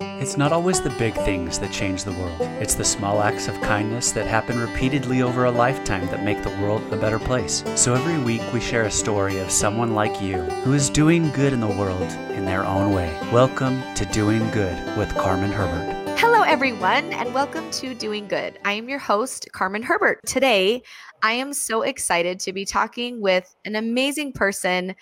It's 0.00 0.36
not 0.36 0.52
always 0.52 0.80
the 0.80 0.90
big 0.90 1.12
things 1.14 1.58
that 1.58 1.72
change 1.72 2.04
the 2.04 2.12
world. 2.12 2.40
It's 2.60 2.76
the 2.76 2.84
small 2.84 3.20
acts 3.20 3.48
of 3.48 3.60
kindness 3.60 4.12
that 4.12 4.28
happen 4.28 4.60
repeatedly 4.60 5.22
over 5.22 5.46
a 5.46 5.50
lifetime 5.50 6.06
that 6.06 6.22
make 6.22 6.40
the 6.44 6.56
world 6.62 6.82
a 6.92 6.96
better 6.96 7.18
place. 7.18 7.64
So 7.74 7.94
every 7.94 8.16
week 8.16 8.42
we 8.52 8.60
share 8.60 8.84
a 8.84 8.92
story 8.92 9.38
of 9.38 9.50
someone 9.50 9.96
like 9.96 10.22
you 10.22 10.36
who 10.62 10.72
is 10.72 10.88
doing 10.88 11.30
good 11.30 11.52
in 11.52 11.58
the 11.58 11.66
world 11.66 12.12
in 12.30 12.44
their 12.44 12.64
own 12.64 12.94
way. 12.94 13.12
Welcome 13.32 13.82
to 13.96 14.04
Doing 14.06 14.48
Good 14.52 14.96
with 14.96 15.12
Carmen 15.16 15.50
Herbert. 15.50 15.98
Hello, 16.16 16.42
everyone, 16.42 17.12
and 17.12 17.34
welcome 17.34 17.68
to 17.72 17.92
Doing 17.92 18.28
Good. 18.28 18.56
I 18.64 18.74
am 18.74 18.88
your 18.88 19.00
host, 19.00 19.48
Carmen 19.52 19.82
Herbert. 19.82 20.20
Today, 20.26 20.82
I 21.22 21.32
am 21.32 21.52
so 21.52 21.82
excited 21.82 22.38
to 22.40 22.52
be 22.52 22.64
talking 22.64 23.20
with 23.20 23.52
an 23.64 23.74
amazing 23.74 24.32
person 24.32 24.94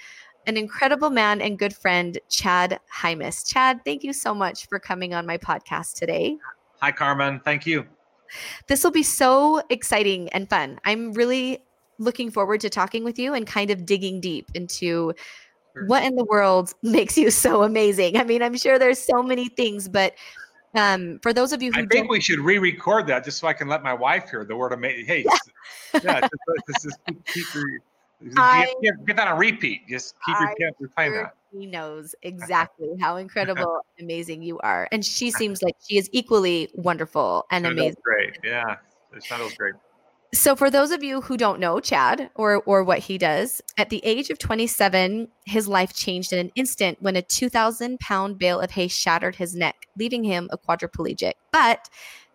an 0.47 0.57
incredible 0.57 1.11
man 1.11 1.41
and 1.41 1.59
good 1.59 1.75
friend, 1.75 2.19
Chad 2.29 2.79
Hymas. 2.93 3.47
Chad, 3.47 3.81
thank 3.85 4.05
you 4.05 4.13
so 4.13 4.35
much 4.35 4.69
for 4.69 4.79
coming 4.79 5.13
on 5.13 5.27
my 5.27 5.37
podcast 5.37 5.95
today. 5.95 6.37
Hi, 6.81 6.93
Carmen. 6.93 7.41
Thank 7.45 7.67
you. 7.67 7.85
This 8.67 8.85
will 8.85 8.91
be 8.91 9.03
so 9.03 9.63
exciting 9.71 10.29
and 10.31 10.49
fun. 10.49 10.81
I'm 10.85 11.13
really 11.13 11.65
looking 11.99 12.31
forward 12.31 12.61
to 12.61 12.71
talking 12.71 13.05
with 13.05 13.19
you 13.19 13.35
and 13.35 13.47
kind 13.47 13.71
of 13.71 13.87
digging 13.87 14.21
deep 14.21 14.51
into 14.55 15.15
what 15.87 16.05
in 16.05 16.15
the 16.15 16.25
world 16.25 16.73
makes 16.83 17.19
you 17.19 17.31
so 17.31 17.63
amazing. 17.63 18.17
I 18.17 18.25
mean, 18.25 18.43
I'm 18.43 18.57
sure 18.57 18.79
there's 18.79 18.99
so 18.99 19.23
many 19.23 19.49
things, 19.49 19.89
but 19.89 20.15
um, 20.75 21.19
for 21.23 21.33
those 21.33 21.53
of 21.53 21.63
you 21.63 21.73
who 21.73 21.83
I 21.83 21.87
think 21.87 22.11
we 22.11 22.21
should 22.21 22.39
re-record 22.39 23.07
that 23.07 23.25
just 23.25 23.39
so 23.39 23.49
I 23.49 23.53
can 23.53 23.67
let 23.69 23.83
my 23.83 23.95
wife 23.95 24.31
hear 24.31 24.45
the 24.45 24.57
word 24.57 24.73
amazing. 24.73 25.07
Hey, 25.07 25.25
yeah, 25.25 26.01
yeah 26.05 26.21
just, 26.21 26.33
just, 26.69 26.83
just 26.85 26.99
keep, 27.07 27.27
keep 27.27 27.47
I, 28.37 28.73
get, 28.83 28.95
get, 29.07 29.17
that 29.17 29.29
on 29.29 29.39
repeat. 29.39 29.89
Just 29.89 30.15
keep 30.25 30.37
I 30.37 30.55
replaying 30.81 31.23
that. 31.23 31.35
He 31.53 31.67
knows 31.67 32.15
exactly 32.23 32.89
how 33.01 33.17
incredible, 33.17 33.81
amazing 34.01 34.43
you 34.43 34.59
are, 34.61 34.89
and 34.91 35.05
she 35.05 35.31
seems 35.33 35.63
like 35.63 35.75
she 35.87 35.99
is 35.99 36.09
equally 36.13 36.71
wonderful 36.75 37.47
and 37.51 37.67
amazing. 37.67 37.97
Great, 38.03 38.39
yeah, 38.43 38.77
was 39.13 39.55
great. 39.57 39.75
So, 40.35 40.57
for 40.57 40.71
those 40.71 40.91
of 40.91 41.03
you 41.03 41.21
who 41.21 41.37
don't 41.37 41.61
know 41.61 41.79
Chad 41.79 42.31
or 42.35 42.63
or 42.63 42.83
what 42.83 42.99
he 42.99 43.17
does, 43.17 43.63
at 43.79 43.91
the 43.91 44.05
age 44.05 44.31
of 44.31 44.39
27, 44.39 45.29
his 45.45 45.69
life 45.69 45.95
changed 45.95 46.33
in 46.33 46.39
an 46.39 46.51
instant 46.57 47.01
when 47.01 47.17
a 47.17 47.23
2,000 47.23 47.99
pound 48.01 48.39
bale 48.39 48.61
of 48.61 48.73
hay 48.73 48.89
shattered 48.89 49.37
his 49.37 49.55
neck, 49.55 49.87
leaving 49.97 50.25
him 50.25 50.49
a 50.51 50.59
quadriplegic. 50.59 51.35
But 51.53 51.89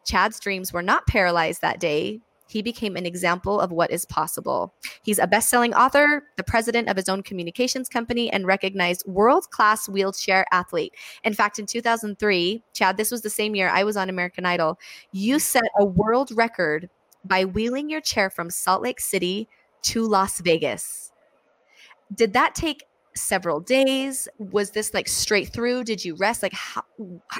Chad's 0.05 0.39
dreams 0.39 0.71
were 0.73 0.81
not 0.81 1.05
paralyzed 1.05 1.61
that 1.61 1.79
day 1.79 2.21
he 2.51 2.61
became 2.61 2.95
an 2.95 3.05
example 3.05 3.59
of 3.59 3.71
what 3.71 3.91
is 3.91 4.05
possible. 4.05 4.73
He's 5.03 5.19
a 5.19 5.27
best 5.27 5.49
selling 5.49 5.73
author, 5.73 6.23
the 6.37 6.43
president 6.43 6.89
of 6.89 6.97
his 6.97 7.09
own 7.09 7.23
communications 7.23 7.89
company, 7.89 8.29
and 8.31 8.45
recognized 8.45 9.05
world 9.07 9.49
class 9.51 9.87
wheelchair 9.87 10.45
athlete. 10.51 10.93
In 11.23 11.33
fact, 11.33 11.59
in 11.59 11.65
2003, 11.65 12.63
Chad, 12.73 12.97
this 12.97 13.11
was 13.11 13.21
the 13.21 13.29
same 13.29 13.55
year 13.55 13.69
I 13.69 13.83
was 13.83 13.97
on 13.97 14.09
American 14.09 14.45
Idol, 14.45 14.79
you 15.11 15.39
set 15.39 15.63
a 15.79 15.85
world 15.85 16.31
record 16.33 16.89
by 17.23 17.45
wheeling 17.45 17.89
your 17.89 18.01
chair 18.01 18.29
from 18.29 18.49
Salt 18.49 18.81
Lake 18.81 18.99
City 18.99 19.47
to 19.83 20.07
Las 20.07 20.41
Vegas. 20.41 21.11
Did 22.13 22.33
that 22.33 22.55
take 22.55 22.83
several 23.15 23.59
days 23.59 24.27
was 24.37 24.71
this 24.71 24.93
like 24.93 25.07
straight 25.07 25.49
through 25.49 25.83
did 25.83 26.03
you 26.03 26.15
rest 26.15 26.41
like 26.41 26.53
how, 26.53 26.81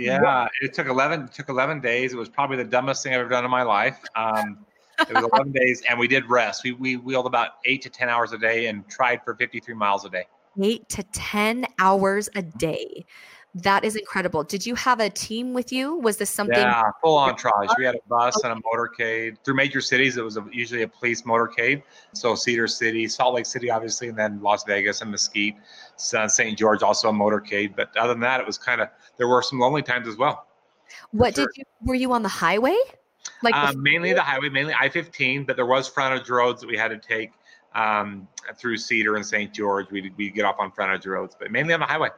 yeah 0.02 0.46
it 0.62 0.73
took 0.73 0.88
11 0.88 1.22
it 1.22 1.31
took 1.31 1.48
11 1.48 1.80
days 1.80 2.14
it 2.14 2.18
was 2.18 2.28
probably 2.28 2.58
the 2.58 2.64
dumbest 2.66 3.03
thing 3.03 3.14
i've 3.14 3.22
ever 3.22 3.30
done 3.30 3.46
in 3.46 3.52
my 3.52 3.64
life 3.64 3.98
um 4.18 4.66
it 5.00 5.14
was 5.14 5.30
11 5.34 5.52
days, 5.52 5.81
and 5.89 6.00
we 6.00 6.08
did 6.08 6.30
rest. 6.30 6.64
We, 6.64 6.73
we 6.73 6.97
wheeled 6.97 7.25
about 7.25 7.52
eight 7.66 7.81
to 7.84 7.89
10 7.89 8.09
hours 8.09 8.34
a 8.34 8.38
day 8.38 8.67
and 8.67 8.88
tried 8.88 9.23
for 9.23 9.36
53 9.36 9.73
miles 9.73 10.06
a 10.06 10.09
day. 10.09 10.25
Eight 10.61 10.88
to 10.89 11.03
10 11.03 11.66
hours 11.80 12.30
a 12.36 12.42
day. 12.42 13.06
That 13.53 13.84
is 13.84 13.97
incredible. 13.97 14.45
Did 14.45 14.66
you 14.66 14.75
have 14.75 15.02
a 15.02 15.09
team 15.09 15.53
with 15.53 15.73
you? 15.73 15.95
Was 15.95 16.16
this 16.16 16.30
something? 16.30 16.58
Yeah, 16.58 16.84
full 17.02 17.17
entourage. 17.17 17.69
We 17.78 17.84
had 17.84 17.95
a 17.95 18.00
bus 18.08 18.42
and 18.45 18.53
a 18.53 18.62
motorcade. 18.62 19.38
Through 19.44 19.56
major 19.56 19.81
cities, 19.81 20.16
it 20.16 20.23
was 20.23 20.38
a, 20.38 20.45
usually 20.53 20.84
a 20.84 20.88
police 20.88 21.23
motorcade. 21.23 21.84
So 22.14 22.34
Cedar 22.34 22.67
City, 22.67 23.09
Salt 23.09 23.35
Lake 23.35 23.46
City, 23.46 23.69
obviously, 23.69 24.07
and 24.07 24.18
then 24.18 24.41
Las 24.41 24.63
Vegas 24.63 25.01
and 25.01 25.12
Mesquite. 25.12 25.57
St. 25.97 26.57
George, 26.57 26.81
also 26.81 27.09
a 27.09 27.13
motorcade. 27.13 27.75
But 27.75 27.96
other 27.97 28.13
than 28.13 28.22
that, 28.22 28.40
it 28.40 28.47
was 28.47 28.57
kind 28.57 28.80
of, 28.80 28.88
there 29.18 29.28
were 29.28 29.41
some 29.41 29.59
lonely 29.59 29.81
times 29.81 30.07
as 30.07 30.16
well. 30.16 30.47
What 31.12 31.35
sure. 31.35 31.46
did 31.46 31.57
you, 31.57 31.63
were 31.81 31.96
you 31.96 32.13
on 32.13 32.24
the 32.24 32.30
highway? 32.30 32.78
Like 33.44 33.56
um, 33.56 33.82
mainly 33.82 34.14
the 34.14 34.22
highway, 34.22 34.50
mainly 34.50 34.74
I-15, 34.74 35.48
but 35.48 35.56
there 35.56 35.66
was 35.66 35.88
frontage 35.88 36.30
roads 36.30 36.62
that 36.62 36.68
we 36.68 36.78
had 36.78 36.90
to 36.90 36.98
take 36.98 37.32
um, 37.74 38.28
through 38.56 38.78
Cedar 38.78 39.16
and 39.16 39.26
St. 39.26 39.54
George. 39.54 39.88
We 39.92 40.12
we 40.18 40.30
get 40.30 40.46
off 40.46 40.56
on 40.59 40.72
frontage 40.72 41.06
roads, 41.06 41.36
but 41.40 41.52
mainly 41.52 41.74
on 41.74 41.80
the 41.80 41.86
highway. 41.86 42.10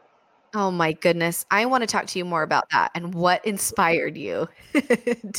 Oh 0.56 0.70
my 0.70 0.94
goodness. 0.94 1.46
I 1.50 1.66
want 1.66 1.82
to 1.82 1.88
talk 1.88 2.06
to 2.08 2.20
you 2.20 2.26
more 2.26 2.44
about 2.44 2.70
that 2.72 2.92
and 2.94 3.16
what 3.16 3.44
inspired 3.44 4.16
you 4.16 4.48
to 4.74 4.82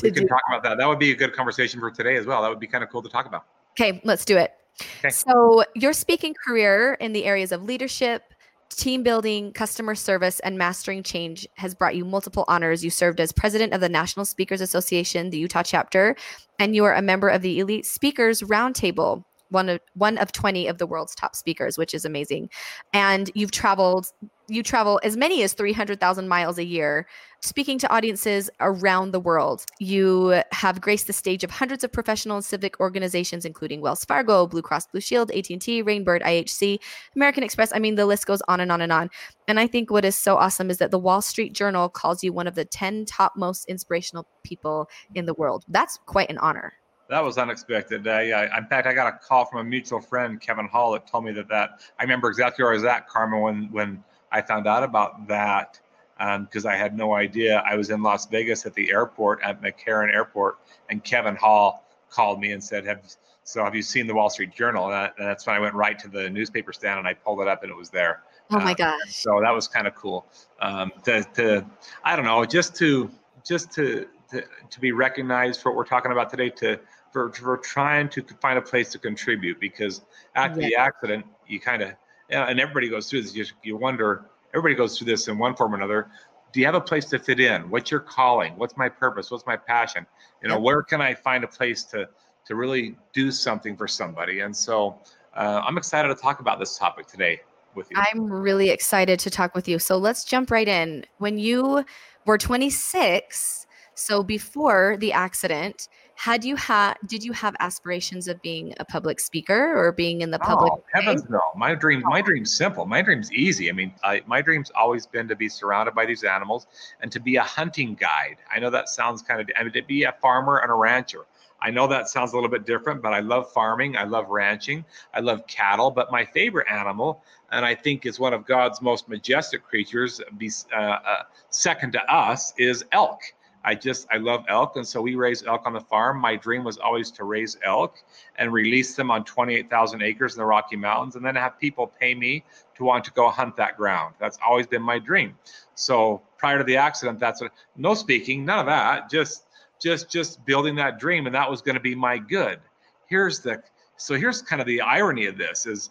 we 0.03 0.11
can 0.11 0.27
talk 0.27 0.41
that. 0.49 0.59
about 0.59 0.63
that. 0.65 0.79
That 0.79 0.89
would 0.89 0.99
be 0.99 1.13
a 1.13 1.15
good 1.15 1.33
conversation 1.33 1.79
for 1.79 1.91
today 1.91 2.17
as 2.17 2.27
well. 2.27 2.43
That 2.43 2.49
would 2.49 2.59
be 2.59 2.67
kind 2.67 2.83
of 2.83 2.91
cool 2.91 3.03
to 3.03 3.09
talk 3.09 3.27
about. 3.27 3.45
Okay, 3.79 4.01
let's 4.05 4.25
do 4.25 4.37
it. 4.37 4.55
Okay. 4.99 5.11
So, 5.11 5.65
your 5.77 5.93
speaking 5.93 6.35
career 6.35 6.95
in 6.95 7.13
the 7.13 7.27
areas 7.27 7.53
of 7.53 7.63
leadership, 7.63 8.34
team 8.71 9.03
building, 9.03 9.53
customer 9.53 9.95
service, 9.95 10.41
and 10.41 10.59
mastering 10.59 11.03
change 11.03 11.47
has 11.57 11.75
brought 11.75 11.97
you 11.97 12.05
multiple 12.05 12.45
honors. 12.49 12.85
You 12.85 12.91
served 12.91 13.21
as 13.21 13.33
president 13.33 13.73
of 13.73 13.81
the 13.81 13.89
National 13.89 14.25
Speakers 14.25 14.61
Association, 14.61 15.31
the 15.31 15.39
Utah 15.39 15.63
chapter, 15.63 16.17
and 16.59 16.75
you 16.75 16.85
are 16.85 16.95
a 16.95 17.03
member 17.03 17.29
of 17.29 17.43
the 17.43 17.61
Elite 17.61 17.87
Speakers 17.87 18.43
Roundtable, 18.43 19.25
one 19.55 19.71
of 19.71 19.81
one 19.95 20.19
of 20.19 20.33
20 20.33 20.67
of 20.67 20.77
the 20.77 20.87
world's 20.87 21.15
top 21.15 21.35
speakers, 21.35 21.79
which 21.79 21.95
is 21.95 22.05
amazing. 22.05 22.51
And 22.93 23.31
you've 23.35 23.53
traveled 23.53 24.11
you 24.47 24.63
travel 24.63 25.01
as 25.03 25.17
many 25.17 25.43
as 25.43 25.55
300,000 25.55 26.29
miles 26.29 26.59
a 26.59 26.65
year 26.65 27.07
speaking 27.41 27.79
to 27.79 27.91
audiences 27.91 28.51
around 28.61 29.13
the 29.13 29.21
world. 29.21 29.65
You 29.79 30.43
have 30.53 30.83
graced 30.83 31.07
the 31.07 31.15
stage 31.15 31.45
of 31.45 31.51
hundreds 31.51 31.83
of 31.83 31.93
professional 31.93 32.37
and 32.37 32.45
civic 32.45 32.79
organizations 32.79 33.47
including 33.47 33.81
Wells 33.81 34.05
Fargo, 34.05 34.47
Blue 34.47 34.61
Cross 34.61 34.89
Blue 34.89 35.01
Shield, 35.01 35.31
AT&T, 35.31 35.83
Rainbird, 35.83 36.23
IHC, 36.23 36.79
American 37.17 37.43
Express. 37.43 37.73
I 37.75 37.79
mean 37.79 37.95
the 37.95 38.07
list 38.07 38.27
goes 38.27 38.43
on 38.49 38.61
and 38.61 38.71
on 38.71 38.83
and 38.83 38.93
on. 38.93 39.09
And 39.49 39.59
I 39.59 39.67
think 39.67 39.91
what 39.91 40.05
is 40.05 40.17
so 40.17 40.37
awesome 40.37 40.71
is 40.71 40.79
that 40.79 40.91
the 40.91 40.99
Wall 40.99 41.23
Street 41.23 41.55
Journal 41.55 41.89
calls 41.89 42.23
you 42.23 42.33
one 42.33 42.47
of 42.47 42.55
the 42.55 42.65
10 42.67 43.07
top 43.07 43.33
most 43.37 43.67
inspirational 43.67 44.27
people 44.43 44.91
in 45.15 45.25
the 45.25 45.35
world. 45.35 45.65
That's 45.69 45.99
quite 46.07 46.29
an 46.29 46.39
honor. 46.39 46.75
That 47.09 47.23
was 47.23 47.37
unexpected. 47.37 48.07
Uh, 48.07 48.21
yeah, 48.21 48.57
in 48.57 48.67
fact, 48.67 48.87
I 48.87 48.95
got 48.95 49.07
a 49.07 49.19
call 49.19 49.45
from 49.45 49.61
a 49.61 49.65
mutual 49.65 50.01
friend, 50.01 50.41
Kevin 50.41 50.67
Hall, 50.67 50.93
that 50.93 51.07
told 51.07 51.25
me 51.25 51.33
that 51.33 51.49
that 51.49 51.81
I 51.99 52.03
remember 52.03 52.29
exactly 52.29 52.63
where 52.63 52.73
I 52.73 52.77
was 52.77 52.85
at, 52.85 53.09
Carmen, 53.09 53.41
when 53.41 53.69
when 53.73 54.05
I 54.33 54.41
found 54.41 54.67
out 54.67 54.83
about 54.83 55.29
that 55.29 55.81
because 56.19 56.65
um, 56.65 56.71
I 56.71 56.77
had 56.77 56.97
no 56.97 57.15
idea. 57.15 57.63
I 57.69 57.77
was 57.77 57.91
in 57.91 58.03
Las 58.03 58.27
Vegas 58.27 58.67
at 58.67 58.75
the 58.75 58.91
airport 58.91 59.41
at 59.43 59.61
McCarran 59.61 60.13
Airport, 60.13 60.59
and 60.89 61.03
Kevin 61.03 61.37
Hall 61.37 61.85
called 62.11 62.41
me 62.41 62.53
and 62.53 62.63
said, 62.63 62.87
"Have 62.87 63.01
so 63.43 63.65
have 63.65 63.75
you 63.75 63.83
seen 63.83 64.07
the 64.07 64.15
Wall 64.15 64.31
Street 64.31 64.55
Journal?" 64.55 64.85
And, 64.85 64.93
that, 64.93 65.15
and 65.19 65.27
that's 65.27 65.47
when 65.47 65.57
I 65.57 65.59
went 65.59 65.75
right 65.75 65.99
to 65.99 66.09
the 66.09 66.31
newspaper 66.31 66.73
stand 66.73 66.99
and 66.99 67.09
I 67.09 67.15
pulled 67.15 67.41
it 67.41 67.49
up, 67.49 67.63
and 67.63 67.71
it 67.71 67.77
was 67.77 67.91
there. 67.91 68.23
Oh 68.51 68.59
my 68.59 68.73
uh, 68.73 68.75
gosh! 68.75 68.99
So 69.09 69.41
that 69.41 69.51
was 69.51 69.69
kind 69.69 69.87
of 69.87 69.95
cool. 69.95 70.27
Um, 70.61 70.93
to, 71.05 71.25
to 71.35 71.67
I 72.05 72.17
don't 72.17 72.25
know, 72.25 72.45
just 72.45 72.75
to 72.77 73.11
just 73.45 73.73
to, 73.73 74.07
to 74.31 74.45
to 74.71 74.81
be 74.81 74.93
recognized 74.93 75.61
for 75.62 75.71
what 75.71 75.77
we're 75.77 75.85
talking 75.85 76.12
about 76.12 76.31
today. 76.31 76.51
To 76.51 76.81
for, 77.12 77.33
for 77.33 77.57
trying 77.59 78.09
to 78.11 78.25
find 78.43 78.59
a 78.59 78.62
place 78.62 78.91
to 78.91 78.99
contribute 78.99 79.61
because 79.61 80.03
after 80.35 80.61
yeah. 80.61 80.69
the 80.69 80.77
accident, 80.77 81.25
you 81.47 81.61
kind 81.61 81.83
of 81.83 81.93
and 82.29 82.59
everybody 82.59 82.89
goes 82.89 83.09
through 83.09 83.23
this. 83.23 83.35
You, 83.35 83.45
you 83.62 83.77
wonder, 83.77 84.27
everybody 84.53 84.75
goes 84.75 84.99
through 84.99 85.07
this 85.07 85.29
in 85.29 85.39
one 85.39 85.55
form 85.55 85.75
or 85.75 85.77
another. 85.77 86.09
Do 86.53 86.61
you 86.61 86.67
have 86.67 86.75
a 86.75 86.81
place 86.81 87.07
to 87.07 87.19
fit 87.19 87.41
in? 87.41 87.69
What's 87.71 87.91
your 87.91 88.01
calling? 88.01 88.57
What's 88.57 88.77
my 88.77 88.89
purpose? 88.89 89.31
What's 89.31 89.47
my 89.47 89.57
passion? 89.57 90.07
You 90.43 90.49
know, 90.49 90.61
where 90.61 90.83
can 90.83 91.01
I 91.01 91.15
find 91.15 91.45
a 91.45 91.49
place 91.49 91.85
to 91.85 92.09
to 92.47 92.55
really 92.55 92.97
do 93.12 93.31
something 93.31 93.77
for 93.77 93.89
somebody? 93.89 94.41
And 94.41 94.55
so, 94.55 95.01
uh, 95.35 95.62
I'm 95.65 95.77
excited 95.79 96.09
to 96.09 96.15
talk 96.15 96.41
about 96.41 96.59
this 96.59 96.79
topic 96.79 97.06
today 97.06 97.41
with 97.75 97.91
you. 97.91 97.97
I'm 97.99 98.31
really 98.31 98.71
excited 98.71 99.19
to 99.21 99.31
talk 99.31 99.55
with 99.55 99.67
you. 99.67 99.79
So 99.79 99.97
let's 99.97 100.25
jump 100.25 100.51
right 100.51 100.69
in. 100.69 101.05
When 101.19 101.39
you 101.39 101.85
were 102.25 102.39
26, 102.39 103.67
so 103.94 104.23
before 104.23 104.96
the 104.99 105.12
accident, 105.12 105.88
had 106.17 106.44
you 106.44 106.55
had 106.56 106.94
did 107.06 107.25
you 107.25 107.32
have 107.32 107.56
aspirations 107.61 108.29
of 108.29 108.41
being 108.41 108.73
a 108.79 108.85
public 108.85 109.19
speaker 109.19 109.76
or 109.76 109.91
being 109.93 110.20
in 110.20 110.31
the 110.31 110.38
public 110.38 110.73
oh, 110.73 110.85
heavens 110.93 111.29
no 111.29 111.41
my 111.56 111.75
dream 111.75 112.02
my 112.05 112.23
dream's 112.23 112.55
simple 112.56 112.87
my 112.87 113.02
dream's 113.02 113.32
easy 113.32 113.69
i 113.69 113.73
mean 113.73 113.93
I, 114.05 114.23
my 114.26 114.41
dream's 114.41 114.70
always 114.76 115.06
been 115.06 115.26
to 115.26 115.35
be 115.35 115.49
surrounded 115.49 115.93
by 115.93 116.06
these 116.06 116.23
animals 116.23 116.69
and 117.00 117.11
to 117.11 117.19
be 117.19 117.35
a 117.35 117.43
hunting 117.43 117.94
guide 117.94 118.37
i 118.55 118.61
know 118.61 118.70
that 118.70 118.88
sounds 118.88 119.23
kind 119.23 119.41
of 119.41 119.50
i 119.58 119.64
mean 119.64 119.73
to 119.73 119.82
be 119.82 120.05
a 120.05 120.12
farmer 120.23 120.58
and 120.58 120.70
a 120.70 120.75
rancher 120.75 121.26
I 121.64 121.70
know 121.70 121.87
that 121.87 122.11
sounds 122.11 122.32
a 122.32 122.35
little 122.35 122.50
bit 122.50 122.67
different, 122.67 123.00
but 123.00 123.14
I 123.14 123.20
love 123.20 123.50
farming. 123.50 123.97
I 123.97 124.05
love 124.05 124.29
ranching. 124.29 124.85
I 125.14 125.20
love 125.20 125.47
cattle. 125.47 125.90
But 125.90 126.12
my 126.12 126.23
favorite 126.23 126.67
animal, 126.70 127.23
and 127.52 127.64
I 127.64 127.75
think 127.75 128.05
is 128.05 128.20
one 128.20 128.35
of 128.35 128.44
God's 128.44 128.82
most 128.82 129.08
majestic 129.08 129.64
creatures, 129.64 130.20
be, 130.37 130.50
uh, 130.75 130.76
uh, 130.76 131.23
second 131.49 131.93
to 131.93 132.05
us, 132.12 132.52
is 132.58 132.85
elk. 132.93 133.20
I 133.64 133.75
just 133.75 134.06
I 134.11 134.19
love 134.19 134.44
elk, 134.49 134.76
and 134.76 134.87
so 134.87 135.00
we 135.00 135.14
raise 135.14 135.43
elk 135.44 135.62
on 135.64 135.72
the 135.72 135.81
farm. 135.81 136.20
My 136.20 136.37
dream 136.37 136.64
was 136.64 136.76
always 136.78 137.11
to 137.12 137.25
raise 137.25 137.56
elk 137.64 137.96
and 138.37 138.52
release 138.52 138.94
them 138.94 139.11
on 139.11 139.25
28,000 139.25 140.02
acres 140.02 140.34
in 140.34 140.38
the 140.38 140.44
Rocky 140.44 140.76
Mountains, 140.76 141.16
and 141.16 141.25
then 141.25 141.34
have 141.34 141.58
people 141.58 141.87
pay 141.87 142.14
me 142.14 142.44
to 142.76 142.84
want 142.84 143.05
to 143.05 143.11
go 143.12 143.31
hunt 143.31 143.56
that 143.56 143.76
ground. 143.76 144.14
That's 144.20 144.38
always 144.46 144.66
been 144.66 144.82
my 144.82 144.99
dream. 144.99 145.37
So 145.75 146.20
prior 146.37 146.58
to 146.58 146.64
the 146.64 146.76
accident, 146.76 147.19
that's 147.19 147.40
what, 147.40 147.52
no 147.76 147.94
speaking, 147.94 148.44
none 148.44 148.58
of 148.58 148.66
that. 148.66 149.11
Just 149.11 149.44
just 149.81 150.11
just 150.11 150.44
building 150.44 150.75
that 150.76 150.99
dream, 150.99 151.26
and 151.26 151.34
that 151.34 151.50
was 151.50 151.62
going 151.62 151.76
to 151.76 151.81
be 151.81 151.94
my 151.94 152.19
good. 152.19 152.61
Here's 153.06 153.40
the 153.40 153.62
so 153.96 154.14
here's 154.14 154.43
kind 154.43 154.61
of 154.61 154.66
the 154.66 154.81
irony 154.81 155.26
of 155.26 155.38
this 155.38 155.66
is 155.66 155.90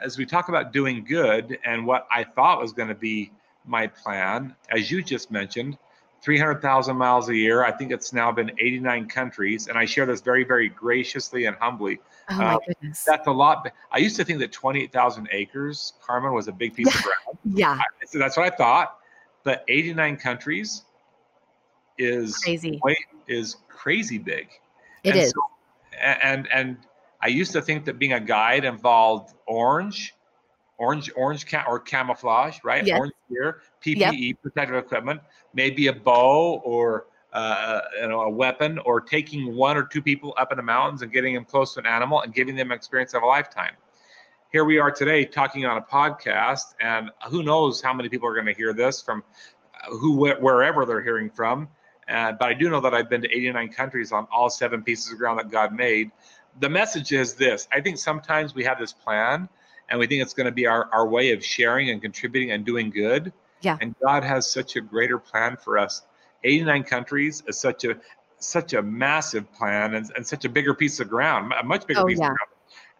as 0.00 0.16
we 0.16 0.24
talk 0.24 0.48
about 0.48 0.72
doing 0.72 1.04
good 1.04 1.58
and 1.64 1.86
what 1.86 2.06
I 2.10 2.24
thought 2.24 2.60
was 2.60 2.72
going 2.72 2.88
to 2.88 2.94
be 2.94 3.32
my 3.66 3.86
plan, 3.86 4.54
as 4.70 4.90
you 4.90 5.02
just 5.02 5.30
mentioned, 5.30 5.76
300,000 6.22 6.96
miles 6.96 7.28
a 7.28 7.34
year. 7.34 7.64
I 7.64 7.72
think 7.72 7.92
it's 7.92 8.12
now 8.12 8.30
been 8.30 8.50
89 8.58 9.08
countries. 9.08 9.68
And 9.68 9.78
I 9.78 9.84
share 9.84 10.06
this 10.06 10.20
very, 10.20 10.44
very 10.44 10.68
graciously 10.68 11.46
and 11.46 11.56
humbly. 11.56 11.98
Oh, 12.28 12.36
my 12.36 12.54
uh, 12.54 12.58
goodness. 12.66 13.04
That's 13.04 13.26
a 13.26 13.32
lot. 13.32 13.70
I 13.90 13.98
used 13.98 14.16
to 14.16 14.24
think 14.24 14.38
that 14.40 14.52
28,000 14.52 15.28
acres, 15.32 15.94
Carmen, 16.04 16.32
was 16.32 16.48
a 16.48 16.52
big 16.52 16.74
piece 16.74 16.94
of 16.94 17.02
ground. 17.02 17.38
Yeah. 17.44 17.78
I, 17.78 18.06
so 18.06 18.18
that's 18.18 18.36
what 18.36 18.52
I 18.52 18.54
thought. 18.54 18.98
But 19.44 19.64
89 19.68 20.18
countries 20.18 20.82
is 21.96 22.36
crazy. 22.38 22.80
is 23.26 23.56
crazy 23.68 24.18
big. 24.18 24.48
It 25.04 25.10
and 25.10 25.20
is. 25.20 25.30
So, 25.30 25.42
and, 26.02 26.48
and 26.52 26.76
I 27.22 27.28
used 27.28 27.52
to 27.52 27.62
think 27.62 27.86
that 27.86 27.98
being 27.98 28.12
a 28.12 28.20
guide 28.20 28.64
involved 28.64 29.34
orange 29.46 30.14
orange 30.80 31.10
orange 31.14 31.46
ca- 31.46 31.64
or 31.68 31.78
camouflage, 31.78 32.58
right? 32.64 32.84
Yes. 32.84 32.98
Orange 32.98 33.14
gear, 33.30 33.60
PPE, 33.84 34.28
yep. 34.28 34.42
protective 34.42 34.76
equipment, 34.76 35.20
maybe 35.54 35.86
a 35.86 35.92
bow 35.92 36.60
or 36.64 37.06
uh, 37.32 37.80
you 38.00 38.08
know 38.08 38.22
a 38.22 38.30
weapon, 38.30 38.78
or 38.80 39.00
taking 39.00 39.54
one 39.54 39.76
or 39.76 39.84
two 39.84 40.02
people 40.02 40.34
up 40.38 40.50
in 40.50 40.56
the 40.56 40.62
mountains 40.62 41.02
and 41.02 41.12
getting 41.12 41.34
them 41.34 41.44
close 41.44 41.74
to 41.74 41.80
an 41.80 41.86
animal 41.86 42.22
and 42.22 42.34
giving 42.34 42.56
them 42.56 42.72
experience 42.72 43.14
of 43.14 43.22
a 43.22 43.26
lifetime. 43.26 43.74
Here 44.50 44.64
we 44.64 44.78
are 44.78 44.90
today 44.90 45.24
talking 45.24 45.64
on 45.64 45.76
a 45.76 45.82
podcast, 45.82 46.74
and 46.80 47.10
who 47.28 47.44
knows 47.44 47.80
how 47.80 47.92
many 47.92 48.08
people 48.08 48.26
are 48.28 48.34
going 48.34 48.46
to 48.46 48.54
hear 48.54 48.72
this 48.72 49.00
from 49.00 49.22
uh, 49.74 49.94
who 49.96 50.16
wherever 50.16 50.84
they're 50.86 51.02
hearing 51.02 51.30
from. 51.30 51.68
Uh, 52.08 52.32
but 52.32 52.48
I 52.48 52.54
do 52.54 52.68
know 52.68 52.80
that 52.80 52.92
I've 52.92 53.08
been 53.08 53.22
to 53.22 53.30
89 53.30 53.68
countries 53.68 54.10
on 54.10 54.26
all 54.32 54.50
seven 54.50 54.82
pieces 54.82 55.12
of 55.12 55.18
ground 55.18 55.38
that 55.38 55.50
God 55.50 55.72
made. 55.72 56.10
The 56.58 56.68
message 56.68 57.12
is 57.12 57.34
this: 57.34 57.68
I 57.70 57.80
think 57.80 57.98
sometimes 57.98 58.54
we 58.54 58.64
have 58.64 58.78
this 58.78 58.92
plan 58.92 59.48
and 59.90 59.98
we 59.98 60.06
think 60.06 60.22
it's 60.22 60.34
going 60.34 60.46
to 60.46 60.52
be 60.52 60.66
our, 60.66 60.88
our 60.92 61.06
way 61.06 61.32
of 61.32 61.44
sharing 61.44 61.90
and 61.90 62.00
contributing 62.00 62.52
and 62.52 62.64
doing 62.64 62.90
good. 62.90 63.32
Yeah. 63.60 63.76
And 63.80 63.94
God 64.02 64.24
has 64.24 64.50
such 64.50 64.76
a 64.76 64.80
greater 64.80 65.18
plan 65.18 65.56
for 65.56 65.76
us. 65.76 66.02
89 66.44 66.84
countries 66.84 67.42
is 67.46 67.58
such 67.58 67.84
a 67.84 67.96
such 68.38 68.72
a 68.72 68.80
massive 68.80 69.52
plan 69.52 69.94
and, 69.94 70.10
and 70.16 70.26
such 70.26 70.46
a 70.46 70.48
bigger 70.48 70.72
piece 70.72 70.98
of 70.98 71.10
ground, 71.10 71.52
a 71.60 71.62
much 71.62 71.86
bigger 71.86 72.00
oh, 72.00 72.06
piece 72.06 72.18
yeah. 72.18 72.30
of 72.30 72.36
ground. 72.36 72.50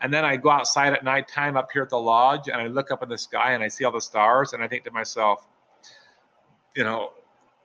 And 0.03 0.13
then 0.13 0.23
I 0.25 0.37
go 0.37 0.51
outside 0.51 0.93
at 0.93 1.03
nighttime 1.03 1.57
up 1.57 1.69
here 1.73 1.83
at 1.83 1.89
the 1.89 1.99
lodge 1.99 2.49
and 2.49 2.57
I 2.61 2.67
look 2.67 2.91
up 2.91 3.03
in 3.03 3.09
the 3.09 3.17
sky 3.17 3.53
and 3.53 3.63
I 3.63 3.69
see 3.69 3.85
all 3.85 3.93
the 3.93 4.01
stars 4.01 4.53
and 4.53 4.63
I 4.63 4.69
think 4.69 4.85
to 4.85 4.91
myself, 4.91 5.47
you 6.75 6.85
know, 6.85 7.13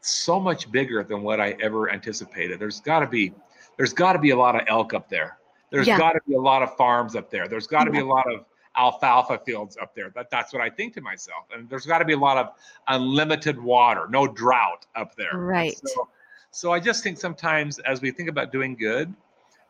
so 0.01 0.39
much 0.39 0.71
bigger 0.71 1.04
than 1.04 1.21
what 1.21 1.42
I 1.42 1.57
ever 1.62 1.92
anticipated. 1.92 2.60
There's 2.60 2.80
got 2.80 3.00
to 3.00 3.07
be 3.07 3.33
there's 3.78 3.94
got 3.94 4.13
to 4.13 4.19
be 4.19 4.30
a 4.30 4.38
lot 4.38 4.56
of 4.56 4.62
elk 4.68 4.94
up 4.94 5.10
there. 5.10 5.38
There's 5.69 5.88
Yeah. 5.88 5.98
got 5.98 6.13
to 6.13 6.21
be 6.28 6.36
a 6.36 6.39
lot 6.39 6.62
of 6.62 6.75
farms 6.78 7.16
up 7.16 7.30
there. 7.30 7.48
There's 7.50 7.68
got 7.68 7.86
to 7.86 7.92
be 7.92 8.00
a 8.00 8.06
lot 8.06 8.31
of 8.31 8.45
alfalfa 8.77 9.39
fields 9.45 9.77
up 9.81 9.95
there. 9.95 10.12
That, 10.16 10.30
that's 10.30 10.54
what 10.54 10.62
I 10.62 10.69
think 10.69 10.94
to 10.95 11.01
myself. 11.01 11.45
And 11.54 11.69
there's 11.69 11.86
got 11.86 12.00
to 12.00 12.06
be 12.06 12.13
a 12.13 12.18
lot 12.18 12.38
of 12.38 12.51
unlimited 12.88 13.60
water, 13.60 14.07
no 14.10 14.27
drought 14.27 14.86
up 14.95 15.16
there. 15.16 15.38
Right. 15.38 15.77
So, 15.88 16.10
so 16.51 16.72
I 16.72 16.80
just 16.80 17.04
think 17.04 17.18
sometimes 17.18 17.80
as 17.80 18.01
we 18.01 18.12
think 18.12 18.30
about 18.30 18.51
doing 18.51 18.75
good, 18.75 19.13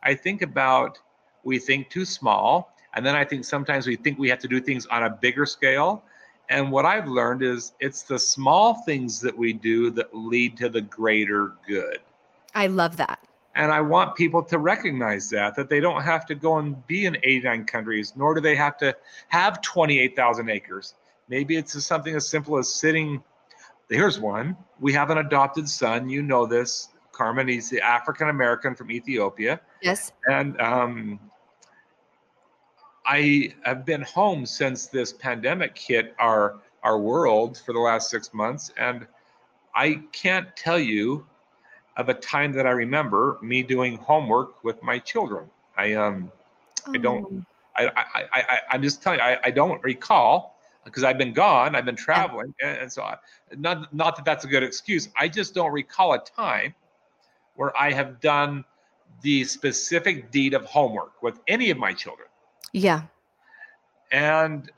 I 0.03 0.13
think 0.13 0.41
about 0.41 0.99
we 1.43 1.59
think 1.59 1.89
too 1.89 2.05
small. 2.05 2.73
And 2.93 3.05
then 3.05 3.15
I 3.15 3.25
think 3.25 3.43
sometimes 3.43 3.87
we 3.87 3.95
think 3.95 4.17
we 4.17 4.29
have 4.29 4.39
to 4.39 4.47
do 4.47 4.61
things 4.61 4.85
on 4.87 5.03
a 5.03 5.09
bigger 5.09 5.45
scale. 5.45 6.03
And 6.49 6.71
what 6.71 6.85
I've 6.85 7.07
learned 7.07 7.41
is 7.41 7.73
it's 7.79 8.03
the 8.03 8.19
small 8.19 8.75
things 8.83 9.19
that 9.21 9.35
we 9.35 9.51
do 9.51 9.89
that 9.91 10.15
lead 10.15 10.57
to 10.57 10.69
the 10.69 10.81
greater 10.81 11.53
good. 11.67 11.99
I 12.53 12.67
love 12.67 12.97
that. 12.97 13.19
And 13.55 13.71
I 13.71 13.79
want 13.79 14.15
people 14.15 14.43
to 14.43 14.59
recognize 14.59 15.29
that, 15.29 15.55
that 15.55 15.69
they 15.69 15.79
don't 15.79 16.01
have 16.01 16.25
to 16.25 16.35
go 16.35 16.57
and 16.57 16.85
be 16.87 17.05
in 17.05 17.15
89 17.23 17.65
countries, 17.65 18.13
nor 18.15 18.35
do 18.35 18.41
they 18.41 18.55
have 18.55 18.77
to 18.79 18.95
have 19.29 19.61
28,000 19.61 20.49
acres. 20.49 20.95
Maybe 21.29 21.55
it's 21.55 21.81
something 21.83 22.13
as 22.15 22.27
simple 22.27 22.57
as 22.57 22.73
sitting. 22.73 23.23
Here's 23.89 24.19
one. 24.19 24.57
We 24.79 24.91
have 24.93 25.09
an 25.09 25.19
adopted 25.19 25.69
son. 25.69 26.09
You 26.09 26.21
know 26.21 26.45
this, 26.45 26.89
Carmen. 27.13 27.47
He's 27.47 27.69
the 27.69 27.81
African 27.81 28.29
American 28.29 28.75
from 28.75 28.91
Ethiopia. 28.91 29.61
Yes. 29.81 30.11
And 30.29 30.59
um, 30.59 31.19
I 33.05 33.53
have 33.63 33.85
been 33.85 34.01
home 34.01 34.45
since 34.45 34.87
this 34.87 35.13
pandemic 35.13 35.77
hit 35.77 36.13
our 36.19 36.57
our 36.83 36.99
world 36.99 37.57
for 37.65 37.73
the 37.73 37.79
last 37.79 38.11
six 38.11 38.33
months, 38.33 38.71
and 38.77 39.07
I 39.73 40.01
can't 40.11 40.55
tell 40.55 40.77
you 40.77 41.25
of 41.97 42.09
a 42.09 42.13
time 42.13 42.51
that 42.53 42.67
I 42.67 42.71
remember 42.71 43.37
me 43.41 43.63
doing 43.63 43.97
homework 43.97 44.63
with 44.63 44.81
my 44.83 44.99
children. 44.99 45.45
I 45.77 45.93
um 45.93 46.31
I 46.87 46.97
don't 46.97 47.45
I 47.75 47.87
I, 47.87 48.25
I 48.33 48.59
I'm 48.71 48.81
just 48.81 49.01
telling 49.01 49.19
you 49.19 49.25
I, 49.25 49.39
I 49.43 49.51
don't 49.51 49.81
recall 49.83 50.55
because 50.83 51.03
I've 51.03 51.17
been 51.17 51.33
gone, 51.33 51.75
I've 51.75 51.85
been 51.85 51.95
traveling, 51.95 52.53
and, 52.61 52.77
and 52.77 52.91
so 52.91 53.01
I, 53.01 53.17
not 53.57 53.93
not 53.93 54.15
that 54.15 54.25
that's 54.25 54.45
a 54.45 54.47
good 54.47 54.63
excuse. 54.63 55.09
I 55.19 55.27
just 55.27 55.53
don't 55.53 55.71
recall 55.71 56.13
a 56.13 56.19
time 56.19 56.75
where 57.55 57.75
I 57.77 57.91
have 57.91 58.19
done 58.19 58.63
the 59.21 59.43
specific 59.45 60.31
deed 60.31 60.53
of 60.53 60.65
homework 60.65 61.21
with 61.23 61.39
any 61.47 61.69
of 61.71 61.77
my 61.77 61.93
children. 61.93 62.27
Yeah. 62.73 63.03
And 64.11 64.69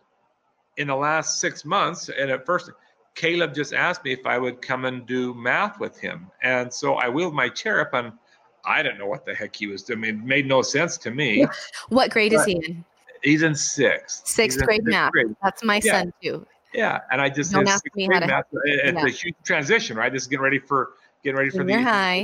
in 0.78 0.88
the 0.88 0.96
last 0.96 1.40
six 1.40 1.66
months, 1.66 2.10
and 2.10 2.30
at 2.32 2.46
first 2.46 2.72
Caleb 3.18 3.54
just 3.56 3.74
asked 3.74 4.04
me 4.06 4.14
if 4.14 4.26
I 4.28 4.38
would 4.38 4.62
come 4.62 4.86
and 4.86 5.06
do 5.08 5.34
math 5.34 5.80
with 5.80 5.98
him. 6.00 6.30
And 6.44 6.72
so 6.72 6.94
I 6.96 7.10
wheeled 7.10 7.34
my 7.34 7.50
chair 7.50 7.82
up 7.82 7.94
and 7.96 8.12
I 8.64 8.84
didn't 8.84 9.00
know 9.00 9.08
what 9.08 9.26
the 9.26 9.34
heck 9.34 9.56
he 9.56 9.66
was 9.66 9.82
doing. 9.82 10.04
It 10.04 10.18
made 10.24 10.46
no 10.48 10.62
sense 10.62 10.98
to 11.00 11.10
me. 11.12 11.46
What 11.90 12.12
grade 12.12 12.34
is 12.34 12.46
he 12.46 12.54
in? 12.64 12.86
He's 13.24 13.42
in 13.42 13.56
sixth. 13.56 14.28
Sixth 14.28 14.60
in 14.60 14.66
grade 14.66 14.84
math. 14.84 15.12
grade. 15.14 15.36
That's 15.42 15.64
my 15.64 15.82
Yeah. 15.84 15.92
son 15.94 16.14
too. 16.22 16.46
Yeah. 16.76 17.00
And 17.12 17.20
I 17.20 17.30
just 17.30 17.52
Don't 17.52 17.68
ask 17.68 17.84
me 17.96 18.08
how 18.12 18.20
to- 18.20 18.28
math. 18.28 18.46
It- 18.66 18.86
It's 18.86 18.98
yeah. 19.00 19.06
a 19.06 19.10
huge 19.10 19.36
transition, 19.44 19.98
right? 19.98 20.14
This 20.14 20.22
is 20.24 20.28
getting 20.28 20.44
ready 20.44 20.60
for 20.60 20.92
getting 21.24 21.38
ready 21.40 21.50
for 21.50 21.64
the, 21.64 21.74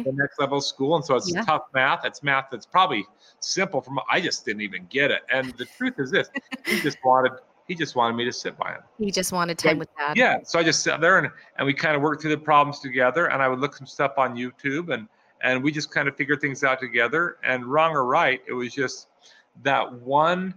the 0.06 0.12
next 0.14 0.38
level 0.40 0.60
of 0.60 0.64
school. 0.64 0.96
And 0.96 1.04
so 1.04 1.16
it's 1.16 1.34
Yeah. 1.34 1.42
tough 1.42 1.64
math. 1.74 2.06
It's 2.06 2.22
math 2.22 2.50
that's 2.52 2.68
probably 2.68 3.04
simple 3.40 3.82
from 3.82 4.00
I 4.12 4.22
just 4.22 4.46
didn't 4.46 4.62
even 4.62 4.86
get 4.92 5.10
it. 5.10 5.24
And 5.32 5.52
the 5.58 5.66
truth 5.66 5.96
is 5.98 6.12
this 6.12 6.30
he 6.68 6.80
just 6.82 7.00
wanted 7.04 7.32
he 7.68 7.76
just 7.76 7.96
wanted 7.96 8.16
me 8.16 8.26
to 8.26 8.34
sit 8.34 8.58
by 8.58 8.74
him. 8.74 8.82
He 8.98 9.12
just 9.12 9.32
wanted 9.32 9.58
time 9.58 9.80
with 9.80 9.90
dad. 9.98 10.18
Yeah. 10.18 10.40
So 10.44 10.60
I 10.60 10.64
just 10.64 10.84
sat 10.84 11.00
there 11.00 11.18
and, 11.18 11.30
and 11.58 11.66
we 11.66 11.74
kind 11.74 11.96
of 11.96 12.02
worked 12.02 12.22
through 12.22 12.32
the 12.32 12.38
problems 12.38 12.80
together. 12.80 13.30
And 13.30 13.42
I 13.42 13.48
would 13.48 13.60
look 13.60 13.76
some 13.76 13.88
stuff 13.88 14.14
on 14.18 14.36
YouTube 14.36 14.94
and 14.94 15.08
and 15.42 15.62
we 15.62 15.72
just 15.72 15.92
kind 15.92 16.08
of 16.08 16.16
figured 16.16 16.40
things 16.40 16.64
out 16.64 16.80
together. 16.80 17.38
And 17.44 17.66
wrong 17.66 17.92
or 17.92 18.06
right, 18.06 18.42
it 18.48 18.54
was 18.54 18.74
just 18.74 19.08
that 19.64 19.92
one. 19.92 20.54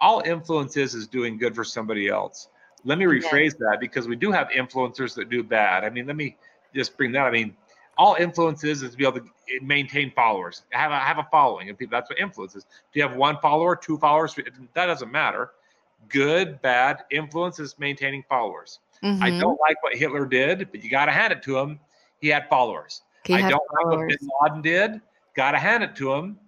All 0.00 0.22
influence 0.24 0.76
is 0.76 0.94
is 0.94 1.08
doing 1.08 1.38
good 1.38 1.54
for 1.54 1.64
somebody 1.64 2.08
else. 2.08 2.48
Let 2.84 2.98
me 2.98 3.04
rephrase 3.04 3.58
that 3.58 3.78
because 3.80 4.06
we 4.06 4.14
do 4.14 4.30
have 4.30 4.48
influencers 4.50 5.14
that 5.16 5.28
do 5.28 5.42
bad. 5.42 5.84
I 5.84 5.90
mean, 5.90 6.06
let 6.06 6.14
me 6.14 6.36
just 6.72 6.96
bring 6.96 7.10
that. 7.12 7.26
I 7.26 7.32
mean, 7.32 7.56
all 7.96 8.14
influence 8.14 8.62
is 8.62 8.82
is 8.82 8.92
to 8.92 8.96
be 8.96 9.04
able 9.04 9.18
to 9.18 9.26
maintain 9.60 10.12
followers, 10.14 10.62
have 10.70 10.92
a 10.92 10.98
have 10.98 11.18
a 11.18 11.26
following, 11.32 11.68
and 11.68 11.76
people. 11.76 11.90
That's 11.90 12.08
what 12.08 12.20
influence 12.20 12.54
is. 12.54 12.64
Do 12.92 13.00
you 13.00 13.02
have 13.02 13.16
one 13.16 13.38
follower, 13.42 13.74
two 13.74 13.98
followers? 13.98 14.36
That 14.74 14.86
doesn't 14.86 15.10
matter. 15.10 15.50
Good, 16.08 16.62
bad 16.62 17.04
influence 17.10 17.58
is 17.58 17.78
maintaining 17.78 18.22
followers. 18.28 18.80
I 19.02 19.30
Mhm. 19.30 19.40
don't 19.40 19.60
like 19.60 19.82
what 19.82 19.94
Hitler 19.94 20.26
did, 20.26 20.70
but 20.70 20.82
you 20.82 20.90
got 20.90 21.06
to 21.06 21.12
hand 21.12 21.32
it 21.32 21.42
to 21.44 21.58
him. 21.58 21.78
He 22.20 22.28
had 22.28 22.48
followers. 22.48 23.02
He 23.24 23.34
I 23.34 23.40
had 23.42 23.50
don't 23.50 23.62
like 23.72 23.84
what 23.84 23.92
followers. 23.94 24.16
Bin 24.18 24.28
Laden 24.42 24.62
did. 24.62 25.00
Got 25.34 25.52
to 25.52 25.58
hand 25.58 25.84
it 25.84 25.94
to 25.96 26.12
him. 26.14 26.38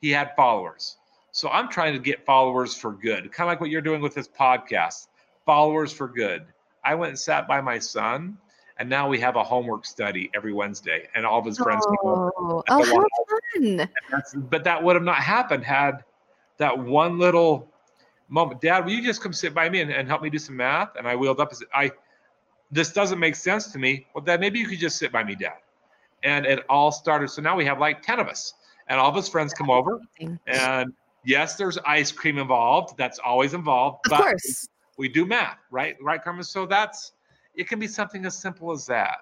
He 0.00 0.10
had 0.10 0.34
followers. 0.36 0.98
So 1.32 1.48
I'm 1.48 1.68
trying 1.68 1.94
to 1.94 1.98
get 1.98 2.24
followers 2.26 2.76
for 2.76 2.92
good, 2.92 3.32
kind 3.32 3.48
of 3.48 3.52
like 3.52 3.60
what 3.60 3.70
you're 3.70 3.80
doing 3.80 4.00
with 4.02 4.14
this 4.14 4.28
podcast. 4.28 5.08
Followers 5.46 5.92
for 5.92 6.08
good. 6.08 6.46
I 6.84 6.94
went 6.94 7.10
and 7.10 7.18
sat 7.18 7.48
by 7.48 7.60
my 7.60 7.78
son, 7.78 8.36
and 8.78 8.88
now 8.88 9.08
we 9.08 9.18
have 9.20 9.36
a 9.36 9.42
homework 9.42 9.86
study 9.86 10.30
every 10.34 10.52
Wednesday, 10.52 11.08
and 11.14 11.24
all 11.24 11.38
of 11.38 11.46
his 11.46 11.58
friends. 11.58 11.86
Oh, 12.04 12.30
oh 12.36 12.62
how 12.68 12.82
fun. 13.54 13.88
But 14.50 14.64
that 14.64 14.82
would 14.82 14.94
have 14.96 15.02
not 15.02 15.16
happened 15.16 15.64
had 15.64 16.04
that 16.58 16.78
one 16.78 17.18
little 17.18 17.68
moment. 18.28 18.60
Dad, 18.60 18.84
will 18.84 18.92
you 18.92 19.02
just 19.02 19.22
come 19.22 19.32
sit 19.32 19.54
by 19.54 19.68
me 19.68 19.80
and, 19.80 19.90
and 19.90 20.08
help 20.08 20.22
me 20.22 20.30
do 20.30 20.38
some 20.38 20.56
math? 20.56 20.96
And 20.96 21.06
I 21.06 21.16
wheeled 21.16 21.40
up 21.40 21.50
and 21.50 21.58
said, 21.58 21.68
I 21.74 21.92
this 22.70 22.92
doesn't 22.92 23.18
make 23.20 23.36
sense 23.36 23.70
to 23.72 23.78
me. 23.78 24.06
Well, 24.14 24.24
Dad, 24.24 24.40
maybe 24.40 24.58
you 24.58 24.66
could 24.66 24.78
just 24.80 24.96
sit 24.96 25.12
by 25.12 25.22
me, 25.22 25.34
Dad. 25.34 25.58
And 26.24 26.44
it 26.46 26.64
all 26.68 26.90
started. 26.90 27.28
So 27.28 27.40
now 27.40 27.54
we 27.54 27.64
have 27.66 27.78
like 27.78 28.02
10 28.02 28.18
of 28.18 28.26
us. 28.26 28.54
And 28.88 28.98
all 28.98 29.10
of 29.10 29.14
his 29.14 29.28
friends 29.28 29.54
come 29.54 29.70
over. 29.70 30.00
And 30.46 30.92
yes, 31.24 31.54
there's 31.56 31.78
ice 31.86 32.10
cream 32.10 32.38
involved. 32.38 32.96
That's 32.98 33.18
always 33.18 33.54
involved. 33.54 34.06
Of 34.06 34.10
but 34.10 34.20
course. 34.20 34.68
we 34.98 35.08
do 35.08 35.24
math, 35.24 35.58
right? 35.70 35.96
Right, 36.02 36.22
Carmen? 36.22 36.42
So 36.42 36.66
that's 36.66 37.12
it 37.54 37.68
can 37.68 37.78
be 37.78 37.86
something 37.86 38.26
as 38.26 38.36
simple 38.36 38.72
as 38.72 38.86
that. 38.86 39.18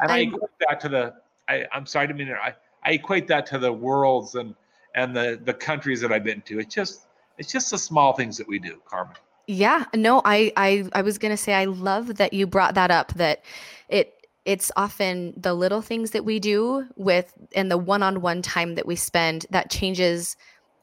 And 0.00 0.10
I 0.10 0.18
I'm- 0.18 0.30
go 0.30 0.48
back 0.66 0.80
to 0.80 0.88
the 0.88 1.14
I, 1.48 1.66
I'm 1.72 1.84
sorry 1.86 2.06
to 2.08 2.14
mean 2.14 2.30
I, 2.30 2.54
I 2.84 2.92
equate 2.92 3.26
that 3.28 3.44
to 3.46 3.58
the 3.58 3.72
worlds 3.72 4.34
and 4.34 4.54
and 4.94 5.14
the 5.14 5.40
the 5.44 5.54
countries 5.54 6.00
that 6.00 6.12
I've 6.12 6.24
been 6.24 6.42
to. 6.42 6.60
It's 6.60 6.74
just 6.74 7.06
it's 7.40 7.50
just 7.50 7.70
the 7.70 7.78
small 7.78 8.12
things 8.12 8.36
that 8.36 8.46
we 8.46 8.58
do, 8.58 8.80
Carmen. 8.84 9.16
Yeah, 9.46 9.86
no, 9.94 10.20
I 10.24 10.52
I 10.56 10.84
I 10.92 11.02
was 11.02 11.18
gonna 11.18 11.38
say 11.38 11.54
I 11.54 11.64
love 11.64 12.16
that 12.16 12.34
you 12.34 12.46
brought 12.46 12.74
that 12.74 12.90
up. 12.90 13.14
That 13.14 13.42
it 13.88 14.12
it's 14.44 14.70
often 14.76 15.32
the 15.36 15.54
little 15.54 15.80
things 15.80 16.10
that 16.12 16.24
we 16.24 16.38
do 16.38 16.86
with 16.96 17.32
and 17.56 17.70
the 17.70 17.78
one-on-one 17.78 18.42
time 18.42 18.74
that 18.74 18.86
we 18.86 18.94
spend 18.94 19.46
that 19.50 19.70
changes 19.70 20.36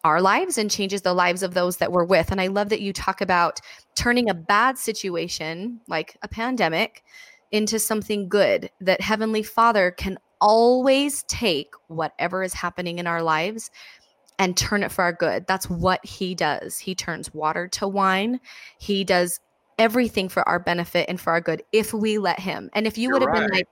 our 0.03 0.19
lives 0.19 0.57
and 0.57 0.69
changes 0.69 1.01
the 1.03 1.13
lives 1.13 1.43
of 1.43 1.53
those 1.53 1.77
that 1.77 1.91
we're 1.91 2.03
with. 2.03 2.31
And 2.31 2.41
I 2.41 2.47
love 2.47 2.69
that 2.69 2.81
you 2.81 2.91
talk 2.91 3.21
about 3.21 3.59
turning 3.95 4.29
a 4.29 4.33
bad 4.33 4.77
situation 4.77 5.79
like 5.87 6.17
a 6.21 6.27
pandemic 6.27 7.03
into 7.51 7.79
something 7.79 8.29
good 8.29 8.69
that 8.81 9.01
Heavenly 9.01 9.43
Father 9.43 9.91
can 9.91 10.17
always 10.39 11.23
take 11.23 11.73
whatever 11.87 12.43
is 12.43 12.53
happening 12.53 12.99
in 12.99 13.07
our 13.07 13.23
lives 13.23 13.71
and 14.39 14.55
turn 14.55 14.83
it 14.83 14.91
for 14.91 15.03
our 15.03 15.13
good. 15.13 15.47
That's 15.47 15.69
what 15.69 16.05
he 16.05 16.35
does. 16.35 16.77
He 16.77 16.95
turns 16.95 17.33
water 17.33 17.67
to 17.69 17.87
wine. 17.87 18.39
He 18.79 19.03
does 19.03 19.39
everything 19.79 20.29
for 20.29 20.47
our 20.47 20.59
benefit 20.59 21.07
and 21.09 21.19
for 21.19 21.31
our 21.31 21.41
good 21.41 21.63
if 21.71 21.93
we 21.93 22.17
let 22.17 22.39
him. 22.39 22.69
And 22.73 22.87
if 22.87 22.97
you 22.97 23.11
would 23.11 23.21
have 23.21 23.31
right. 23.31 23.49
been 23.49 23.57
like, 23.57 23.67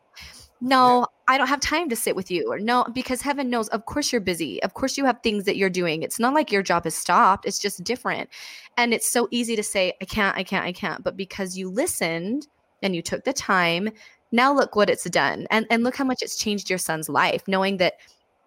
no, 0.61 0.99
yeah. 0.99 1.05
I 1.27 1.37
don't 1.37 1.47
have 1.47 1.59
time 1.59 1.89
to 1.89 1.95
sit 1.95 2.15
with 2.15 2.31
you, 2.31 2.51
or 2.51 2.59
no, 2.59 2.85
because 2.93 3.21
heaven 3.21 3.49
knows, 3.49 3.67
of 3.69 3.85
course 3.85 4.11
you're 4.11 4.21
busy. 4.21 4.63
Of 4.63 4.73
course 4.73 4.97
you 4.97 5.05
have 5.05 5.19
things 5.21 5.43
that 5.45 5.57
you're 5.57 5.69
doing. 5.69 6.01
It's 6.01 6.19
not 6.19 6.33
like 6.33 6.51
your 6.51 6.63
job 6.63 6.85
has 6.85 6.95
stopped, 6.95 7.45
it's 7.45 7.59
just 7.59 7.83
different. 7.83 8.29
And 8.77 8.93
it's 8.93 9.09
so 9.09 9.27
easy 9.31 9.55
to 9.55 9.63
say, 9.63 9.93
I 10.01 10.05
can't, 10.05 10.37
I 10.37 10.43
can't, 10.43 10.65
I 10.65 10.71
can't. 10.71 11.03
But 11.03 11.17
because 11.17 11.57
you 11.57 11.69
listened 11.69 12.47
and 12.81 12.95
you 12.95 13.01
took 13.01 13.25
the 13.25 13.33
time, 13.33 13.89
now 14.31 14.53
look 14.53 14.75
what 14.75 14.89
it's 14.89 15.09
done. 15.09 15.45
And, 15.51 15.65
and 15.69 15.83
look 15.83 15.95
how 15.95 16.05
much 16.05 16.21
it's 16.21 16.37
changed 16.37 16.69
your 16.69 16.79
son's 16.79 17.09
life, 17.09 17.43
knowing 17.47 17.77
that 17.77 17.95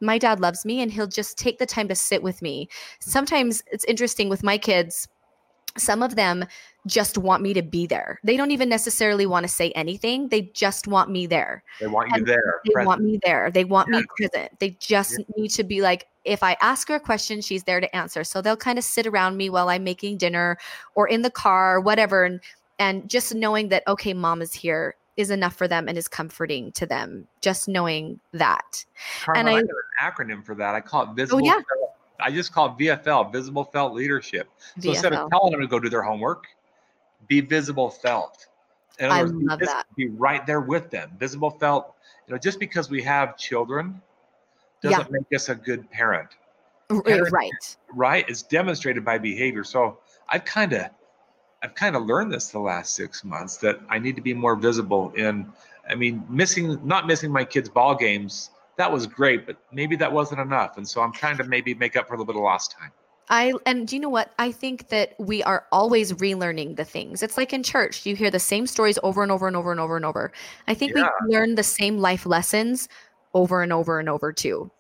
my 0.01 0.19
dad 0.19 0.41
loves 0.41 0.65
me 0.65 0.81
and 0.81 0.91
he'll 0.91 1.07
just 1.07 1.39
take 1.39 1.59
the 1.59 1.67
time 1.67 1.89
to 1.89 1.95
sit 1.95 2.23
with 2.23 2.43
me. 2.43 2.69
Sometimes 3.01 3.63
it's 3.71 3.85
interesting 3.85 4.29
with 4.29 4.43
my 4.43 4.59
kids 4.59 5.09
some 5.77 6.03
of 6.03 6.17
them 6.17 6.45
just 6.87 7.19
want 7.19 7.43
me 7.43 7.53
to 7.55 7.63
be 7.63 7.87
there. 7.87 8.19
They 8.25 8.37
don't 8.37 8.51
even 8.51 8.69
necessarily 8.69 9.27
want 9.27 9.45
to 9.45 9.49
say 9.49 9.71
anything. 9.73 10.29
They 10.29 10.43
just 10.55 10.87
want 10.87 11.11
me 11.11 11.27
there. 11.27 11.63
They 11.81 11.87
want 11.87 12.09
you 12.09 12.17
and 12.17 12.27
there. 12.27 12.61
They 12.65 12.73
present. 12.73 12.87
want 12.87 13.03
me 13.03 13.21
there. 13.25 13.51
They 13.51 13.65
want 13.65 13.89
yeah. 13.93 14.01
me 14.01 14.07
present. 14.17 14.59
They 14.59 14.71
just 14.81 15.19
yeah. 15.19 15.25
need 15.37 15.51
to 15.51 15.65
be 15.65 15.83
like, 15.83 16.07
if 16.25 16.43
I 16.43 16.57
ask 16.61 16.89
her 16.89 16.97
a 16.97 17.01
question, 17.01 17.41
she's 17.41 17.65
there 17.65 17.81
to 17.81 17.97
answer. 17.97 18.25
So 18.25 18.41
they'll 18.41 18.57
kind 18.57 18.79
of 18.79 18.85
sit 18.85 19.07
around 19.07 19.37
me 19.37 19.51
while 19.51 19.69
I'm 19.69 19.85
making 19.85 20.19
dinner 20.19 20.59
or 20.95 21.09
in 21.09 21.23
the 21.23 21.31
car, 21.31 21.81
whatever. 21.81 22.25
And 22.25 22.41
and 22.81 23.11
just 23.11 23.35
knowing 23.35 23.71
that, 23.71 23.83
okay, 23.89 24.15
mom 24.15 24.41
is 24.41 24.55
here 24.55 24.95
is 25.19 25.31
enough 25.31 25.55
for 25.55 25.67
them 25.67 25.89
and 25.89 25.99
is 25.99 26.09
comforting 26.09 26.71
to 26.73 26.87
them. 26.87 27.27
Just 27.41 27.69
knowing 27.69 28.21
that. 28.33 28.87
Carmen, 29.25 29.41
and 29.41 29.49
I, 29.49 29.53
I 29.53 29.57
have 29.57 29.65
an 29.65 30.29
acronym 30.29 30.47
for 30.47 30.55
that. 30.55 30.77
I 30.77 30.81
call 30.81 31.03
it 31.03 31.11
visible. 31.15 31.41
Oh, 31.43 31.45
yeah. 31.45 31.61
I 32.21 32.31
just 32.31 32.53
call 32.53 32.67
it 32.67 32.83
VFL, 32.83 33.31
visible 33.33 33.65
felt 33.65 33.93
leadership. 33.93 34.49
So 34.79 34.89
VFL. 34.89 34.91
instead 34.91 35.13
of 35.13 35.31
telling 35.31 35.53
them 35.53 35.61
to 35.61 35.67
go 35.67 35.81
do 35.81 35.89
their 35.89 36.03
homework, 36.03 36.47
be 37.27 37.41
visible 37.41 37.91
felt. 37.91 38.47
In 39.01 39.11
I 39.11 39.23
words, 39.23 39.33
love 39.35 39.59
be, 39.59 39.67
that. 39.67 39.85
Be 39.97 40.09
right 40.09 40.47
there 40.47 40.61
with 40.61 40.91
them. 40.91 41.11
Visible 41.19 41.51
felt. 41.51 41.95
You 42.27 42.35
know, 42.35 42.39
just 42.39 42.61
because 42.61 42.89
we 42.89 43.03
have 43.03 43.37
children 43.37 44.01
doesn't 44.83 45.01
yeah. 45.01 45.07
make 45.11 45.35
us 45.35 45.49
a 45.49 45.55
good 45.55 45.91
parent. 45.91 46.29
parent. 46.89 47.33
Right. 47.33 47.77
Right. 47.93 48.25
It's 48.29 48.43
demonstrated 48.43 49.05
by 49.05 49.19
behavior. 49.19 49.65
So 49.65 49.99
I've 50.29 50.45
kind 50.45 50.73
of, 50.75 50.87
I've 51.63 51.75
kind 51.75 51.97
of 51.97 52.05
learned 52.05 52.33
this 52.33 52.51
the 52.51 52.59
last 52.61 52.95
six 52.95 53.25
months 53.25 53.57
that 53.59 53.81
I 53.89 53.99
need 53.99 54.17
to 54.17 54.23
be 54.23 54.35
more 54.35 54.57
visible 54.57 55.13
in. 55.17 55.47
I 55.89 55.95
mean, 55.95 56.25
missing, 56.29 56.79
not 56.87 57.07
missing 57.07 57.33
my 57.33 57.45
kids' 57.45 57.69
ball 57.69 57.95
games 57.95 58.51
that 58.79 58.91
was 58.91 59.07
great, 59.07 59.45
but 59.45 59.57
maybe 59.73 59.97
that 59.97 60.11
wasn't 60.11 60.41
enough. 60.41 60.79
And 60.79 60.89
so 60.89 61.03
I'm 61.03 61.13
trying 61.13 61.37
to 61.39 61.45
maybe 61.45 61.75
make 61.75 61.97
up 61.97 62.09
for 62.09 62.15
a 62.15 62.17
little 62.17 62.33
bit 62.33 62.37
of 62.37 62.43
lost 62.43 62.75
time. 62.79 62.93
I 63.29 63.53
and 63.67 63.87
do 63.87 63.95
you 63.95 64.01
know 64.01 64.09
what? 64.09 64.33
I 64.39 64.53
think 64.53 64.89
that 64.89 65.15
we 65.19 65.43
are 65.43 65.67
always 65.71 66.13
relearning 66.15 66.77
the 66.77 66.85
things. 66.85 67.23
It's 67.23 67.37
like 67.37 67.53
in 67.53 67.63
church, 67.63 68.07
you 68.07 68.17
hear 68.17 68.31
the 68.31 68.39
same 68.39 68.67
stories 68.67 68.99
over 69.03 69.23
and 69.23 69.31
over 69.31 69.47
and 69.47 69.55
over 69.55 69.71
and 69.71 69.81
over 69.81 69.97
and 69.97 70.05
over. 70.07 70.33
I 70.67 70.73
think 70.73 70.97
yeah. 70.97 71.09
we 71.27 71.35
learn 71.35 71.57
the 71.57 71.63
same 71.63 71.99
life 71.99 72.25
lessons 72.25 72.89
over 73.35 73.63
and 73.63 73.71
over 73.71 74.01
and 74.01 74.09
over 74.09 74.33
too. 74.33 74.71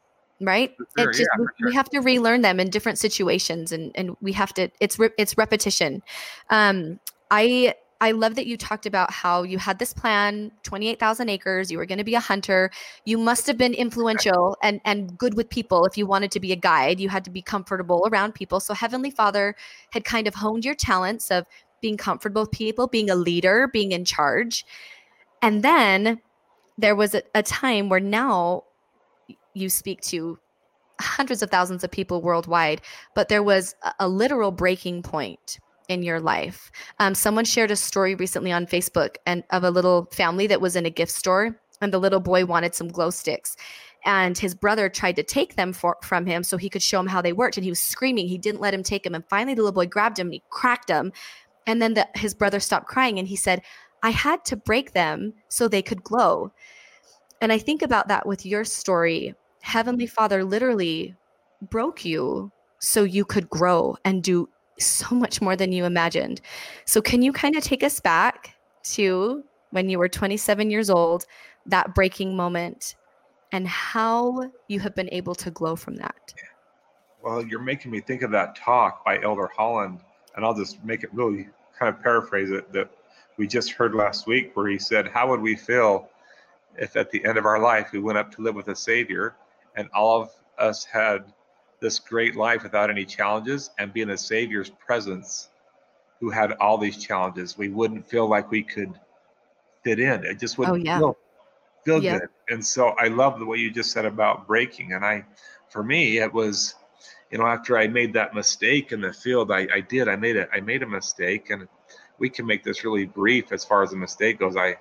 Right? 0.40 0.75
Sure, 0.97 1.11
it 1.11 1.14
just 1.14 1.21
yeah, 1.21 1.38
we, 1.38 1.47
sure. 1.59 1.68
we, 1.68 1.75
have 1.75 1.90
to 1.90 2.00
relearn 2.00 2.42
them 2.42 2.61
in 2.61 2.71
different 2.71 2.99
situations 2.99 3.73
and 3.73 3.90
and 3.97 4.16
we 4.21 4.33
have 4.33 4.54
to 4.54 4.71
it's 4.80 4.99
re, 4.99 5.11
it's 5.18 5.37
repetition. 5.37 6.02
Um 6.50 7.00
I 7.30 7.75
I 8.00 8.12
love 8.12 8.37
that 8.37 8.47
you 8.47 8.57
talked 8.57 8.87
about 8.87 9.11
how 9.11 9.42
you 9.42 9.59
had 9.59 9.80
this 9.80 9.92
plan, 9.92 10.52
28,000 10.62 11.28
acres, 11.28 11.71
you 11.71 11.78
were 11.78 11.87
going 11.87 11.99
to 11.99 12.04
be 12.04 12.14
a 12.14 12.21
hunter. 12.21 12.71
You 13.04 13.18
must 13.18 13.47
have 13.49 13.59
been 13.59 13.75
influential 13.75 14.57
and 14.62 14.80
and 14.85 15.18
good 15.18 15.35
with 15.35 15.50
people 15.50 15.85
if 15.85 15.99
you 15.99 16.07
wanted 16.07 16.30
to 16.33 16.40
be 16.40 16.52
a 16.52 16.57
guide. 16.57 17.00
You 17.00 17.09
had 17.09 17.25
to 17.25 17.30
be 17.30 17.42
comfortable 17.42 18.07
around 18.11 18.35
people. 18.35 18.61
So 18.61 18.75
Heavenly 18.75 19.11
Father 19.11 19.57
had 19.90 20.04
kind 20.04 20.28
of 20.28 20.37
honed 20.37 20.64
your 20.64 20.76
talents 20.76 21.30
of 21.30 21.47
being 21.80 21.97
comfortable 21.97 22.42
with 22.42 22.52
people, 22.52 22.87
being 22.87 23.11
a 23.11 23.16
leader, 23.16 23.68
being 23.68 23.92
in 23.92 24.04
charge. 24.04 24.64
And 25.42 25.62
then 25.62 26.21
there 26.76 26.95
was 26.95 27.14
a, 27.14 27.23
a 27.35 27.42
time 27.42 27.88
where 27.88 28.00
now 28.00 28.64
you 29.54 29.68
speak 29.68 30.00
to 30.02 30.38
hundreds 31.00 31.42
of 31.42 31.50
thousands 31.50 31.84
of 31.84 31.90
people 31.90 32.22
worldwide, 32.22 32.80
but 33.14 33.28
there 33.28 33.42
was 33.42 33.74
a, 34.00 34.08
literal 34.08 34.50
breaking 34.50 35.02
point 35.02 35.58
in 35.88 36.02
your 36.02 36.20
life. 36.20 36.70
Um, 36.98 37.14
someone 37.14 37.44
shared 37.44 37.70
a 37.70 37.76
story 37.76 38.14
recently 38.14 38.52
on 38.52 38.66
Facebook 38.66 39.16
and 39.26 39.44
of 39.50 39.64
a 39.64 39.70
little 39.70 40.08
family 40.12 40.46
that 40.48 40.60
was 40.60 40.76
in 40.76 40.86
a 40.86 40.90
gift 40.90 41.12
store, 41.12 41.60
and 41.80 41.92
the 41.92 41.98
little 41.98 42.20
boy 42.20 42.44
wanted 42.44 42.74
some 42.74 42.88
glow 42.88 43.10
sticks. 43.10 43.56
And 44.04 44.38
his 44.38 44.54
brother 44.54 44.88
tried 44.88 45.16
to 45.16 45.22
take 45.22 45.56
them 45.56 45.72
for, 45.72 45.96
from 46.02 46.26
him 46.26 46.42
so 46.42 46.56
he 46.56 46.70
could 46.70 46.82
show 46.82 47.00
him 47.00 47.08
how 47.08 47.20
they 47.20 47.32
worked. 47.32 47.56
And 47.56 47.64
he 47.64 47.70
was 47.70 47.80
screaming. 47.80 48.28
He 48.28 48.38
didn't 48.38 48.60
let 48.60 48.72
him 48.72 48.82
take 48.82 49.02
them. 49.02 49.14
And 49.14 49.24
finally, 49.28 49.54
the 49.54 49.62
little 49.62 49.74
boy 49.74 49.86
grabbed 49.86 50.18
him 50.18 50.28
and 50.28 50.34
he 50.34 50.42
cracked 50.50 50.88
him. 50.88 51.12
And 51.66 51.82
then 51.82 51.94
the, 51.94 52.08
his 52.14 52.32
brother 52.32 52.60
stopped 52.60 52.86
crying 52.86 53.18
and 53.18 53.26
he 53.26 53.36
said, 53.36 53.60
I 54.02 54.10
had 54.10 54.44
to 54.46 54.56
break 54.56 54.92
them 54.92 55.34
so 55.48 55.66
they 55.66 55.82
could 55.82 56.04
glow. 56.04 56.52
And 57.40 57.52
I 57.52 57.59
think 57.59 57.83
about 57.83 58.09
that 58.09 58.26
with 58.26 58.45
your 58.45 58.64
story. 58.64 59.35
Heavenly 59.61 60.07
mm-hmm. 60.07 60.14
Father 60.14 60.45
literally 60.45 61.14
broke 61.62 62.04
you 62.04 62.50
so 62.80 63.02
you 63.02 63.25
could 63.25 63.49
grow 63.50 63.97
and 64.04 64.23
do 64.23 64.49
so 64.78 65.14
much 65.14 65.40
more 65.40 65.57
than 65.57 65.73
you 65.73 65.85
imagined. 65.85 66.40
So, 66.85 67.00
can 67.00 67.23
you 67.23 67.33
kind 67.33 67.57
of 67.57 67.64
take 67.64 67.83
us 67.83 68.00
back 68.00 68.54
to 68.95 69.45
when 69.71 69.88
you 69.88 69.99
were 69.99 70.09
27 70.09 70.71
years 70.71 70.88
old, 70.88 71.26
that 71.66 71.95
breaking 71.95 72.37
moment, 72.37 72.95
and 73.52 73.66
how 73.66 74.50
you 74.68 74.80
have 74.80 74.95
been 74.95 75.09
able 75.12 75.35
to 75.37 75.50
glow 75.50 75.76
from 75.76 75.97
that? 75.97 76.35
Well, 77.23 77.45
you're 77.45 77.61
making 77.61 77.90
me 77.90 78.00
think 78.00 78.23
of 78.23 78.30
that 78.30 78.57
talk 78.57 79.04
by 79.04 79.21
Elder 79.23 79.50
Holland, 79.54 80.00
and 80.37 80.45
I'll 80.45 80.54
just 80.54 80.83
make 80.85 81.02
it 81.02 81.12
really 81.12 81.49
kind 81.78 81.95
of 81.95 82.02
paraphrase 82.02 82.50
it 82.50 82.73
that 82.73 82.90
we 83.37 83.47
just 83.47 83.73
heard 83.73 83.95
last 83.95 84.26
week, 84.26 84.57
where 84.57 84.68
he 84.68 84.78
said, 84.78 85.09
How 85.09 85.28
would 85.28 85.40
we 85.40 85.57
feel 85.57 86.09
if 86.78 86.97
at 86.97 87.11
the 87.11 87.25
end 87.25 87.38
of 87.38 87.47
our 87.47 87.61
life 87.61 87.92
we 87.92 87.99
went 87.99 88.18
up 88.18 88.30
to 88.32 88.42
live 88.42 88.54
with 88.54 88.68
a 88.68 88.76
Savior 88.76 89.35
and 89.76 89.88
all 89.94 90.23
of 90.23 90.30
us 90.58 90.85
had 90.85 91.32
this 91.80 91.99
great 91.99 92.37
life 92.37 92.62
without 92.62 92.90
any 92.90 93.04
challenges 93.04 93.70
and 93.78 93.92
be 93.92 94.02
in 94.02 94.08
the 94.08 94.18
Savior's 94.18 94.70
presence 94.70 95.49
who 96.20 96.30
had 96.30 96.52
all 96.54 96.78
these 96.78 96.97
challenges. 96.97 97.56
We 97.56 97.68
wouldn't 97.68 98.08
feel 98.08 98.28
like 98.28 98.50
we 98.50 98.62
could 98.62 98.92
fit 99.85 100.00
in. 100.00 100.25
It 100.25 100.40
just 100.40 100.58
wouldn't 100.58 100.78
oh, 100.78 100.80
yeah. 100.80 100.99
feel, 100.99 101.16
feel 101.85 102.02
yeah. 102.02 102.18
good. 102.18 102.28
And 102.49 102.64
so 102.64 102.88
I 102.99 103.08
love 103.08 103.38
the 103.38 103.47
way 103.47 103.58
you 103.58 103.70
just 103.70 103.92
said 103.92 104.04
about 104.04 104.47
breaking. 104.47 104.94
And 104.94 105.04
I, 105.04 105.25
for 105.68 105.85
me, 105.85 106.18
it 106.18 106.32
was, 106.32 106.75
you 107.30 107.38
know, 107.38 107.47
after 107.47 107.78
I 107.78 107.87
made 107.87 108.12
that 108.14 108.35
mistake 108.35 108.90
in 108.90 109.00
the 109.00 109.12
field, 109.12 109.52
I, 109.52 109.68
I 109.73 109.80
did, 109.80 110.08
I 110.08 110.16
made 110.16 110.35
it, 110.37 110.49
I 110.52 110.61
made 110.61 110.82
a 110.82 110.88
mistake 110.88 111.50
and 111.50 111.68
we 112.18 112.28
can 112.28 112.47
make 112.47 112.64
this 112.64 112.82
really 112.82 113.06
brief 113.06 113.52
as 113.52 113.64
far 113.64 113.85
as 113.85 113.90
the 113.90 113.97
mistake 113.97 114.40
goes. 114.40 114.56
I, 114.56 114.76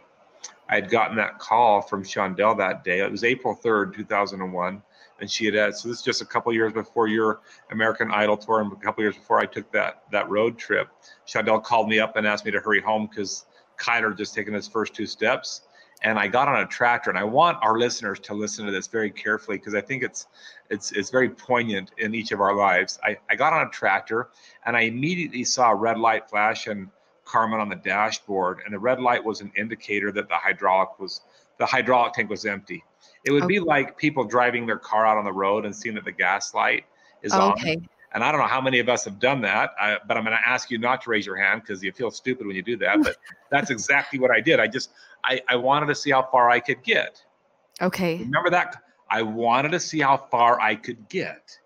I 0.70 0.76
had 0.76 0.90
gotten 0.90 1.16
that 1.18 1.40
call 1.40 1.82
from 1.82 2.04
Shondell 2.04 2.58
that 2.58 2.84
day. 2.84 3.00
It 3.00 3.12
was 3.12 3.24
April 3.24 3.56
3rd, 3.56 3.96
2001 3.96 4.82
and 5.20 5.30
she 5.30 5.46
had 5.46 5.56
had 5.56 5.76
so 5.76 5.90
this 5.90 6.00
is 6.00 6.04
just 6.04 6.22
a 6.22 6.26
couple 6.26 6.52
years 6.54 6.74
before 6.74 7.08
your 7.08 7.42
American 7.72 8.12
Idol 8.12 8.38
tour 8.38 8.62
and 8.62 8.72
a 8.72 8.76
couple 8.76 9.04
years 9.04 9.16
before 9.16 9.40
I 9.40 9.46
took 9.46 9.72
that 9.72 10.04
that 10.12 10.30
road 10.30 10.58
trip. 10.58 10.90
Shondell 11.28 11.64
called 11.64 11.90
me 11.90 12.00
up 12.00 12.16
and 12.16 12.28
asked 12.28 12.46
me 12.46 12.52
to 12.52 12.60
hurry 12.60 12.82
home 12.82 13.08
because 13.08 13.46
Kyler 13.78 14.16
just 14.16 14.34
taken 14.34 14.54
his 14.54 14.68
first 14.68 14.94
two 14.94 15.06
steps. 15.06 15.62
And 16.04 16.20
I 16.20 16.28
got 16.28 16.48
on 16.48 16.60
a 16.60 16.66
tractor, 16.68 17.10
and 17.10 17.18
I 17.18 17.24
want 17.24 17.58
our 17.64 17.80
listeners 17.80 18.20
to 18.20 18.36
listen 18.36 18.68
to 18.68 18.72
this 18.72 18.86
very 18.86 19.10
carefully 19.10 19.58
because 19.58 19.74
I 19.74 19.82
think 19.82 20.04
it's 20.04 20.28
it's 20.70 20.92
it's 20.92 21.10
very 21.10 21.30
poignant 21.30 21.92
in 21.98 22.14
each 22.14 22.32
of 22.32 22.40
our 22.40 22.56
lives. 22.56 23.00
I, 23.04 23.18
I 23.32 23.36
got 23.36 23.52
on 23.52 23.66
a 23.66 23.70
tractor 23.72 24.30
and 24.68 24.78
I 24.78 24.82
immediately 24.82 25.44
saw 25.44 25.72
a 25.72 25.76
red 25.76 25.98
light 25.98 26.30
flash 26.30 26.68
and 26.68 26.90
Carmen 27.28 27.60
on 27.60 27.70
the 27.70 27.76
dashboard, 27.76 28.62
and 28.66 28.74
the 28.74 28.80
red 28.80 29.00
light 29.02 29.24
was 29.24 29.42
an 29.42 29.52
indicator 29.58 30.12
that 30.14 30.30
the 30.30 30.36
hydraulic 30.36 31.00
was 31.00 31.22
the 31.58 31.66
hydraulic 31.66 32.14
tank 32.14 32.30
was 32.30 32.46
empty. 32.46 32.84
It 33.26 33.32
would 33.32 33.44
okay. 33.44 33.56
be 33.56 33.60
like 33.60 33.98
people 33.98 34.24
driving 34.24 34.66
their 34.66 34.78
car 34.78 35.06
out 35.06 35.18
on 35.18 35.26
the 35.26 35.34
road 35.34 35.66
and 35.66 35.76
seeing 35.76 35.96
that 35.96 36.06
the 36.06 36.12
gas 36.12 36.54
light 36.54 36.86
is 37.22 37.34
okay. 37.34 37.76
on. 37.76 37.90
And 38.14 38.24
I 38.24 38.32
don't 38.32 38.40
know 38.40 38.48
how 38.48 38.62
many 38.62 38.80
of 38.80 38.88
us 38.88 39.04
have 39.06 39.20
done 39.20 39.42
that, 39.42 39.72
I, 39.80 39.98
but 40.08 40.18
I'm 40.18 40.24
going 40.24 40.38
to 40.38 40.50
ask 40.50 40.72
you 40.72 40.78
not 40.78 41.02
to 41.02 41.10
raise 41.10 41.26
your 41.26 41.36
hand 41.36 41.62
because 41.62 41.84
you 41.84 41.92
feel 41.92 42.10
stupid 42.10 42.48
when 42.48 42.56
you 42.56 42.64
do 42.64 42.78
that. 42.78 43.04
But 43.04 43.18
that's 43.52 43.70
exactly 43.70 44.18
what 44.18 44.32
I 44.32 44.40
did. 44.40 44.60
I 44.60 44.68
just 44.68 44.92
I, 45.24 45.42
I 45.50 45.56
wanted 45.56 45.88
to 45.88 45.96
see 45.96 46.12
how 46.12 46.24
far 46.24 46.50
I 46.50 46.60
could 46.60 46.84
get. 46.84 47.24
Okay. 47.82 48.18
Remember 48.18 48.50
that? 48.50 48.78
I 49.10 49.22
wanted 49.22 49.72
to 49.72 49.80
see 49.80 50.00
how 50.00 50.18
far 50.18 50.60
I 50.60 50.76
could 50.76 51.08
get. 51.10 51.58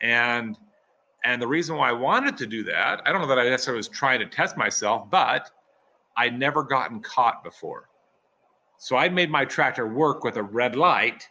And 0.00 0.56
and 1.24 1.40
the 1.42 1.46
reason 1.46 1.76
why 1.76 1.88
I 1.88 1.92
wanted 1.92 2.36
to 2.38 2.46
do 2.46 2.62
that, 2.64 3.02
I 3.06 3.12
don't 3.12 3.20
know 3.20 3.26
that 3.28 3.38
I 3.38 3.48
necessarily 3.48 3.78
was 3.78 3.88
trying 3.88 4.20
to 4.20 4.26
test 4.26 4.56
myself, 4.56 5.10
but 5.10 5.50
I'd 6.16 6.38
never 6.38 6.62
gotten 6.62 7.00
caught 7.00 7.44
before. 7.44 7.88
So 8.78 8.96
I'd 8.96 9.12
made 9.12 9.30
my 9.30 9.44
tractor 9.44 9.88
work 9.88 10.22
with 10.24 10.36
a 10.36 10.42
red 10.42 10.76
light, 10.76 11.28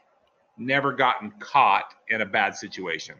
never 0.57 0.91
gotten 0.91 1.31
caught 1.39 1.93
in 2.09 2.21
a 2.21 2.25
bad 2.25 2.55
situation. 2.55 3.15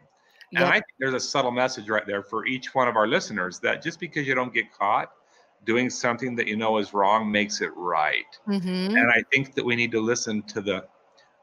And 0.50 0.60
Yep. 0.60 0.68
I 0.68 0.74
think 0.74 0.86
there's 0.98 1.14
a 1.14 1.20
subtle 1.20 1.50
message 1.50 1.88
right 1.88 2.06
there 2.06 2.22
for 2.22 2.46
each 2.46 2.74
one 2.74 2.88
of 2.88 2.96
our 2.96 3.06
listeners 3.06 3.58
that 3.60 3.82
just 3.82 4.00
because 4.00 4.26
you 4.26 4.34
don't 4.34 4.52
get 4.52 4.72
caught 4.72 5.12
doing 5.64 5.90
something 5.90 6.34
that 6.36 6.46
you 6.46 6.56
know 6.56 6.78
is 6.78 6.94
wrong 6.94 7.30
makes 7.30 7.60
it 7.60 7.70
right. 7.76 8.24
Mhm. 8.46 8.96
And 8.96 9.10
I 9.10 9.22
think 9.32 9.54
that 9.54 9.64
we 9.64 9.76
need 9.76 9.92
to 9.92 10.00
listen 10.00 10.42
to 10.44 10.60
the, 10.60 10.86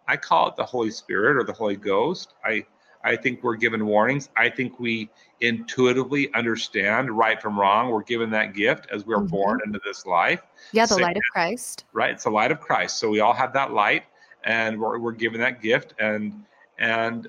I 0.07 0.17
call 0.17 0.47
it 0.47 0.55
the 0.55 0.65
Holy 0.65 0.89
Spirit 0.89 1.37
or 1.37 1.43
the 1.43 1.53
Holy 1.53 1.75
Ghost. 1.75 2.33
I, 2.43 2.65
I 3.05 3.15
think 3.15 3.43
we're 3.43 3.55
given 3.55 3.85
warnings. 3.85 4.29
I 4.35 4.49
think 4.49 4.79
we 4.79 5.09
intuitively 5.39 6.33
understand 6.33 7.15
right 7.15 7.39
from 7.39 7.57
wrong. 7.57 7.89
We're 7.91 8.01
given 8.03 8.31
that 8.31 8.53
gift 8.55 8.87
as 8.91 9.05
we're 9.05 9.17
Mhm. 9.19 9.29
born 9.29 9.59
into 9.63 9.79
this 9.85 10.07
life, 10.07 10.41
Yeah, 10.71 10.87
the 10.87 10.97
light 10.97 11.15
of 11.15 11.23
Christ. 11.31 11.85
right? 11.93 12.09
It's 12.11 12.23
the 12.23 12.31
light 12.31 12.51
of 12.51 12.59
Christ. 12.59 12.97
So 12.97 13.09
we 13.09 13.19
all 13.19 13.33
have 13.33 13.53
that 13.53 13.71
light 13.71 14.05
and 14.43 14.79
we're, 14.79 14.97
we're 14.97 15.11
given 15.11 15.39
that 15.41 15.61
gift. 15.61 15.93
And, 15.99 16.45
and 16.79 17.27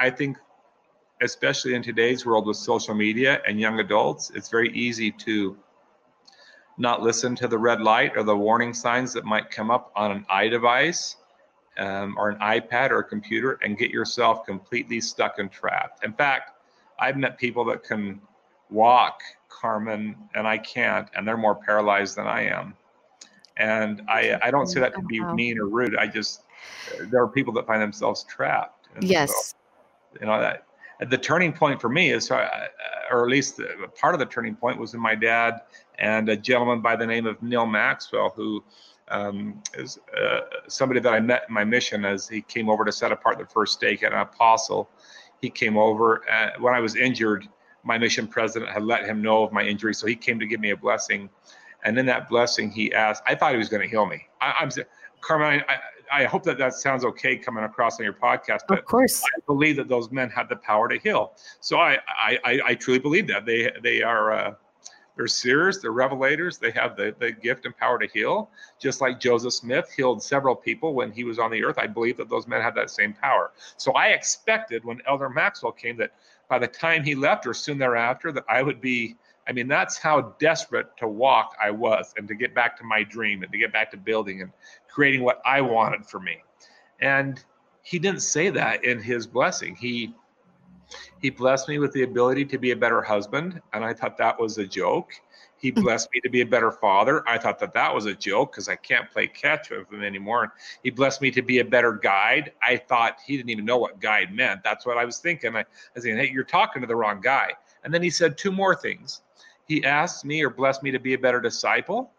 I 0.00 0.10
think, 0.10 0.36
especially 1.20 1.74
in 1.74 1.82
today's 1.82 2.26
world 2.26 2.46
with 2.46 2.56
social 2.56 2.94
media 2.94 3.40
and 3.46 3.60
young 3.60 3.78
adults, 3.78 4.30
it's 4.34 4.48
very 4.48 4.70
easy 4.72 5.12
to 5.12 5.56
not 6.76 7.02
listen 7.02 7.36
to 7.36 7.46
the 7.48 7.58
red 7.58 7.80
light 7.80 8.16
or 8.16 8.24
the 8.24 8.36
warning 8.36 8.74
signs 8.74 9.12
that 9.12 9.24
might 9.24 9.50
come 9.50 9.70
up 9.70 9.92
on 9.94 10.10
an 10.10 10.26
iDevice 10.30 11.16
um, 11.78 12.16
or 12.18 12.30
an 12.30 12.38
iPad 12.38 12.90
or 12.90 12.98
a 12.98 13.04
computer 13.04 13.58
and 13.62 13.78
get 13.78 13.90
yourself 13.90 14.44
completely 14.44 15.00
stuck 15.00 15.38
and 15.38 15.50
trapped. 15.50 16.04
In 16.04 16.12
fact, 16.12 16.52
I've 16.98 17.16
met 17.16 17.38
people 17.38 17.64
that 17.66 17.82
can 17.84 18.20
walk, 18.70 19.20
Carmen, 19.48 20.16
and 20.34 20.46
I 20.46 20.58
can't, 20.58 21.08
and 21.14 21.26
they're 21.26 21.36
more 21.36 21.54
paralyzed 21.54 22.16
than 22.16 22.26
I 22.26 22.42
am. 22.42 22.74
And 23.56 24.02
I, 24.08 24.38
I 24.42 24.50
don't 24.50 24.66
say 24.66 24.80
that 24.80 24.94
to 24.94 25.02
be 25.02 25.20
mean 25.20 25.58
or 25.58 25.66
rude. 25.66 25.96
I 25.96 26.06
just, 26.06 26.42
there 27.10 27.22
are 27.22 27.28
people 27.28 27.52
that 27.54 27.66
find 27.66 27.82
themselves 27.82 28.24
trapped. 28.24 28.88
And 28.94 29.04
so, 29.04 29.10
Yes. 29.10 29.54
you 30.20 30.26
know 30.26 30.40
that 30.40 30.64
the 31.10 31.18
turning 31.18 31.52
point 31.52 31.80
for 31.80 31.88
me 31.88 32.10
is 32.10 32.30
or 32.30 33.22
at 33.24 33.28
least 33.28 33.60
part 34.00 34.14
of 34.14 34.18
the 34.18 34.26
turning 34.26 34.54
point 34.54 34.78
was 34.78 34.94
in 34.94 35.00
my 35.00 35.14
dad 35.14 35.60
and 35.98 36.28
a 36.28 36.36
gentleman 36.36 36.80
by 36.80 36.96
the 36.96 37.06
name 37.06 37.26
of 37.26 37.40
neal 37.42 37.66
maxwell 37.66 38.30
who 38.30 38.62
um, 39.10 39.62
is 39.74 39.98
uh, 40.16 40.40
somebody 40.68 41.00
that 41.00 41.12
i 41.12 41.20
met 41.20 41.44
in 41.48 41.54
my 41.54 41.64
mission 41.64 42.04
as 42.04 42.28
he 42.28 42.42
came 42.42 42.68
over 42.68 42.84
to 42.84 42.92
set 42.92 43.12
apart 43.12 43.38
the 43.38 43.46
first 43.46 43.74
stake 43.74 44.02
at 44.02 44.12
an 44.12 44.20
apostle 44.20 44.88
he 45.40 45.50
came 45.50 45.76
over 45.76 46.22
uh, 46.30 46.50
when 46.60 46.74
i 46.74 46.80
was 46.80 46.96
injured 46.96 47.46
my 47.84 47.98
mission 47.98 48.26
president 48.26 48.70
had 48.70 48.82
let 48.82 49.04
him 49.04 49.22
know 49.22 49.42
of 49.42 49.52
my 49.52 49.62
injury 49.62 49.94
so 49.94 50.06
he 50.06 50.16
came 50.16 50.38
to 50.38 50.46
give 50.46 50.60
me 50.60 50.70
a 50.70 50.76
blessing 50.76 51.28
and 51.84 51.98
in 51.98 52.06
that 52.06 52.28
blessing 52.28 52.70
he 52.70 52.92
asked 52.92 53.22
i 53.26 53.34
thought 53.34 53.52
he 53.52 53.58
was 53.58 53.68
going 53.68 53.82
to 53.82 53.88
heal 53.88 54.06
me 54.06 54.26
I, 54.40 54.54
i'm 54.60 54.70
carmen 55.20 55.62
I, 55.68 55.78
I 56.10 56.24
hope 56.24 56.42
that 56.44 56.58
that 56.58 56.74
sounds 56.74 57.04
okay 57.04 57.36
coming 57.36 57.64
across 57.64 57.98
on 57.98 58.04
your 58.04 58.14
podcast 58.14 58.60
but 58.68 58.78
Of 58.78 58.84
course. 58.84 59.22
I 59.22 59.40
believe 59.46 59.76
that 59.76 59.88
those 59.88 60.10
men 60.10 60.30
had 60.30 60.48
the 60.48 60.56
power 60.56 60.88
to 60.88 60.98
heal. 60.98 61.34
So 61.60 61.78
I 61.78 61.98
I, 62.08 62.38
I, 62.44 62.60
I 62.66 62.74
truly 62.74 62.98
believe 62.98 63.26
that 63.28 63.46
they 63.46 63.70
they 63.82 64.02
are 64.02 64.32
uh, 64.32 64.54
they're 65.18 65.26
seers, 65.26 65.80
they're 65.80 65.92
revelators, 65.92 66.60
they 66.60 66.70
have 66.70 66.96
the, 66.96 67.12
the 67.18 67.32
gift 67.32 67.66
and 67.66 67.76
power 67.76 67.98
to 67.98 68.06
heal. 68.06 68.50
Just 68.78 69.00
like 69.00 69.18
Joseph 69.18 69.52
Smith 69.52 69.92
healed 69.94 70.22
several 70.22 70.54
people 70.54 70.94
when 70.94 71.10
he 71.10 71.24
was 71.24 71.40
on 71.40 71.50
the 71.50 71.62
earth, 71.64 71.76
I 71.76 71.88
believe 71.88 72.16
that 72.18 72.30
those 72.30 72.46
men 72.46 72.62
had 72.62 72.76
that 72.76 72.88
same 72.88 73.12
power. 73.12 73.50
So 73.76 73.92
I 73.92 74.10
expected 74.10 74.84
when 74.84 75.02
Elder 75.08 75.28
Maxwell 75.28 75.72
came 75.72 75.96
that 75.96 76.12
by 76.48 76.60
the 76.60 76.68
time 76.68 77.02
he 77.02 77.16
left 77.16 77.48
or 77.48 77.52
soon 77.52 77.78
thereafter 77.78 78.30
that 78.30 78.44
I 78.48 78.62
would 78.62 78.80
be. 78.80 79.16
I 79.48 79.52
mean, 79.52 79.66
that's 79.66 79.96
how 79.96 80.34
desperate 80.38 80.94
to 80.98 81.08
walk 81.08 81.56
I 81.60 81.70
was 81.70 82.14
and 82.16 82.28
to 82.28 82.34
get 82.34 82.54
back 82.54 82.76
to 82.78 82.84
my 82.84 83.02
dream 83.02 83.42
and 83.42 83.50
to 83.50 83.58
get 83.58 83.72
back 83.72 83.90
to 83.92 83.96
building 83.96 84.42
and 84.42 84.52
creating 84.88 85.22
what 85.22 85.40
I 85.44 85.62
wanted 85.62 86.06
for 86.06 86.20
me. 86.20 86.36
And 87.00 87.42
he 87.82 87.98
didn't 87.98 88.20
say 88.20 88.50
that 88.50 88.84
in 88.84 89.00
his 89.00 89.26
blessing. 89.26 89.74
He 89.74 90.14
he 91.20 91.30
blessed 91.30 91.68
me 91.68 91.78
with 91.78 91.92
the 91.92 92.02
ability 92.02 92.44
to 92.46 92.58
be 92.58 92.70
a 92.70 92.76
better 92.76 93.02
husband, 93.02 93.60
and 93.72 93.84
I 93.84 93.92
thought 93.92 94.16
that 94.18 94.38
was 94.38 94.58
a 94.58 94.66
joke. 94.66 95.12
He 95.58 95.70
hmm. 95.70 95.82
blessed 95.82 96.08
me 96.12 96.20
to 96.20 96.30
be 96.30 96.40
a 96.40 96.46
better 96.46 96.70
father. 96.70 97.28
I 97.28 97.38
thought 97.38 97.58
that 97.58 97.74
that 97.74 97.94
was 97.94 98.06
a 98.06 98.14
joke 98.14 98.52
because 98.52 98.68
I 98.68 98.76
can't 98.76 99.10
play 99.10 99.26
catch 99.26 99.70
with 99.70 99.92
him 99.92 100.02
anymore. 100.02 100.54
He 100.82 100.90
blessed 100.90 101.20
me 101.20 101.30
to 101.32 101.42
be 101.42 101.58
a 101.58 101.64
better 101.64 101.92
guide. 101.92 102.52
I 102.62 102.76
thought 102.76 103.18
he 103.26 103.36
didn't 103.36 103.50
even 103.50 103.64
know 103.64 103.78
what 103.78 104.00
guide 104.00 104.32
meant. 104.34 104.62
That's 104.62 104.86
what 104.86 104.98
I 104.98 105.04
was 105.04 105.18
thinking. 105.18 105.56
I, 105.56 105.60
I 105.60 105.64
was 105.94 106.04
saying, 106.04 106.16
hey, 106.16 106.30
you're 106.32 106.44
talking 106.44 106.80
to 106.82 106.88
the 106.88 106.96
wrong 106.96 107.20
guy. 107.20 107.52
And 107.84 107.92
then 107.92 108.02
he 108.02 108.10
said 108.10 108.38
two 108.38 108.52
more 108.52 108.74
things. 108.74 109.22
He 109.66 109.84
asked 109.84 110.24
me 110.24 110.42
or 110.42 110.50
blessed 110.50 110.82
me 110.82 110.90
to 110.90 110.98
be 110.98 111.14
a 111.14 111.18
better 111.18 111.40
disciple. 111.40 112.12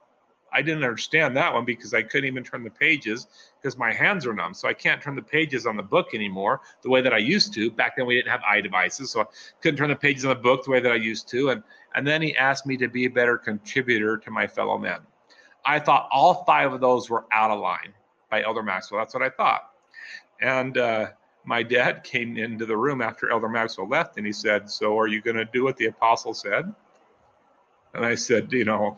I 0.52 0.62
didn't 0.62 0.84
understand 0.84 1.38
that 1.38 1.54
one 1.54 1.66
because 1.66 1.94
I 1.94 2.02
couldn't 2.02 2.28
even 2.28 2.44
turn 2.44 2.64
the 2.64 2.70
pages 2.70 3.28
because 3.62 3.78
my 3.78 3.92
hands 3.92 4.26
are 4.26 4.34
numb. 4.34 4.54
So 4.54 4.68
I 4.68 4.74
can't 4.74 5.02
turn 5.02 5.16
the 5.16 5.22
pages 5.22 5.66
on 5.66 5.76
the 5.76 5.84
book 5.84 6.10
anymore 6.14 6.62
the 6.82 6.90
way 6.90 7.02
that 7.02 7.14
I 7.14 7.18
used 7.18 7.54
to. 7.56 7.72
Back 7.72 7.96
then 7.96 8.06
we 8.06 8.16
didn't 8.16 8.32
have 8.32 8.42
iDevices, 8.42 9.08
so 9.08 9.22
I 9.22 9.26
couldn't 9.62 9.78
turn 9.78 9.90
the 9.90 9.96
pages 9.96 10.26
on 10.26 10.30
the 10.30 10.42
book 10.42 10.64
the 10.64 10.72
way 10.72 10.80
that 10.80 10.92
I 10.92 10.96
used 10.96 11.28
to. 11.30 11.50
And 11.50 11.64
and 11.96 12.06
then 12.06 12.22
he 12.22 12.36
asked 12.36 12.66
me 12.66 12.78
to 12.78 12.88
be 12.88 13.06
a 13.06 13.10
better 13.10 13.38
contributor 13.38 14.18
to 14.18 14.32
my 14.32 14.48
fellow 14.48 14.78
men. 14.78 15.00
I 15.66 15.80
thought 15.80 16.08
all 16.12 16.44
five 16.46 16.72
of 16.72 16.82
those 16.82 17.10
were 17.10 17.26
out 17.32 17.52
of 17.52 17.60
line 17.60 17.94
by 18.30 18.44
Elder 18.44 18.64
Maxwell. 18.64 19.02
That's 19.02 19.14
what 19.14 19.24
I 19.24 19.30
thought. 19.30 19.72
And 20.42 20.78
uh, 20.78 21.08
my 21.46 21.64
dad 21.64 22.04
came 22.04 22.38
into 22.38 22.66
the 22.66 22.78
room 22.78 23.02
after 23.02 23.30
Elder 23.30 23.50
Maxwell 23.50 23.88
left, 23.88 24.18
and 24.18 24.26
he 24.26 24.32
said, 24.34 24.70
"So 24.70 24.98
are 24.98 25.08
you 25.08 25.22
going 25.22 25.38
to 25.38 25.46
do 25.46 25.64
what 25.64 25.78
the 25.78 25.88
apostle 25.88 26.34
said?" 26.34 26.74
And 27.94 28.06
I 28.06 28.16
said, 28.16 28.52
"You 28.54 28.66
know." 28.66 28.98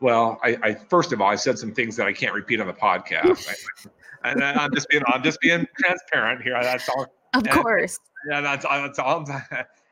Well, 0.00 0.38
I, 0.44 0.56
I 0.62 0.74
first 0.74 1.12
of 1.12 1.20
all, 1.20 1.28
I 1.28 1.34
said 1.34 1.58
some 1.58 1.72
things 1.72 1.96
that 1.96 2.06
I 2.06 2.12
can't 2.12 2.34
repeat 2.34 2.60
on 2.60 2.66
the 2.66 2.72
podcast, 2.72 3.48
I, 4.22 4.30
and 4.30 4.42
I'm 4.42 4.72
just 4.74 4.88
being 4.88 5.02
I'm 5.06 5.22
just 5.22 5.40
being 5.40 5.66
transparent 5.78 6.42
here. 6.42 6.58
That's 6.62 6.88
all. 6.88 7.06
Of 7.34 7.46
and- 7.46 7.50
course. 7.50 7.98
Yeah, 8.28 8.40
that's 8.40 8.64
that's 8.64 8.98
all. 8.98 9.26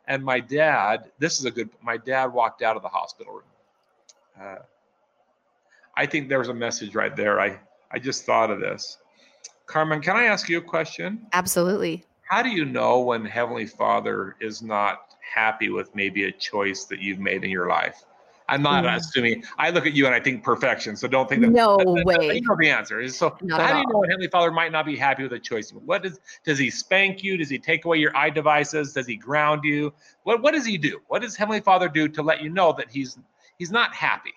And 0.09 0.25
my 0.25 0.39
dad, 0.39 1.11
this 1.19 1.41
is 1.41 1.47
a 1.47 1.51
good. 1.51 1.69
My 1.83 1.97
dad 1.97 2.27
walked 2.27 2.63
out 2.63 2.77
of 2.77 2.83
the 2.83 2.89
hospital 2.89 3.35
room. 3.35 3.43
Uh, 4.41 4.59
I 5.97 6.07
think 6.07 6.29
there's 6.29 6.49
a 6.49 6.55
message 6.55 6.95
right 6.95 7.17
there. 7.17 7.41
I 7.41 7.59
I 7.91 7.99
just 7.99 8.25
thought 8.25 8.51
of 8.51 8.61
this. 8.61 8.99
Carmen, 9.67 10.01
can 10.01 10.17
I 10.17 10.25
ask 10.25 10.49
you 10.49 10.59
a 10.59 10.63
question? 10.63 11.27
Absolutely. 11.33 12.05
How 12.23 12.43
do 12.43 12.51
you 12.51 12.65
know 12.65 13.01
when 13.01 13.25
Heavenly 13.25 13.67
Father 13.67 14.37
is 14.41 14.63
not 14.63 15.15
happy 15.21 15.71
with 15.71 15.95
maybe 15.95 16.25
a 16.25 16.33
choice 16.33 16.85
that 16.85 17.01
you've 17.01 17.19
made 17.19 17.43
in 17.43 17.51
your 17.51 17.69
life? 17.69 18.05
I'm 18.49 18.63
not 18.63 18.85
Mm. 18.85 18.97
assuming. 18.97 19.45
I 19.59 19.71
look 19.71 19.87
at 19.87 19.95
you 19.95 20.07
and 20.07 20.15
I 20.15 20.21
think 20.21 20.45
perfection. 20.45 20.97
So 20.97 21.09
don't 21.09 21.29
think 21.29 21.43
that. 21.43 21.51
No 21.51 21.77
that- 21.79 21.87
that- 21.87 22.05
way. 22.21 22.35
You 22.37 22.43
know 22.43 22.57
the 22.59 22.71
answer. 22.71 23.07
So 23.09 23.37
Not 23.43 23.61
how 23.61 23.73
do 23.73 23.79
you 23.81 23.87
know 23.93 23.99
when 23.99 24.11
Heavenly 24.11 24.29
Father 24.29 24.53
might 24.53 24.71
not 24.73 24.87
be 24.87 24.97
happy 24.97 25.25
with 25.25 25.33
a 25.33 25.39
choice? 25.39 25.73
What 25.73 26.03
does 26.03 26.21
does 26.45 26.59
He 26.59 26.71
spank 26.71 27.23
you? 27.25 27.37
Does 27.37 27.49
He 27.51 27.59
take 27.59 27.85
away 27.85 27.99
your 27.99 28.13
iDevices? 28.13 28.95
Does 28.95 29.07
He 29.07 29.17
ground 29.17 29.63
you? 29.65 29.93
What 30.23 30.43
what 30.43 30.55
does 30.55 30.65
He 30.65 30.79
do? 30.79 31.01
What 31.09 31.23
does 31.23 31.35
Heavenly 31.37 31.61
Father 31.61 31.89
do 31.89 32.09
to 32.09 32.23
let 32.23 32.43
you 32.43 32.49
know 32.51 32.73
that 32.79 32.91
He's 32.91 33.19
He's 33.59 33.71
not 33.73 33.95
happy? 33.95 34.35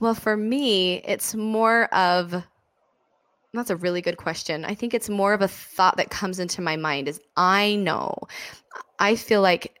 Well, 0.00 0.14
for 0.14 0.36
me, 0.36 0.96
it's 1.04 1.34
more 1.34 1.84
of 1.94 2.42
that's 3.54 3.70
a 3.70 3.76
really 3.76 4.00
good 4.00 4.16
question. 4.16 4.64
I 4.64 4.74
think 4.74 4.94
it's 4.94 5.10
more 5.10 5.34
of 5.34 5.42
a 5.42 5.48
thought 5.48 5.98
that 5.98 6.08
comes 6.10 6.38
into 6.38 6.62
my 6.62 6.74
mind 6.76 7.06
is 7.06 7.20
I 7.36 7.76
know. 7.76 8.16
I 8.98 9.14
feel 9.14 9.42
like 9.42 9.78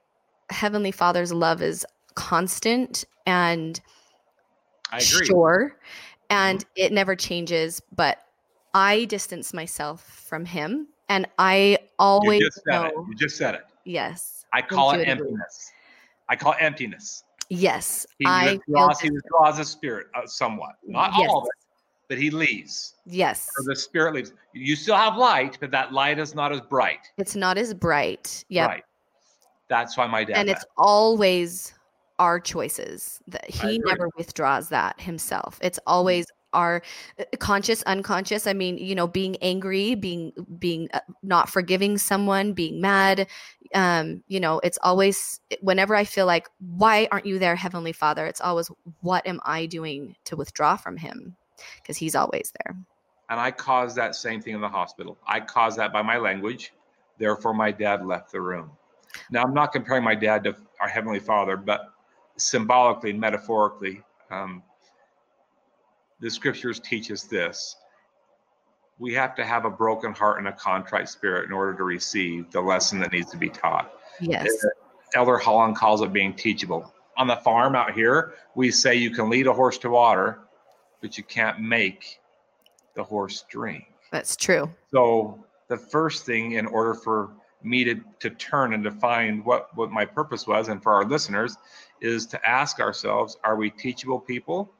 Heavenly 0.50 0.92
Father's 0.92 1.32
love 1.32 1.62
is 1.62 1.86
constant 2.14 3.04
and 3.26 3.80
I 4.90 4.96
agree. 4.98 5.06
Mm-hmm. 5.06 5.24
sure 5.26 5.76
and 6.30 6.64
it 6.76 6.92
never 6.92 7.14
changes, 7.14 7.82
but 7.94 8.18
I 8.74 9.04
distance 9.04 9.52
myself 9.52 10.02
from 10.02 10.44
him 10.46 10.88
and 11.08 11.26
I 11.38 11.78
You 11.80 11.88
always 11.98 12.40
just 12.40 12.62
said 12.64 12.86
it. 12.86 12.94
know 12.94 13.06
You 13.08 13.14
just 13.14 13.36
said 13.36 13.54
it. 13.54 13.64
yes. 13.84 14.44
I 14.54 14.62
call 14.62 14.92
it 14.92 15.04
emptiness. 15.06 15.72
I 16.28 16.36
call 16.36 16.52
it 16.52 16.58
emptiness. 16.60 17.24
Yes. 17.48 18.06
He 18.18 18.24
I 18.26 18.52
withdraws, 18.54 19.00
he 19.00 19.10
withdraws 19.10 19.58
the 19.58 19.64
spirit 19.64 20.06
uh, 20.14 20.26
somewhat, 20.26 20.76
not 20.86 21.12
yes. 21.18 21.28
all 21.30 21.40
of 21.42 21.44
it, 21.46 21.64
but 22.08 22.18
he 22.18 22.30
leaves. 22.30 22.94
Yes. 23.04 23.50
Or 23.58 23.64
the 23.64 23.76
spirit 23.76 24.14
leaves. 24.14 24.32
You 24.54 24.74
still 24.76 24.96
have 24.96 25.16
light, 25.16 25.58
but 25.60 25.70
that 25.72 25.92
light 25.92 26.18
is 26.18 26.34
not 26.34 26.50
as 26.52 26.60
bright. 26.62 27.10
It's 27.18 27.36
not 27.36 27.58
as 27.58 27.74
bright. 27.74 28.44
yeah 28.48 28.66
Right. 28.66 28.84
That's 29.68 29.96
why 29.98 30.06
my 30.06 30.24
dad. 30.24 30.36
and 30.36 30.50
it's 30.50 30.64
always 30.78 31.74
our 32.22 32.38
choices 32.38 33.20
that 33.26 33.48
he 33.50 33.80
never 33.84 34.08
withdraws 34.16 34.68
that 34.68 35.00
himself 35.00 35.58
it's 35.62 35.78
always 35.86 36.26
our 36.52 36.82
uh, 37.18 37.24
conscious 37.38 37.82
unconscious 37.84 38.46
i 38.46 38.52
mean 38.52 38.78
you 38.78 38.94
know 38.94 39.06
being 39.06 39.36
angry 39.42 39.94
being 39.94 40.32
being 40.58 40.88
uh, 40.94 41.00
not 41.22 41.48
forgiving 41.48 41.98
someone 41.98 42.52
being 42.52 42.80
mad 42.80 43.26
um 43.74 44.22
you 44.28 44.38
know 44.38 44.60
it's 44.62 44.78
always 44.82 45.40
whenever 45.62 45.96
i 45.96 46.04
feel 46.04 46.26
like 46.26 46.48
why 46.58 47.08
aren't 47.10 47.26
you 47.26 47.38
there 47.38 47.56
heavenly 47.56 47.92
father 47.92 48.26
it's 48.26 48.40
always 48.40 48.70
what 49.00 49.26
am 49.26 49.40
i 49.44 49.66
doing 49.66 50.14
to 50.24 50.36
withdraw 50.36 50.76
from 50.76 50.96
him 50.96 51.36
because 51.76 51.96
he's 51.96 52.14
always 52.14 52.52
there. 52.64 52.76
And 53.30 53.40
I 53.40 53.50
caused 53.50 53.96
that 53.96 54.14
same 54.14 54.40
thing 54.42 54.54
in 54.54 54.60
the 54.60 54.68
hospital. 54.68 55.16
I 55.26 55.40
caused 55.40 55.78
that 55.78 55.92
by 55.92 56.02
my 56.02 56.18
language. 56.18 56.72
Therefore, 57.18 57.54
my 57.54 57.70
dad 57.70 58.04
left 58.04 58.32
the 58.32 58.40
room. 58.40 58.70
Now, 59.30 59.42
I'm 59.42 59.54
not 59.54 59.72
comparing 59.72 60.04
my 60.04 60.14
dad 60.14 60.44
to 60.44 60.56
our 60.80 60.88
Heavenly 60.88 61.20
Father, 61.20 61.56
but 61.56 61.92
symbolically, 62.36 63.12
metaphorically, 63.12 64.02
um, 64.30 64.62
the 66.20 66.30
scriptures 66.30 66.80
teach 66.80 67.10
us 67.10 67.24
this. 67.24 67.76
We 68.98 69.12
have 69.14 69.34
to 69.36 69.44
have 69.44 69.64
a 69.64 69.70
broken 69.70 70.12
heart 70.12 70.38
and 70.38 70.48
a 70.48 70.52
contrite 70.52 71.08
spirit 71.08 71.46
in 71.46 71.52
order 71.52 71.74
to 71.74 71.82
receive 71.82 72.50
the 72.52 72.60
lesson 72.60 73.00
that 73.00 73.12
needs 73.12 73.30
to 73.32 73.36
be 73.36 73.48
taught. 73.48 73.92
Yes. 74.20 74.48
Elder 75.14 75.36
Holland 75.36 75.76
calls 75.76 76.00
it 76.00 76.12
being 76.12 76.34
teachable. 76.34 76.92
On 77.16 77.26
the 77.26 77.36
farm 77.36 77.74
out 77.74 77.92
here, 77.92 78.34
we 78.54 78.70
say 78.70 78.94
you 78.94 79.10
can 79.10 79.28
lead 79.28 79.46
a 79.46 79.52
horse 79.52 79.76
to 79.78 79.90
water, 79.90 80.40
but 81.00 81.18
you 81.18 81.24
can't 81.24 81.60
make 81.60 82.20
the 82.94 83.02
horse 83.02 83.44
drink. 83.50 83.84
That's 84.10 84.36
true. 84.36 84.70
So 84.92 85.44
the 85.68 85.76
first 85.76 86.24
thing 86.24 86.52
in 86.52 86.66
order 86.66 86.94
for 86.94 87.32
me 87.62 87.84
to, 87.84 88.00
to 88.20 88.30
turn 88.30 88.74
and 88.74 88.82
define 88.84 89.42
what, 89.44 89.74
what 89.76 89.90
my 89.90 90.04
purpose 90.04 90.46
was 90.46 90.68
and 90.68 90.82
for 90.82 90.92
our 90.92 91.04
listeners 91.04 91.56
is 92.02 92.26
to 92.26 92.48
ask 92.48 92.80
ourselves, 92.80 93.38
are 93.44 93.56
we 93.56 93.70
teachable 93.70 94.20
people? 94.20 94.70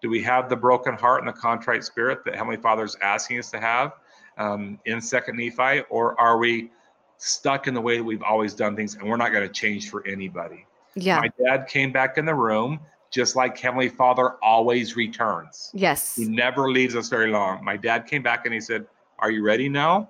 Do 0.00 0.08
we 0.08 0.22
have 0.22 0.48
the 0.48 0.56
broken 0.56 0.94
heart 0.94 1.20
and 1.20 1.28
the 1.28 1.38
contrite 1.38 1.84
spirit 1.84 2.24
that 2.24 2.34
Heavenly 2.34 2.56
Father 2.56 2.84
is 2.84 2.96
asking 3.02 3.38
us 3.38 3.50
to 3.50 3.60
have 3.60 3.92
um, 4.38 4.78
in 4.86 5.00
Second 5.00 5.36
Nephi, 5.36 5.82
or 5.90 6.18
are 6.18 6.38
we 6.38 6.70
stuck 7.18 7.66
in 7.66 7.74
the 7.74 7.80
way 7.80 7.98
that 7.98 8.04
we've 8.04 8.22
always 8.22 8.54
done 8.54 8.74
things 8.74 8.94
and 8.94 9.06
we're 9.06 9.18
not 9.18 9.32
going 9.32 9.46
to 9.46 9.52
change 9.52 9.90
for 9.90 10.06
anybody? 10.06 10.64
Yeah. 10.94 11.20
My 11.20 11.30
dad 11.44 11.68
came 11.68 11.92
back 11.92 12.16
in 12.16 12.24
the 12.24 12.34
room 12.34 12.80
just 13.10 13.34
like 13.36 13.58
Heavenly 13.58 13.88
Father 13.88 14.36
always 14.42 14.96
returns. 14.96 15.70
Yes. 15.74 16.16
He 16.16 16.26
never 16.26 16.70
leaves 16.70 16.94
us 16.94 17.08
very 17.08 17.30
long. 17.30 17.64
My 17.64 17.76
dad 17.76 18.06
came 18.06 18.22
back 18.22 18.46
and 18.46 18.54
he 18.54 18.60
said, 18.60 18.86
Are 19.18 19.30
you 19.30 19.42
ready 19.42 19.68
now? 19.68 20.08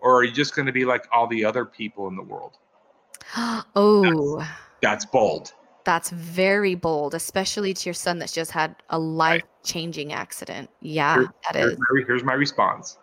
Or 0.00 0.16
are 0.16 0.24
you 0.24 0.32
just 0.32 0.56
going 0.56 0.66
to 0.66 0.72
be 0.72 0.84
like 0.86 1.06
all 1.12 1.26
the 1.26 1.44
other 1.44 1.66
people 1.66 2.08
in 2.08 2.16
the 2.16 2.22
world? 2.22 2.56
oh, 3.76 4.38
that's, 4.38 4.50
that's 4.80 5.04
bold. 5.04 5.52
That's 5.90 6.10
very 6.10 6.76
bold, 6.76 7.16
especially 7.16 7.74
to 7.74 7.84
your 7.88 7.94
son 7.94 8.20
that's 8.20 8.30
just 8.30 8.52
had 8.52 8.76
a 8.90 8.98
life 9.00 9.42
changing 9.64 10.12
accident. 10.12 10.70
Yeah, 10.80 11.16
Here, 11.16 11.34
that 11.42 11.58
here's 11.58 11.72
is. 11.72 11.78
My, 11.80 12.02
here's 12.06 12.22
my 12.22 12.34
response 12.34 12.98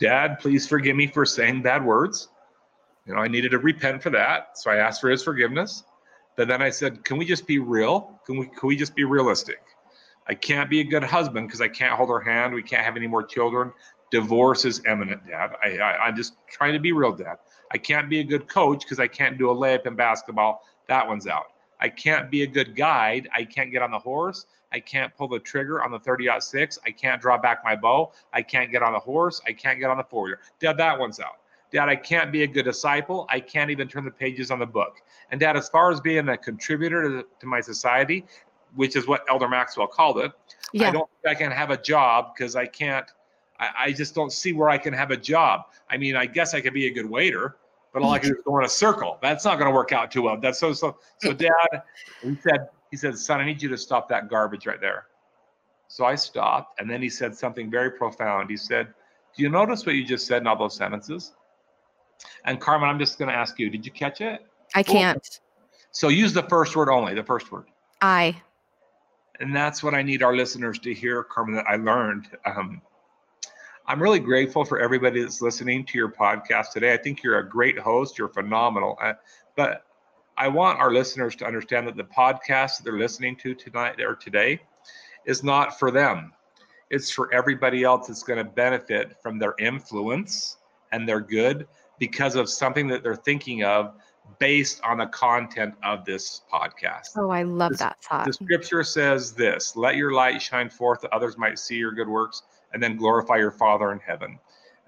Dad, 0.00 0.38
please 0.40 0.66
forgive 0.66 0.96
me 0.96 1.06
for 1.06 1.26
saying 1.26 1.60
bad 1.60 1.84
words. 1.84 2.28
You 3.06 3.12
know, 3.12 3.20
I 3.20 3.28
needed 3.28 3.50
to 3.50 3.58
repent 3.58 4.02
for 4.02 4.08
that. 4.08 4.56
So 4.56 4.70
I 4.70 4.76
asked 4.76 5.02
for 5.02 5.10
his 5.10 5.22
forgiveness. 5.22 5.84
But 6.34 6.48
then 6.48 6.62
I 6.62 6.70
said, 6.70 7.04
Can 7.04 7.18
we 7.18 7.26
just 7.26 7.46
be 7.46 7.58
real? 7.58 8.18
Can 8.24 8.38
we, 8.38 8.46
can 8.46 8.68
we 8.68 8.76
just 8.76 8.96
be 8.96 9.04
realistic? 9.04 9.60
I 10.26 10.32
can't 10.32 10.70
be 10.70 10.80
a 10.80 10.84
good 10.84 11.04
husband 11.04 11.46
because 11.48 11.60
I 11.60 11.68
can't 11.68 11.92
hold 11.92 12.08
her 12.08 12.20
hand. 12.20 12.54
We 12.54 12.62
can't 12.62 12.86
have 12.86 12.96
any 12.96 13.06
more 13.06 13.22
children. 13.22 13.70
Divorce 14.10 14.64
is 14.64 14.80
imminent, 14.86 15.26
Dad. 15.26 15.50
I, 15.62 15.76
I, 15.76 16.06
I'm 16.06 16.16
just 16.16 16.36
trying 16.50 16.72
to 16.72 16.80
be 16.80 16.92
real, 16.92 17.12
Dad. 17.12 17.36
I 17.70 17.76
can't 17.76 18.08
be 18.08 18.20
a 18.20 18.24
good 18.24 18.48
coach 18.48 18.80
because 18.80 18.98
I 18.98 19.08
can't 19.08 19.36
do 19.36 19.50
a 19.50 19.54
layup 19.54 19.86
in 19.86 19.94
basketball. 19.94 20.62
That 20.88 21.06
one's 21.06 21.26
out. 21.26 21.48
I 21.84 21.90
can't 21.90 22.30
be 22.30 22.44
a 22.44 22.46
good 22.46 22.74
guide. 22.74 23.28
I 23.34 23.44
can't 23.44 23.70
get 23.70 23.82
on 23.82 23.90
the 23.90 23.98
horse. 23.98 24.46
I 24.72 24.80
can't 24.80 25.14
pull 25.14 25.28
the 25.28 25.38
trigger 25.38 25.84
on 25.84 25.90
the 25.90 25.98
30 25.98 26.30
6. 26.40 26.78
I 26.86 26.90
can't 26.90 27.20
draw 27.20 27.36
back 27.36 27.62
my 27.62 27.76
bow. 27.76 28.10
I 28.32 28.40
can't 28.40 28.72
get 28.72 28.82
on 28.82 28.94
the 28.94 28.98
horse. 28.98 29.42
I 29.46 29.52
can't 29.52 29.78
get 29.78 29.90
on 29.90 29.98
the 29.98 30.04
four 30.04 30.22
wheeler. 30.22 30.38
Dad, 30.60 30.78
that 30.78 30.98
one's 30.98 31.20
out. 31.20 31.40
Dad, 31.70 31.90
I 31.90 31.96
can't 31.96 32.32
be 32.32 32.42
a 32.42 32.46
good 32.46 32.62
disciple. 32.62 33.26
I 33.28 33.38
can't 33.38 33.70
even 33.70 33.86
turn 33.86 34.06
the 34.06 34.10
pages 34.10 34.50
on 34.50 34.58
the 34.60 34.66
book. 34.66 35.02
And 35.30 35.38
Dad, 35.38 35.58
as 35.58 35.68
far 35.68 35.92
as 35.92 36.00
being 36.00 36.26
a 36.30 36.38
contributor 36.38 37.02
to, 37.02 37.26
to 37.40 37.46
my 37.46 37.60
society, 37.60 38.24
which 38.74 38.96
is 38.96 39.06
what 39.06 39.22
Elder 39.28 39.46
Maxwell 39.46 39.86
called 39.86 40.20
it, 40.20 40.32
Yeah. 40.72 40.88
I 40.88 40.90
don't 40.90 41.10
think 41.22 41.36
I 41.36 41.38
can 41.38 41.52
have 41.52 41.68
a 41.68 41.76
job 41.76 42.32
because 42.34 42.56
I 42.56 42.64
can't. 42.64 43.10
I, 43.60 43.68
I 43.78 43.92
just 43.92 44.14
don't 44.14 44.32
see 44.32 44.54
where 44.54 44.70
I 44.70 44.78
can 44.78 44.94
have 44.94 45.10
a 45.10 45.18
job. 45.18 45.66
I 45.90 45.98
mean, 45.98 46.16
I 46.16 46.24
guess 46.24 46.54
I 46.54 46.62
could 46.62 46.72
be 46.72 46.86
a 46.86 46.94
good 46.94 47.10
waiter, 47.10 47.56
but 47.94 48.02
all 48.02 48.10
I 48.10 48.18
can 48.18 48.30
do 48.30 48.36
is 48.36 48.42
go 48.44 48.58
in 48.58 48.64
a 48.64 48.68
circle. 48.68 49.18
That's 49.22 49.44
not 49.44 49.56
going 49.56 49.70
to 49.70 49.74
work 49.74 49.92
out 49.92 50.10
too 50.10 50.22
well. 50.22 50.36
That's 50.38 50.58
so 50.58 50.72
so. 50.72 50.98
So, 51.22 51.32
Dad, 51.46 51.52
he 52.22 52.36
said, 52.42 52.68
he 52.90 52.96
said, 52.96 53.16
son, 53.16 53.40
I 53.40 53.46
need 53.46 53.62
you 53.62 53.68
to 53.68 53.78
stop 53.78 54.08
that 54.08 54.28
garbage 54.28 54.66
right 54.66 54.80
there. 54.80 55.06
So 55.86 56.04
I 56.04 56.16
stopped, 56.16 56.80
and 56.80 56.90
then 56.90 57.00
he 57.00 57.08
said 57.08 57.36
something 57.36 57.70
very 57.70 57.92
profound. 57.92 58.50
He 58.50 58.56
said, 58.56 58.88
"Do 59.36 59.44
you 59.44 59.48
notice 59.48 59.86
what 59.86 59.94
you 59.94 60.04
just 60.04 60.26
said 60.26 60.42
in 60.42 60.48
all 60.48 60.56
those 60.56 60.74
sentences?" 60.74 61.32
And 62.44 62.60
Carmen, 62.60 62.88
I'm 62.88 62.98
just 62.98 63.16
going 63.16 63.28
to 63.28 63.34
ask 63.34 63.58
you, 63.58 63.70
did 63.70 63.86
you 63.86 63.92
catch 63.92 64.20
it? 64.20 64.44
I 64.74 64.82
can't. 64.82 65.40
So 65.92 66.08
use 66.08 66.32
the 66.32 66.42
first 66.44 66.74
word 66.74 66.88
only, 66.88 67.14
the 67.14 67.22
first 67.22 67.52
word. 67.52 67.66
I. 68.02 68.36
and 69.40 69.54
that's 69.54 69.82
what 69.82 69.94
I 69.94 70.02
need 70.02 70.22
our 70.22 70.34
listeners 70.34 70.78
to 70.80 70.92
hear, 70.92 71.22
Carmen. 71.22 71.54
That 71.54 71.66
I 71.68 71.76
learned. 71.76 72.28
Um, 72.44 72.82
I'm 73.86 74.02
really 74.02 74.20
grateful 74.20 74.64
for 74.64 74.80
everybody 74.80 75.22
that's 75.22 75.42
listening 75.42 75.84
to 75.86 75.98
your 75.98 76.08
podcast 76.10 76.70
today. 76.70 76.94
I 76.94 76.96
think 76.96 77.22
you're 77.22 77.38
a 77.38 77.48
great 77.48 77.78
host. 77.78 78.16
You're 78.16 78.28
phenomenal. 78.28 78.98
But 79.56 79.84
I 80.38 80.48
want 80.48 80.78
our 80.78 80.92
listeners 80.92 81.36
to 81.36 81.46
understand 81.46 81.86
that 81.88 81.96
the 81.96 82.04
podcast 82.04 82.78
that 82.78 82.84
they're 82.84 82.98
listening 82.98 83.36
to 83.36 83.54
tonight 83.54 84.00
or 84.00 84.14
today 84.14 84.60
is 85.26 85.44
not 85.44 85.78
for 85.78 85.90
them. 85.90 86.32
It's 86.90 87.10
for 87.10 87.32
everybody 87.32 87.84
else 87.84 88.08
that's 88.08 88.22
going 88.22 88.38
to 88.38 88.50
benefit 88.50 89.16
from 89.22 89.38
their 89.38 89.54
influence 89.58 90.56
and 90.92 91.08
their 91.08 91.20
good 91.20 91.66
because 91.98 92.36
of 92.36 92.48
something 92.48 92.88
that 92.88 93.02
they're 93.02 93.16
thinking 93.16 93.64
of 93.64 93.94
based 94.38 94.80
on 94.82 94.98
the 94.98 95.06
content 95.06 95.74
of 95.82 96.04
this 96.04 96.42
podcast. 96.50 97.10
Oh, 97.16 97.30
I 97.30 97.42
love 97.42 97.76
that 97.78 97.98
thought. 98.02 98.24
The 98.24 98.32
scripture 98.32 98.82
says 98.82 99.32
this 99.32 99.76
let 99.76 99.96
your 99.96 100.12
light 100.12 100.40
shine 100.40 100.70
forth 100.70 101.02
that 101.02 101.12
others 101.12 101.36
might 101.36 101.58
see 101.58 101.76
your 101.76 101.92
good 101.92 102.08
works 102.08 102.42
and 102.74 102.82
then 102.82 102.96
glorify 102.96 103.36
your 103.36 103.52
Father 103.52 103.92
in 103.92 104.00
heaven. 104.00 104.38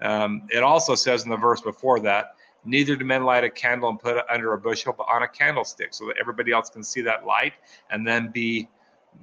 Um, 0.01 0.43
it 0.51 0.61
also 0.61 0.93
says 0.93 1.23
in 1.23 1.31
the 1.31 1.37
verse 1.37 1.61
before 1.61 1.99
that, 2.01 2.35
neither 2.65 2.95
do 2.95 3.05
men 3.05 3.23
light 3.23 3.43
a 3.43 3.49
candle 3.49 3.89
and 3.89 3.99
put 3.99 4.17
it 4.17 4.25
under 4.29 4.53
a 4.53 4.59
bushel, 4.59 4.93
but 4.95 5.07
on 5.09 5.23
a 5.23 5.27
candlestick 5.27 5.93
so 5.93 6.05
that 6.07 6.17
everybody 6.19 6.51
else 6.51 6.69
can 6.69 6.83
see 6.83 7.01
that 7.01 7.25
light 7.25 7.53
and 7.89 8.05
then 8.05 8.27
be, 8.27 8.67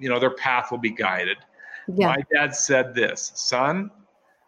you 0.00 0.08
know, 0.08 0.18
their 0.18 0.34
path 0.34 0.70
will 0.70 0.78
be 0.78 0.90
guided. 0.90 1.36
Yeah. 1.94 2.08
My 2.08 2.24
dad 2.34 2.56
said 2.56 2.94
this 2.94 3.30
Son, 3.34 3.90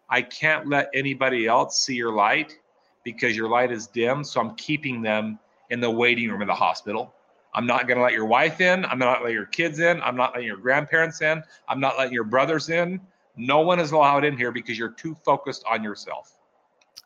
I 0.09 0.21
can't 0.23 0.67
let 0.67 0.89
anybody 0.93 1.45
else 1.45 1.79
see 1.85 1.95
your 1.95 2.11
light 2.11 2.57
because 3.03 3.37
your 3.37 3.47
light 3.47 3.71
is 3.71 3.87
dim. 3.87 4.23
So 4.23 4.41
I'm 4.41 4.55
keeping 4.55 5.01
them 5.01 5.39
in 5.69 5.79
the 5.79 5.91
waiting 5.91 6.29
room 6.29 6.41
of 6.41 6.47
the 6.47 6.55
hospital. 6.55 7.13
I'm 7.53 7.65
not 7.65 7.87
going 7.87 7.97
to 7.97 8.03
let 8.03 8.13
your 8.13 8.25
wife 8.25 8.61
in. 8.61 8.85
I'm 8.85 8.99
not 8.99 9.21
letting 9.21 9.35
your 9.35 9.45
kids 9.45 9.79
in. 9.79 10.01
I'm 10.01 10.15
not 10.15 10.33
letting 10.33 10.47
your 10.47 10.57
grandparents 10.57 11.21
in. 11.21 11.43
I'm 11.67 11.79
not 11.79 11.97
letting 11.97 12.13
your 12.13 12.23
brothers 12.23 12.69
in. 12.69 12.99
No 13.37 13.61
one 13.61 13.79
is 13.79 13.91
allowed 13.91 14.25
in 14.25 14.35
here 14.35 14.51
because 14.51 14.77
you're 14.77 14.91
too 14.91 15.15
focused 15.23 15.63
on 15.69 15.83
yourself. 15.83 16.37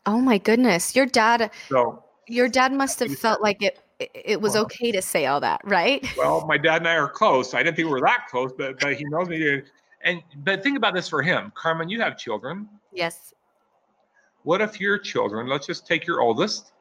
Oh 0.06 0.20
my 0.20 0.38
goodness. 0.38 0.96
Your 0.96 1.06
dad 1.06 1.52
So, 1.70 2.04
your 2.28 2.48
dad 2.48 2.74
must 2.74 3.00
have 3.00 3.14
felt 3.20 3.42
like 3.42 3.62
it 3.62 3.80
it- 4.00 4.42
was 4.42 4.54
Well- 4.54 4.64
okay 4.64 4.92
to 4.92 5.02
say 5.02 5.28
all 5.28 5.40
that, 5.42 5.62
right? 5.64 6.04
well, 6.18 6.44
my 6.48 6.58
dad 6.58 6.78
and 6.78 6.88
I 6.88 6.96
are 6.96 7.08
close. 7.08 7.54
I 7.54 7.62
didn't 7.62 7.76
think 7.76 7.86
we 7.88 7.92
were 7.92 8.02
that 8.02 8.26
close, 8.30 8.52
but 8.58 8.80
but 8.80 8.96
he 8.96 9.04
knows 9.06 9.30
me. 9.30 9.62
And 10.04 10.24
but 10.38 10.64
think 10.64 10.76
about 10.78 10.96
this 10.96 11.08
for 11.08 11.22
him, 11.22 11.52
Carmen. 11.54 11.88
You 11.90 12.02
have 12.02 12.18
children. 12.18 12.68
Yes. 12.92 13.34
What 14.44 14.60
if 14.62 14.82
your 14.82 14.98
children? 14.98 15.48
Let's 15.48 15.68
just 15.68 15.86
take 15.86 16.08
your 16.08 16.22
oldest. 16.22 16.72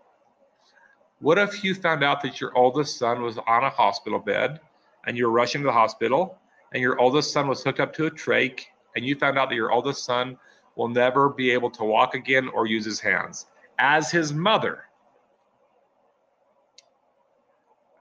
What 1.18 1.36
if 1.38 1.62
you 1.62 1.74
found 1.74 2.02
out 2.02 2.22
that 2.22 2.40
your 2.40 2.56
oldest 2.56 2.96
son 2.96 3.20
was 3.20 3.36
on 3.36 3.64
a 3.64 3.68
hospital 3.68 4.18
bed, 4.18 4.60
and 5.06 5.18
you 5.18 5.26
were 5.26 5.32
rushing 5.32 5.60
to 5.60 5.66
the 5.66 5.72
hospital, 5.72 6.38
and 6.72 6.80
your 6.80 6.98
oldest 6.98 7.32
son 7.34 7.46
was 7.48 7.62
hooked 7.62 7.80
up 7.80 7.92
to 7.94 8.06
a 8.06 8.10
trach, 8.10 8.64
and 8.96 9.04
you 9.04 9.14
found 9.16 9.38
out 9.38 9.48
that 9.48 9.54
your 9.54 9.72
oldest 9.72 10.04
son 10.04 10.36
will 10.76 10.88
never 10.88 11.28
be 11.28 11.50
able 11.50 11.70
to 11.70 11.84
walk 11.84 12.14
again 12.14 12.48
or 12.48 12.66
use 12.66 12.84
his 12.84 13.00
hands 13.00 13.46
as 13.78 14.10
his 14.10 14.32
mother. 14.32 14.84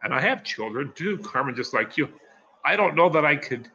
And 0.04 0.13
I 0.13 0.21
have 0.21 0.43
children 0.43 0.91
too, 0.95 1.17
Carmen, 1.17 1.56
just 1.56 1.73
like 1.73 1.97
you. 1.97 2.10
I 2.63 2.75
don't 2.75 2.95
know 2.95 3.10
that 3.10 3.25
I 3.25 3.36
could. 3.36 3.69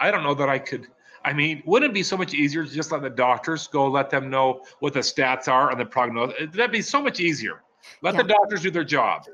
I 0.00 0.10
don't 0.10 0.22
know 0.22 0.34
that 0.34 0.48
I 0.48 0.58
could. 0.58 0.88
I 1.24 1.32
mean, 1.32 1.62
wouldn't 1.66 1.90
it 1.90 1.94
be 1.94 2.02
so 2.02 2.16
much 2.16 2.32
easier 2.32 2.64
to 2.64 2.70
just 2.70 2.92
let 2.92 3.02
the 3.02 3.10
doctors 3.10 3.66
go, 3.66 3.88
let 3.88 4.10
them 4.10 4.30
know 4.30 4.62
what 4.78 4.94
the 4.94 5.00
stats 5.00 5.48
are 5.48 5.70
and 5.70 5.78
the 5.78 5.84
prognosis? 5.84 6.50
That'd 6.52 6.72
be 6.72 6.82
so 6.82 7.02
much 7.02 7.20
easier. 7.20 7.62
Let 8.02 8.16
the 8.16 8.22
doctors 8.22 8.62
do 8.62 8.70
their 8.70 8.84
job. 8.84 9.24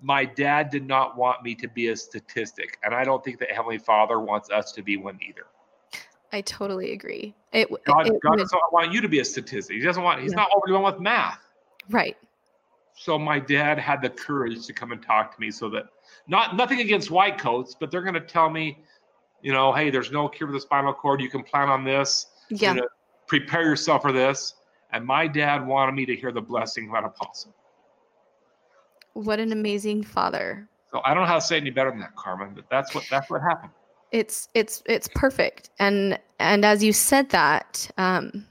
My 0.00 0.24
dad 0.24 0.70
did 0.70 0.86
not 0.86 1.16
want 1.16 1.42
me 1.42 1.54
to 1.56 1.68
be 1.68 1.88
a 1.88 1.96
statistic, 1.96 2.78
and 2.82 2.94
I 2.94 3.04
don't 3.04 3.24
think 3.24 3.38
that 3.38 3.52
Heavenly 3.52 3.78
Father 3.78 4.20
wants 4.20 4.50
us 4.50 4.72
to 4.72 4.82
be 4.82 4.96
one 4.96 5.18
either. 5.26 5.46
I 6.34 6.40
totally 6.40 6.90
agree. 6.90 7.32
It, 7.52 7.68
God, 7.86 8.08
it 8.08 8.20
God 8.20 8.38
doesn't 8.38 8.60
want 8.72 8.92
you 8.92 9.00
to 9.00 9.08
be 9.08 9.20
a 9.20 9.24
statistic. 9.24 9.76
He 9.76 9.82
doesn't 9.82 10.02
want. 10.02 10.20
He's 10.20 10.32
Yeah. 10.32 10.38
not 10.38 10.48
overly 10.56 10.72
one 10.72 10.82
with 10.82 11.00
math. 11.00 11.38
right. 11.90 12.16
So 12.96 13.18
my 13.18 13.40
dad 13.40 13.78
had 13.78 14.00
the 14.02 14.08
courage 14.10 14.66
to 14.66 14.72
come 14.72 14.92
and 14.92 15.02
talk 15.02 15.34
to 15.34 15.40
me, 15.40 15.50
so 15.50 15.68
that 15.70 15.86
not 16.28 16.56
nothing 16.56 16.80
against 16.80 17.10
white 17.10 17.38
coats, 17.38 17.76
but 17.78 17.90
they're 17.90 18.02
going 18.02 18.14
to 18.14 18.20
tell 18.20 18.48
me, 18.48 18.84
you 19.42 19.52
know, 19.52 19.72
hey, 19.72 19.90
there's 19.90 20.12
no 20.12 20.28
cure 20.28 20.48
for 20.48 20.52
the 20.52 20.60
spinal 20.60 20.92
cord. 20.92 21.20
You 21.20 21.28
can 21.28 21.42
plan 21.42 21.68
on 21.68 21.82
this. 21.84 22.26
Yeah. 22.50 22.74
You 22.74 22.80
know, 22.82 22.88
prepare 23.26 23.62
yourself 23.62 24.02
for 24.02 24.12
this. 24.12 24.54
And 24.92 25.04
my 25.04 25.26
dad 25.26 25.64
wanted 25.66 25.92
me 25.92 26.06
to 26.06 26.14
hear 26.16 26.30
the 26.32 26.40
blessing 26.40 26.88
of 26.88 26.94
an 26.94 27.04
apostle. 27.04 27.52
What 29.14 29.38
an 29.40 29.50
amazing 29.52 30.02
father. 30.04 30.68
So 30.92 31.00
I 31.04 31.14
don't 31.14 31.24
know 31.24 31.28
how 31.28 31.36
to 31.36 31.40
say 31.40 31.56
any 31.56 31.70
better 31.70 31.90
than 31.90 31.98
that, 32.00 32.14
Carmen, 32.16 32.54
but 32.54 32.64
that's 32.70 32.94
what 32.94 33.04
that's 33.10 33.28
what 33.30 33.40
happened. 33.42 33.72
It's 34.14 34.48
it's 34.54 34.80
it's 34.86 35.08
perfect. 35.08 35.70
And 35.80 36.20
and 36.38 36.64
as 36.64 36.84
you 36.84 36.92
said 36.92 37.30
that, 37.30 37.90
um, 37.98 38.46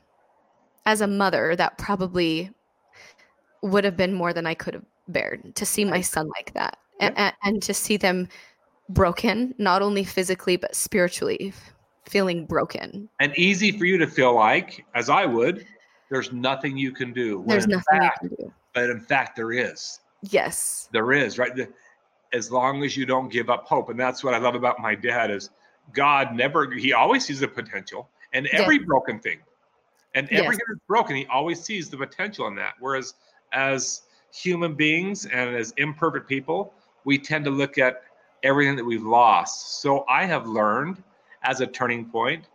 as 0.86 1.00
a 1.00 1.08
mother, 1.08 1.56
that 1.56 1.78
probably 1.78 2.52
would 3.62 3.86
have 3.86 3.96
been 3.96 4.14
more 4.14 4.34
than 4.34 4.46
I 4.46 4.56
could 4.56 4.74
have 4.74 4.84
bared 5.08 5.56
to 5.56 5.66
see 5.66 5.86
my 5.86 6.02
son 6.02 6.28
like 6.36 6.54
that 6.54 6.78
and, 7.00 7.18
and, 7.18 7.34
and 7.44 7.64
to 7.64 7.74
see 7.74 7.96
them 7.96 8.28
broken, 8.90 9.56
not 9.58 9.82
only 9.82 10.04
physically, 10.04 10.58
but 10.58 10.76
spiritually 10.76 11.54
feeling 12.10 12.46
broken. 12.46 13.08
And 13.22 13.34
easy 13.38 13.72
for 13.72 13.86
you 13.86 13.98
to 14.00 14.08
feel 14.08 14.36
like, 14.36 14.86
as 14.96 15.10
I 15.10 15.26
would, 15.26 15.66
there's 16.10 16.34
nothing 16.34 16.78
you 16.78 16.92
can 16.92 17.14
do. 17.14 17.42
There's 17.48 17.68
nothing 17.68 18.02
fact, 18.02 18.24
you 18.24 18.30
can 18.30 18.38
do. 18.38 18.54
But 18.74 18.90
in 18.90 19.00
fact, 19.00 19.38
there 19.38 19.54
is. 19.54 20.02
Yes. 20.24 20.90
There 20.92 21.14
is, 21.14 21.40
right? 21.40 21.54
As 22.34 22.52
long 22.52 22.84
as 22.84 22.98
you 22.98 23.06
don't 23.06 23.30
give 23.30 23.50
up 23.50 23.66
hope. 23.66 23.90
And 23.90 24.00
that's 24.00 24.24
what 24.24 24.34
I 24.34 24.38
love 24.38 24.56
about 24.56 24.80
my 24.80 24.96
dad 24.96 25.30
is 25.30 25.52
God 25.94 26.34
never, 26.34 26.70
he 26.72 26.94
always 26.94 27.26
sees 27.26 27.40
the 27.40 27.48
potential 27.48 28.10
and 28.34 28.48
every 28.48 28.78
yes. 28.78 28.86
broken 28.86 29.20
thing. 29.20 29.40
And 30.16 30.28
everything 30.32 30.66
that's 30.68 30.80
broken, 30.88 31.16
he 31.16 31.26
always 31.28 31.62
sees 31.64 31.90
the 31.90 31.98
potential 31.98 32.48
in 32.48 32.56
that. 32.56 32.74
Whereas 32.80 33.16
as 33.52 34.04
human 34.34 34.76
beings 34.76 35.26
and 35.26 35.56
as 35.56 35.74
imperfect 35.78 36.28
people, 36.28 36.74
we 37.04 37.18
tend 37.18 37.46
to 37.46 37.52
look 37.52 37.78
at 37.78 38.04
everything 38.44 38.76
that 38.76 38.86
we've 38.86 39.04
lost. 39.04 39.82
So 39.82 40.06
I 40.08 40.26
have 40.26 40.48
learned 40.48 41.02
as 41.44 41.62
a 41.62 41.68
turning 41.68 42.06
point, 42.06 42.46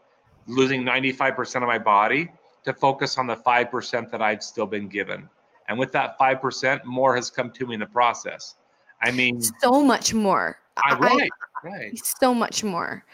losing 0.46 0.82
95% 0.82 1.56
of 1.56 1.62
my 1.62 1.78
body, 1.78 2.30
to 2.64 2.72
focus 2.72 3.18
on 3.18 3.26
the 3.26 3.36
5% 3.36 4.10
that 4.10 4.22
I've 4.22 4.42
still 4.42 4.66
been 4.66 4.88
given. 4.88 5.28
And 5.68 5.78
with 5.78 5.92
that 5.92 6.18
5%, 6.18 6.84
more 6.84 7.14
has 7.14 7.30
come 7.30 7.50
to 7.52 7.66
me 7.66 7.74
in 7.74 7.80
the 7.80 7.86
process. 7.86 8.54
I 9.02 9.10
mean, 9.10 9.40
so 9.60 9.82
much 9.82 10.12
more. 10.14 10.58
I, 10.84 10.94
right, 10.96 11.30
I, 11.64 11.66
right. 11.68 12.00
So 12.20 12.34
much 12.34 12.64
more. 12.64 13.04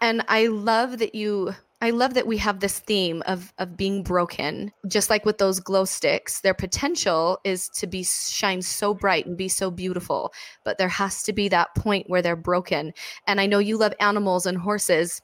And 0.00 0.22
I 0.28 0.46
love 0.46 0.98
that 0.98 1.14
you 1.14 1.54
I 1.82 1.90
love 1.90 2.12
that 2.14 2.26
we 2.26 2.36
have 2.36 2.60
this 2.60 2.78
theme 2.78 3.22
of 3.26 3.54
of 3.58 3.76
being 3.76 4.02
broken. 4.02 4.70
Just 4.86 5.08
like 5.08 5.24
with 5.24 5.38
those 5.38 5.60
glow 5.60 5.84
sticks, 5.84 6.40
their 6.40 6.54
potential 6.54 7.38
is 7.44 7.68
to 7.70 7.86
be 7.86 8.04
shine 8.04 8.60
so 8.60 8.92
bright 8.92 9.26
and 9.26 9.36
be 9.36 9.48
so 9.48 9.70
beautiful, 9.70 10.32
but 10.64 10.76
there 10.76 10.88
has 10.88 11.22
to 11.24 11.32
be 11.32 11.48
that 11.48 11.74
point 11.74 12.08
where 12.10 12.20
they're 12.20 12.36
broken. 12.36 12.92
And 13.26 13.40
I 13.40 13.46
know 13.46 13.58
you 13.58 13.78
love 13.78 13.94
animals 14.00 14.46
and 14.46 14.58
horses. 14.58 15.22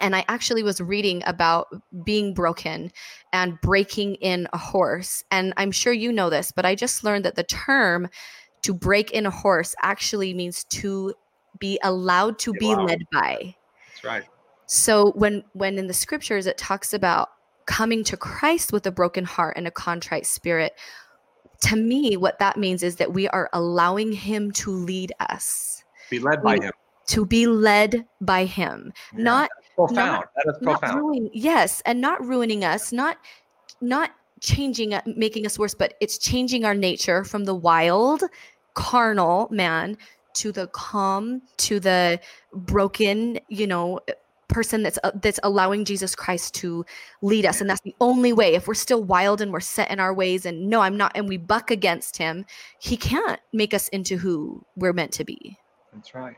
And 0.00 0.16
I 0.16 0.24
actually 0.26 0.62
was 0.62 0.80
reading 0.80 1.22
about 1.26 1.68
being 2.02 2.32
broken 2.32 2.90
and 3.34 3.60
breaking 3.60 4.14
in 4.16 4.48
a 4.54 4.56
horse. 4.56 5.22
And 5.30 5.52
I'm 5.58 5.70
sure 5.70 5.92
you 5.92 6.10
know 6.10 6.30
this, 6.30 6.50
but 6.50 6.64
I 6.64 6.74
just 6.74 7.04
learned 7.04 7.26
that 7.26 7.34
the 7.34 7.42
term 7.42 8.08
to 8.62 8.74
break 8.74 9.10
in 9.10 9.26
a 9.26 9.30
horse 9.30 9.74
actually 9.82 10.32
means 10.34 10.64
to 10.64 11.14
be 11.58 11.78
allowed 11.82 12.38
to 12.40 12.52
be 12.54 12.74
wow. 12.74 12.84
led 12.84 13.02
by. 13.12 13.54
That's 13.88 14.04
right. 14.04 14.24
So 14.66 15.12
when 15.12 15.44
when 15.52 15.78
in 15.78 15.86
the 15.86 15.94
scriptures 15.94 16.46
it 16.46 16.56
talks 16.58 16.94
about 16.94 17.28
coming 17.66 18.02
to 18.04 18.16
Christ 18.16 18.72
with 18.72 18.86
a 18.86 18.90
broken 18.90 19.24
heart 19.24 19.56
and 19.56 19.66
a 19.66 19.70
contrite 19.70 20.26
spirit, 20.26 20.72
to 21.62 21.76
me 21.76 22.16
what 22.16 22.38
that 22.38 22.56
means 22.56 22.82
is 22.82 22.96
that 22.96 23.12
we 23.12 23.28
are 23.28 23.50
allowing 23.52 24.12
him 24.12 24.50
to 24.52 24.70
lead 24.70 25.12
us. 25.20 25.84
Be 26.10 26.18
led 26.18 26.42
by 26.42 26.54
we, 26.58 26.66
him. 26.66 26.72
To 27.08 27.26
be 27.26 27.46
led 27.46 28.06
by 28.20 28.44
him. 28.44 28.92
Yeah, 29.14 29.22
not 29.22 29.50
profound. 29.76 29.96
Not, 29.96 30.28
that 30.36 30.52
is 30.52 30.58
profound. 30.62 31.00
Ruin, 31.00 31.30
yes, 31.32 31.82
and 31.84 32.00
not 32.00 32.24
ruining 32.24 32.64
us, 32.64 32.92
not 32.92 33.18
not 33.80 34.12
changing 34.40 34.94
uh, 34.94 35.02
making 35.06 35.46
us 35.46 35.58
worse, 35.58 35.74
but 35.74 35.94
it's 36.00 36.18
changing 36.18 36.64
our 36.64 36.74
nature 36.74 37.24
from 37.24 37.44
the 37.44 37.54
wild 37.54 38.24
carnal 38.74 39.48
man 39.50 39.96
to 40.34 40.52
the 40.52 40.66
calm 40.68 41.42
to 41.58 41.78
the 41.78 42.18
broken 42.52 43.38
you 43.48 43.66
know 43.66 44.00
person 44.52 44.82
that's 44.82 44.98
uh, 45.02 45.10
that's 45.22 45.40
allowing 45.42 45.84
Jesus 45.84 46.14
Christ 46.14 46.54
to 46.56 46.84
lead 47.22 47.46
us. 47.46 47.60
And 47.60 47.68
that's 47.68 47.80
the 47.80 47.94
only 48.00 48.32
way. 48.32 48.54
If 48.54 48.68
we're 48.68 48.74
still 48.74 49.02
wild 49.02 49.40
and 49.40 49.52
we're 49.52 49.60
set 49.60 49.90
in 49.90 49.98
our 49.98 50.14
ways 50.14 50.46
and 50.46 50.68
no 50.68 50.80
I'm 50.80 50.96
not 50.96 51.12
and 51.14 51.28
we 51.28 51.38
buck 51.38 51.70
against 51.70 52.16
him 52.16 52.44
he 52.78 52.96
can't 52.96 53.40
make 53.52 53.74
us 53.74 53.88
into 53.88 54.16
who 54.16 54.64
we're 54.76 54.92
meant 54.92 55.12
to 55.12 55.24
be. 55.24 55.58
That's 55.92 56.14
right. 56.14 56.36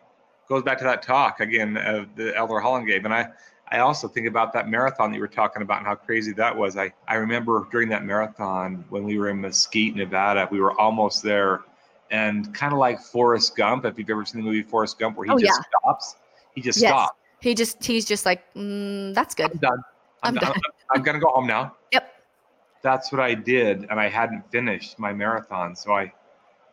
Goes 0.48 0.62
back 0.62 0.78
to 0.78 0.84
that 0.84 1.02
talk 1.02 1.40
again 1.40 1.76
of 1.76 2.14
the 2.16 2.34
elder 2.36 2.60
Holland 2.60 2.86
gave 2.86 3.04
and 3.04 3.12
I 3.12 3.28
I 3.68 3.78
also 3.78 4.06
think 4.06 4.28
about 4.28 4.52
that 4.52 4.68
marathon 4.68 5.10
that 5.10 5.16
you 5.16 5.22
were 5.22 5.28
talking 5.28 5.62
about 5.62 5.78
and 5.78 5.86
how 5.86 5.94
crazy 5.94 6.32
that 6.34 6.56
was. 6.56 6.76
I 6.76 6.92
I 7.08 7.16
remember 7.16 7.66
during 7.70 7.88
that 7.88 8.04
marathon 8.04 8.84
when 8.88 9.04
we 9.04 9.18
were 9.18 9.28
in 9.28 9.40
Mesquite 9.40 9.96
Nevada 9.96 10.48
we 10.50 10.60
were 10.60 10.78
almost 10.78 11.22
there 11.22 11.62
and 12.10 12.54
kind 12.54 12.72
of 12.72 12.78
like 12.78 13.00
Forrest 13.00 13.56
Gump 13.56 13.84
if 13.84 13.98
you've 13.98 14.10
ever 14.10 14.24
seen 14.24 14.40
the 14.40 14.46
movie 14.46 14.62
Forrest 14.62 14.98
Gump 14.98 15.16
where 15.16 15.26
he 15.26 15.32
oh, 15.32 15.38
just 15.38 15.60
yeah. 15.60 15.78
stops 15.80 16.16
he 16.54 16.60
just 16.60 16.80
yes. 16.80 16.90
stops 16.90 17.18
he 17.44 17.54
just 17.54 17.84
he's 17.84 18.06
just 18.06 18.24
like, 18.24 18.42
mm, 18.54 19.14
that's 19.14 19.34
good. 19.34 19.50
I'm 19.52 19.58
done. 19.58 19.84
I'm, 20.22 20.28
I'm 20.28 20.34
done. 20.36 20.52
done. 20.52 20.62
I'm, 20.94 21.02
gonna 21.02 21.20
go 21.20 21.28
home 21.28 21.46
now. 21.46 21.76
Yep. 21.92 22.10
That's 22.80 23.12
what 23.12 23.20
I 23.20 23.34
did, 23.34 23.86
and 23.90 24.00
I 24.00 24.08
hadn't 24.08 24.50
finished 24.50 24.98
my 24.98 25.12
marathon, 25.12 25.76
so 25.76 25.92
I 25.92 26.10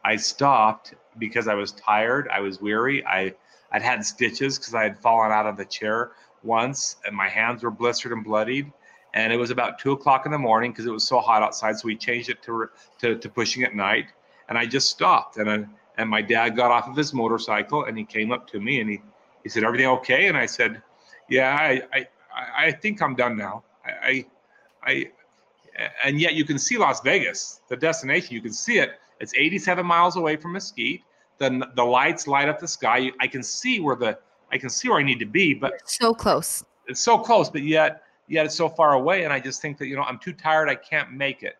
I 0.05 0.15
stopped 0.15 0.95
because 1.17 1.49
I 1.49 1.55
was 1.55 1.73
tired. 1.73 2.29
I 2.29 2.39
was 2.39 2.61
weary. 2.61 3.05
I 3.05 3.33
I'd 3.73 3.81
had 3.81 4.05
stitches 4.05 4.57
because 4.57 4.73
I 4.73 4.83
had 4.83 4.97
fallen 4.97 5.31
out 5.31 5.45
of 5.45 5.57
the 5.57 5.65
chair 5.65 6.11
once, 6.41 6.95
and 7.05 7.13
my 7.13 7.27
hands 7.27 7.63
were 7.63 7.71
blistered 7.71 8.13
and 8.13 8.23
bloodied. 8.23 8.71
And 9.13 9.33
it 9.33 9.37
was 9.37 9.51
about 9.51 9.77
two 9.77 9.91
o'clock 9.91 10.25
in 10.25 10.31
the 10.31 10.37
morning 10.37 10.71
because 10.71 10.85
it 10.85 10.91
was 10.91 11.05
so 11.05 11.19
hot 11.19 11.43
outside. 11.43 11.77
So 11.77 11.87
we 11.87 11.97
changed 11.97 12.29
it 12.29 12.41
to, 12.43 12.69
to 12.99 13.17
to 13.17 13.29
pushing 13.29 13.63
at 13.63 13.75
night, 13.75 14.05
and 14.51 14.57
I 14.57 14.65
just 14.65 14.89
stopped. 14.89 15.37
And 15.37 15.49
I, 15.49 15.65
and 15.97 16.09
my 16.09 16.21
dad 16.21 16.57
got 16.57 16.71
off 16.71 16.89
of 16.89 16.95
his 16.97 17.13
motorcycle 17.13 17.85
and 17.85 17.97
he 17.97 18.03
came 18.03 18.33
up 18.33 18.47
to 18.49 18.59
me 18.59 18.81
and 18.81 18.89
he 18.89 19.01
he 19.43 19.49
said, 19.49 19.63
"Everything 19.63 19.87
okay?" 19.87 20.27
And 20.27 20.37
I 20.37 20.45
said, 20.45 20.81
"Yeah, 21.29 21.55
I 21.57 21.81
I, 21.93 22.07
I 22.67 22.71
think 22.71 23.01
I'm 23.01 23.15
done 23.15 23.37
now. 23.37 23.63
I, 23.85 23.91
I, 24.03 24.25
I 24.83 25.11
and 26.03 26.19
yet 26.19 26.33
you 26.33 26.43
can 26.43 26.59
see 26.59 26.77
Las 26.77 27.01
Vegas, 27.01 27.61
the 27.69 27.77
destination. 27.77 28.35
You 28.35 28.41
can 28.41 28.51
see 28.51 28.77
it. 28.77 28.99
It's 29.21 29.33
87 29.35 29.85
miles 29.85 30.17
away 30.17 30.35
from 30.35 30.51
Mesquite. 30.51 31.01
The 31.37 31.65
the 31.75 31.83
lights 31.83 32.27
light 32.27 32.49
up 32.49 32.59
the 32.59 32.67
sky. 32.67 33.09
I 33.21 33.27
can 33.27 33.43
see 33.43 33.79
where 33.79 33.95
the 33.95 34.19
I 34.51 34.57
can 34.57 34.69
see 34.69 34.89
where 34.89 34.99
I 34.99 35.03
need 35.03 35.19
to 35.19 35.25
be, 35.25 35.53
but 35.53 35.73
so 35.85 36.13
close. 36.13 36.65
It's 36.87 36.99
so 36.99 37.17
close, 37.17 37.49
but 37.49 37.63
yet 37.63 38.03
yet 38.27 38.45
it's 38.45 38.55
so 38.55 38.67
far 38.67 38.95
away. 38.95 39.23
And 39.23 39.31
I 39.31 39.39
just 39.39 39.61
think 39.61 39.77
that 39.77 39.87
you 39.87 39.95
know 39.95 40.03
I'm 40.03 40.19
too 40.19 40.33
tired. 40.33 40.67
I 40.67 40.75
can't 40.75 41.13
make 41.13 41.41
it. 41.41 41.55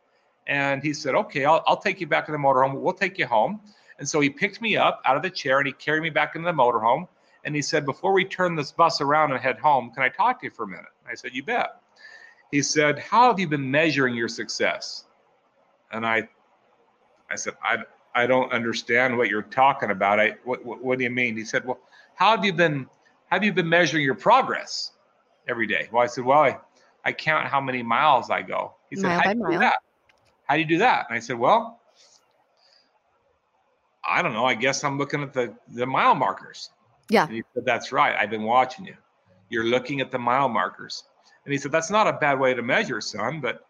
And 0.47 0.81
he 0.83 0.93
said, 0.93 1.15
"Okay, 1.15 1.45
I'll 1.45 1.63
I'll 1.67 1.77
take 1.77 2.01
you 2.01 2.07
back 2.07 2.25
to 2.25 2.31
the 2.31 2.37
motorhome. 2.37 2.73
We'll 2.73 2.93
take 2.93 3.17
you 3.17 3.27
home." 3.27 3.61
And 4.01 4.09
so 4.09 4.19
he 4.19 4.31
picked 4.31 4.61
me 4.61 4.77
up 4.77 4.99
out 5.05 5.15
of 5.15 5.21
the 5.21 5.29
chair 5.29 5.59
and 5.59 5.67
he 5.67 5.73
carried 5.73 6.01
me 6.01 6.09
back 6.09 6.35
into 6.35 6.47
the 6.47 6.53
motorhome. 6.53 7.07
And 7.43 7.55
he 7.55 7.61
said, 7.61 7.85
Before 7.85 8.13
we 8.13 8.25
turn 8.25 8.55
this 8.55 8.71
bus 8.71 8.99
around 8.99 9.31
and 9.31 9.39
head 9.39 9.59
home, 9.59 9.91
can 9.91 10.01
I 10.01 10.09
talk 10.09 10.39
to 10.39 10.47
you 10.47 10.51
for 10.51 10.63
a 10.63 10.67
minute? 10.67 10.85
I 11.07 11.13
said, 11.13 11.35
You 11.35 11.43
bet. 11.43 11.81
He 12.51 12.63
said, 12.63 12.97
How 12.97 13.27
have 13.27 13.39
you 13.39 13.47
been 13.47 13.69
measuring 13.69 14.15
your 14.15 14.27
success? 14.27 15.05
And 15.91 16.03
I 16.03 16.27
I 17.29 17.35
said, 17.35 17.53
I, 17.63 17.77
I 18.15 18.25
don't 18.25 18.51
understand 18.51 19.17
what 19.17 19.29
you're 19.29 19.43
talking 19.43 19.91
about. 19.91 20.19
I 20.19 20.35
what, 20.43 20.65
what, 20.65 20.83
what 20.83 20.97
do 20.97 21.03
you 21.03 21.11
mean? 21.11 21.37
He 21.37 21.45
said, 21.45 21.63
Well, 21.63 21.79
how 22.15 22.35
have 22.35 22.43
you 22.43 22.53
been 22.53 22.87
have 23.27 23.43
you 23.43 23.53
been 23.53 23.69
measuring 23.69 24.03
your 24.03 24.15
progress 24.15 24.93
every 25.47 25.67
day? 25.67 25.89
Well, 25.91 26.01
I 26.01 26.07
said, 26.07 26.25
Well, 26.25 26.39
I, 26.39 26.57
I 27.05 27.13
count 27.13 27.47
how 27.47 27.61
many 27.61 27.83
miles 27.83 28.31
I 28.31 28.41
go. 28.41 28.73
He 28.89 28.95
said, 28.95 29.09
mile 29.09 29.21
How 29.21 29.33
do 29.33 29.39
you 29.39 29.51
do 29.51 29.59
that? 29.59 29.75
How 30.51 30.55
do 30.55 30.63
you 30.63 30.67
do 30.67 30.79
that? 30.79 31.05
And 31.07 31.15
I 31.15 31.19
said, 31.21 31.39
Well, 31.39 31.79
I 34.03 34.21
don't 34.21 34.33
know. 34.33 34.43
I 34.43 34.53
guess 34.53 34.83
I'm 34.83 34.97
looking 34.97 35.23
at 35.23 35.31
the, 35.31 35.55
the 35.69 35.85
mile 35.85 36.13
markers. 36.13 36.71
Yeah. 37.07 37.25
And 37.25 37.35
he 37.35 37.43
said, 37.53 37.63
That's 37.65 37.93
right. 37.93 38.17
I've 38.19 38.29
been 38.29 38.43
watching 38.43 38.83
you. 38.83 38.95
You're 39.47 39.63
looking 39.63 40.01
at 40.01 40.11
the 40.11 40.19
mile 40.19 40.49
markers. 40.49 41.05
And 41.45 41.53
he 41.53 41.57
said, 41.57 41.71
That's 41.71 41.89
not 41.89 42.05
a 42.05 42.11
bad 42.11 42.37
way 42.37 42.53
to 42.53 42.61
measure, 42.61 42.99
son, 42.99 43.39
but 43.39 43.65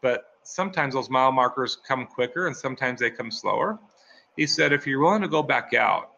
but 0.00 0.30
sometimes 0.42 0.94
those 0.94 1.10
mile 1.10 1.32
markers 1.32 1.76
come 1.86 2.06
quicker 2.06 2.46
and 2.46 2.56
sometimes 2.56 3.00
they 3.00 3.10
come 3.10 3.30
slower. 3.30 3.78
He 4.38 4.46
said, 4.46 4.72
if 4.72 4.86
you're 4.86 5.00
willing 5.00 5.20
to 5.20 5.28
go 5.28 5.42
back 5.42 5.74
out 5.74 6.12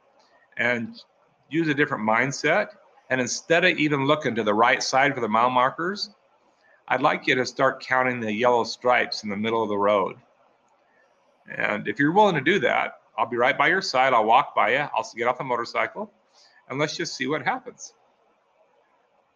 and 0.59 1.03
use 1.51 1.67
a 1.67 1.75
different 1.75 2.05
mindset, 2.05 2.69
and 3.11 3.21
instead 3.21 3.65
of 3.65 3.77
even 3.79 4.07
looking 4.07 4.37
to 4.37 4.45
the 4.45 4.55
right 4.55 4.81
side 4.81 5.17
for 5.17 5.21
the 5.21 5.29
mile 5.29 5.51
markers, 5.51 6.11
I'd 6.89 7.03
like 7.03 7.27
you 7.27 7.35
to 7.35 7.47
start 7.47 7.81
counting 7.81 8.21
the 8.21 8.33
yellow 8.33 8.65
stripes 8.65 9.23
in 9.23 9.29
the 9.29 9.37
middle 9.37 9.63
of 9.63 9.69
the 9.69 9.79
road. 9.79 10.17
And 11.55 11.87
if 11.87 11.99
you're 11.99 12.13
willing 12.13 12.35
to 12.35 12.41
do 12.41 12.59
that, 12.61 13.01
I'll 13.17 13.27
be 13.27 13.37
right 13.37 13.57
by 13.57 13.69
your 13.69 13.83
side. 13.83 14.13
I'll 14.13 14.25
walk 14.25 14.55
by 14.55 14.73
you. 14.73 14.89
I'll 14.95 15.09
get 15.17 15.27
off 15.27 15.39
the 15.39 15.45
motorcycle 15.45 16.11
and 16.69 16.79
let's 16.79 16.97
just 16.97 17.17
see 17.17 17.27
what 17.27 17.43
happens. 17.43 17.93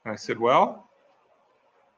And 0.04 0.12
I 0.12 0.16
said, 0.16 0.38
Well, 0.38 0.88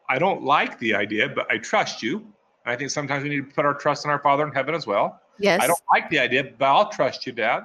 I 0.08 0.18
don't 0.18 0.42
like 0.42 0.78
the 0.78 0.94
idea, 0.94 1.28
but 1.28 1.50
I 1.50 1.58
trust 1.58 2.02
you. 2.02 2.16
And 2.16 2.72
I 2.72 2.76
think 2.76 2.90
sometimes 2.90 3.22
we 3.22 3.30
need 3.30 3.48
to 3.48 3.54
put 3.54 3.64
our 3.64 3.74
trust 3.74 4.04
in 4.04 4.10
our 4.10 4.18
Father 4.18 4.46
in 4.46 4.52
heaven 4.52 4.74
as 4.74 4.86
well. 4.86 5.20
Yes. 5.38 5.62
I 5.62 5.66
don't 5.66 5.80
like 5.92 6.08
the 6.10 6.18
idea, 6.18 6.44
but 6.58 6.66
I'll 6.66 6.88
trust 6.88 7.26
you, 7.26 7.32
Dad. 7.32 7.64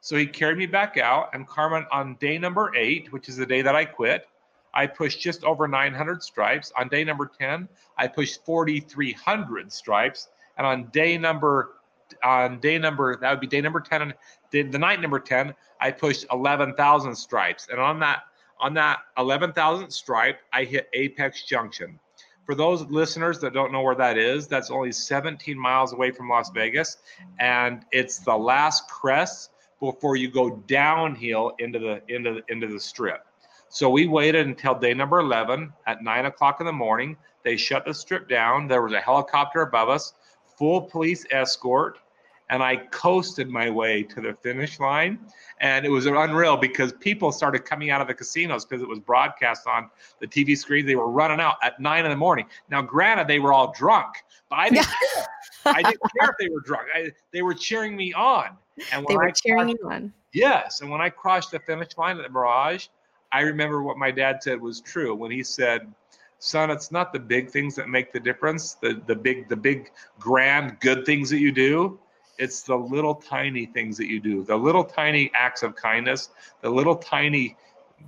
So 0.00 0.16
he 0.16 0.26
carried 0.26 0.58
me 0.58 0.66
back 0.66 0.96
out. 0.96 1.30
And 1.32 1.46
Carmen, 1.46 1.86
on 1.90 2.16
day 2.16 2.38
number 2.38 2.72
eight, 2.74 3.12
which 3.12 3.28
is 3.28 3.36
the 3.36 3.46
day 3.46 3.62
that 3.62 3.74
I 3.74 3.84
quit, 3.84 4.26
I 4.74 4.86
pushed 4.86 5.20
just 5.20 5.44
over 5.44 5.66
900 5.66 6.22
stripes. 6.22 6.72
On 6.76 6.88
day 6.88 7.04
number 7.04 7.30
10, 7.38 7.68
I 7.96 8.06
pushed 8.08 8.44
4,300 8.44 9.72
stripes. 9.72 10.28
And 10.58 10.66
on 10.66 10.84
day 10.92 11.16
number 11.18 11.76
on 12.22 12.60
day 12.60 12.78
number 12.78 13.16
that 13.16 13.30
would 13.30 13.40
be 13.40 13.46
day 13.46 13.62
number 13.62 13.80
10 13.80 14.02
and 14.02 14.14
the 14.50 14.78
night 14.78 15.00
number 15.00 15.18
10 15.18 15.54
i 15.80 15.90
pushed 15.90 16.26
11000 16.30 17.16
stripes 17.16 17.66
and 17.70 17.80
on 17.80 17.98
that 17.98 18.24
On 18.60 18.72
that 18.74 19.00
11,000 19.18 19.90
stripe, 19.90 20.40
I 20.52 20.64
hit 20.64 20.88
Apex 20.92 21.44
Junction. 21.44 21.98
For 22.46 22.54
those 22.54 22.82
listeners 22.86 23.38
that 23.40 23.52
don't 23.52 23.72
know 23.72 23.82
where 23.82 23.94
that 23.96 24.16
is, 24.16 24.46
that's 24.46 24.70
only 24.70 24.92
17 24.92 25.58
miles 25.58 25.92
away 25.92 26.10
from 26.10 26.28
Las 26.28 26.50
Vegas, 26.50 26.98
and 27.40 27.84
it's 27.90 28.18
the 28.18 28.36
last 28.36 28.88
crest 28.88 29.50
before 29.80 30.16
you 30.16 30.30
go 30.30 30.56
downhill 30.66 31.52
into 31.58 31.78
the 31.78 32.02
into 32.08 32.34
the, 32.34 32.52
into 32.52 32.68
the 32.68 32.80
strip. 32.80 33.26
So 33.74 33.90
we 33.90 34.06
waited 34.06 34.46
until 34.46 34.76
day 34.76 34.94
number 34.94 35.18
11 35.18 35.72
at 35.88 36.00
nine 36.00 36.26
o'clock 36.26 36.60
in 36.60 36.66
the 36.66 36.72
morning. 36.72 37.16
They 37.42 37.56
shut 37.56 37.84
the 37.84 37.92
strip 37.92 38.28
down. 38.28 38.68
There 38.68 38.82
was 38.82 38.92
a 38.92 39.00
helicopter 39.00 39.62
above 39.62 39.88
us, 39.88 40.14
full 40.56 40.80
police 40.80 41.26
escort, 41.32 41.98
and 42.50 42.62
I 42.62 42.76
coasted 42.76 43.48
my 43.48 43.68
way 43.68 44.04
to 44.04 44.20
the 44.20 44.34
finish 44.44 44.78
line. 44.78 45.18
And 45.58 45.84
it 45.84 45.88
was 45.88 46.06
unreal 46.06 46.56
because 46.56 46.92
people 46.92 47.32
started 47.32 47.64
coming 47.64 47.90
out 47.90 48.00
of 48.00 48.06
the 48.06 48.14
casinos 48.14 48.64
because 48.64 48.80
it 48.80 48.88
was 48.88 49.00
broadcast 49.00 49.66
on 49.66 49.90
the 50.20 50.28
TV 50.28 50.56
screen. 50.56 50.86
They 50.86 50.94
were 50.94 51.10
running 51.10 51.40
out 51.40 51.56
at 51.60 51.80
nine 51.80 52.04
in 52.04 52.12
the 52.12 52.16
morning. 52.16 52.46
Now, 52.70 52.80
granted, 52.80 53.26
they 53.26 53.40
were 53.40 53.52
all 53.52 53.72
drunk, 53.72 54.14
but 54.50 54.60
I 54.60 54.70
didn't 54.70 54.86
care. 54.86 55.26
I 55.66 55.82
didn't 55.82 56.00
care 56.20 56.30
if 56.30 56.36
they 56.38 56.48
were 56.48 56.60
drunk. 56.60 56.86
I, 56.94 57.10
they 57.32 57.42
were 57.42 57.54
cheering 57.54 57.96
me 57.96 58.12
on. 58.12 58.56
And 58.92 59.04
when 59.04 59.06
they 59.08 59.16
were 59.16 59.24
I 59.24 59.32
cheering 59.32 59.66
crossed, 59.66 59.80
you 59.82 59.90
on. 59.90 60.12
Yes. 60.32 60.80
And 60.80 60.90
when 60.90 61.00
I 61.00 61.10
crossed 61.10 61.50
the 61.50 61.58
finish 61.58 61.98
line 61.98 62.18
at 62.18 62.22
the 62.22 62.28
Mirage, 62.28 62.86
I 63.34 63.40
remember 63.40 63.82
what 63.82 63.98
my 63.98 64.12
dad 64.12 64.40
said 64.44 64.60
was 64.60 64.80
true 64.80 65.12
when 65.12 65.32
he 65.32 65.42
said, 65.42 65.92
son, 66.38 66.70
it's 66.70 66.92
not 66.92 67.12
the 67.12 67.18
big 67.18 67.50
things 67.50 67.74
that 67.74 67.88
make 67.88 68.12
the 68.12 68.20
difference, 68.20 68.74
the, 68.74 69.02
the 69.08 69.14
big, 69.16 69.48
the 69.48 69.56
big 69.56 69.90
grand 70.20 70.78
good 70.78 71.04
things 71.04 71.30
that 71.30 71.40
you 71.40 71.50
do. 71.50 71.98
It's 72.38 72.62
the 72.62 72.76
little 72.76 73.16
tiny 73.16 73.66
things 73.66 73.96
that 73.96 74.06
you 74.06 74.20
do, 74.20 74.44
the 74.44 74.54
little 74.56 74.84
tiny 74.84 75.32
acts 75.34 75.64
of 75.64 75.74
kindness, 75.74 76.30
the 76.60 76.70
little 76.70 76.94
tiny 76.94 77.56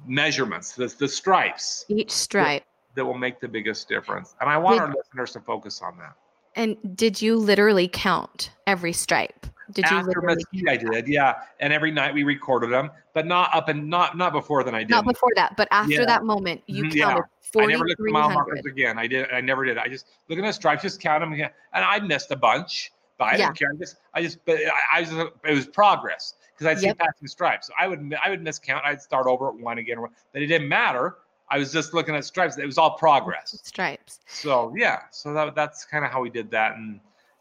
measurements, 0.07 0.77
the, 0.77 0.87
the 0.87 1.09
stripes. 1.09 1.85
Each 1.89 2.13
stripe. 2.13 2.63
That, 2.63 3.01
that 3.01 3.05
will 3.05 3.19
make 3.19 3.41
the 3.41 3.49
biggest 3.49 3.89
difference. 3.89 4.37
And 4.41 4.49
I 4.49 4.57
want 4.59 4.81
our 4.81 4.95
listeners 4.95 5.33
to 5.33 5.41
focus 5.41 5.83
on 5.83 5.99
that. 5.99 6.15
And 6.57 6.77
did 6.97 7.23
you 7.23 7.37
literally 7.37 7.89
count 7.89 8.51
every 8.67 8.93
stripe? 8.93 9.47
Did 9.73 9.85
After 9.85 10.13
you 10.21 10.27
Mesquite, 10.27 10.69
I 10.69 10.77
did, 10.77 11.09
yeah. 11.09 11.43
And 11.61 11.73
every 11.73 11.91
night 11.91 12.15
we 12.15 12.23
recorded 12.23 12.71
them, 12.71 12.91
but 13.15 13.27
not 13.27 13.53
up 13.53 13.69
and 13.69 13.89
not 13.89 14.17
not 14.17 14.33
before 14.33 14.63
then 14.63 14.77
I 14.77 14.81
did. 14.81 14.91
Not 14.91 15.05
before 15.05 15.33
that, 15.35 15.57
but 15.57 15.67
after 15.73 15.93
yeah. 15.93 16.05
that 16.05 16.25
moment, 16.25 16.63
you 16.67 16.85
mm-hmm, 16.85 16.99
counted 16.99 17.25
yeah. 17.55 17.63
I 17.63 17.67
never 17.67 17.87
looked 17.87 18.01
at 18.01 18.13
mile 18.13 18.31
markers 18.31 18.65
again. 18.67 18.99
I 18.99 19.07
did. 19.07 19.31
I 19.33 19.41
never 19.41 19.65
did. 19.65 19.79
I 19.79 19.89
just 19.89 20.07
look 20.29 20.39
at 20.39 20.45
the 20.45 20.53
stripes, 20.53 20.83
just 20.83 21.01
count 21.01 21.23
them 21.23 21.33
again, 21.33 21.51
and 21.73 21.85
I 21.85 22.01
missed 22.01 22.31
a 22.31 22.37
bunch. 22.37 22.93
But 23.19 23.25
I 23.25 23.37
yeah. 23.37 23.47
didn't 23.47 23.59
care. 23.59 23.71
I 23.73 23.77
just, 23.77 23.97
I 24.15 24.23
just, 24.23 24.39
but 24.45 24.59
I, 24.59 24.99
I 24.99 25.03
just, 25.03 25.15
it 25.45 25.55
was 25.55 25.67
progress 25.67 26.35
because 26.53 26.67
I'd 26.67 26.79
see 26.79 26.93
passing 26.93 27.29
stripes. 27.29 27.69
So 27.69 27.73
I 27.79 27.89
would, 27.89 28.15
I 28.23 28.29
would 28.29 28.45
miscount. 28.45 28.85
I'd 28.85 29.01
start 29.01 29.27
over 29.27 29.49
at 29.49 29.55
one 29.55 29.79
again, 29.79 29.99
but 30.33 30.43
it 30.43 30.47
didn't 30.47 30.69
matter. 30.69 31.17
I 31.49 31.59
was 31.59 31.73
just 31.73 31.95
looking 31.95 32.15
at 32.15 32.25
stripes. 32.25 32.59
It 32.59 32.67
was 32.67 32.79
all 32.79 32.97
progress. 32.97 33.59
Stripes. 33.63 34.21
So 34.27 34.73
yeah, 34.77 35.03
so 35.11 35.33
that, 35.33 35.55
that's 35.55 35.85
kind 35.85 36.05
of 36.05 36.11
how 36.11 36.21
we 36.21 36.31
did 36.31 36.51
that, 36.51 36.77
and 36.77 37.01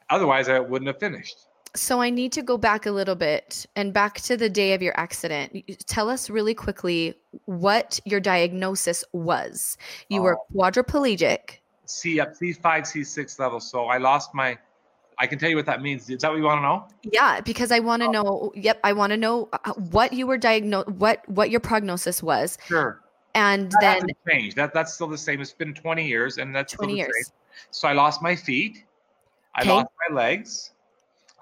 otherwise 0.09 0.49
I 0.49 0.59
wouldn't 0.59 0.87
have 0.87 0.99
finished. 0.99 1.47
So 1.75 2.01
I 2.01 2.09
need 2.09 2.31
to 2.33 2.41
go 2.41 2.57
back 2.57 2.85
a 2.85 2.91
little 2.91 3.15
bit 3.15 3.65
and 3.75 3.93
back 3.93 4.21
to 4.21 4.37
the 4.37 4.49
day 4.49 4.73
of 4.73 4.81
your 4.81 4.97
accident. 4.97 5.65
Tell 5.87 6.09
us 6.09 6.29
really 6.29 6.53
quickly 6.53 7.15
what 7.45 7.99
your 8.05 8.21
diagnosis 8.21 9.03
was. 9.11 9.77
You 10.07 10.21
were 10.21 10.37
oh. 10.37 10.45
quadriplegic. 10.55 11.57
C 11.85 12.19
up 12.21 12.33
C5, 12.33 12.61
C6 12.61 13.39
level. 13.39 13.59
So 13.59 13.85
I 13.85 13.97
lost 13.97 14.33
my 14.33 14.57
I 15.17 15.27
can 15.27 15.39
tell 15.39 15.49
you 15.49 15.55
what 15.55 15.65
that 15.65 15.81
means. 15.81 16.09
Is 16.09 16.21
that 16.21 16.29
what 16.29 16.37
you 16.37 16.43
want 16.43 16.59
to 16.59 16.61
know? 16.61 16.87
Yeah, 17.13 17.41
because 17.41 17.71
I 17.71 17.79
want 17.79 18.01
to 18.01 18.09
oh. 18.09 18.11
know. 18.11 18.51
Yep, 18.55 18.79
I 18.83 18.93
want 18.93 19.11
to 19.11 19.17
know 19.17 19.49
uh, 19.53 19.73
what 19.73 20.13
you 20.13 20.27
were 20.27 20.37
diagnosed, 20.37 20.89
what 20.89 21.27
what 21.29 21.49
your 21.49 21.59
prognosis 21.59 22.21
was. 22.21 22.57
Sure. 22.65 23.01
And 23.35 23.71
that 23.81 23.99
then 23.99 24.09
changed. 24.27 24.55
That 24.55 24.73
that's 24.73 24.93
still 24.93 25.07
the 25.07 25.17
same. 25.17 25.41
It's 25.41 25.53
been 25.53 25.73
20 25.73 26.07
years, 26.07 26.37
and 26.37 26.55
that's 26.55 26.73
20 26.73 26.95
years. 26.95 27.13
Same. 27.27 27.35
So 27.69 27.87
I 27.87 27.93
lost 27.93 28.21
my 28.21 28.35
feet. 28.35 28.85
I 29.53 29.61
okay. 29.61 29.69
lost 29.69 29.87
my 30.09 30.15
legs. 30.15 30.71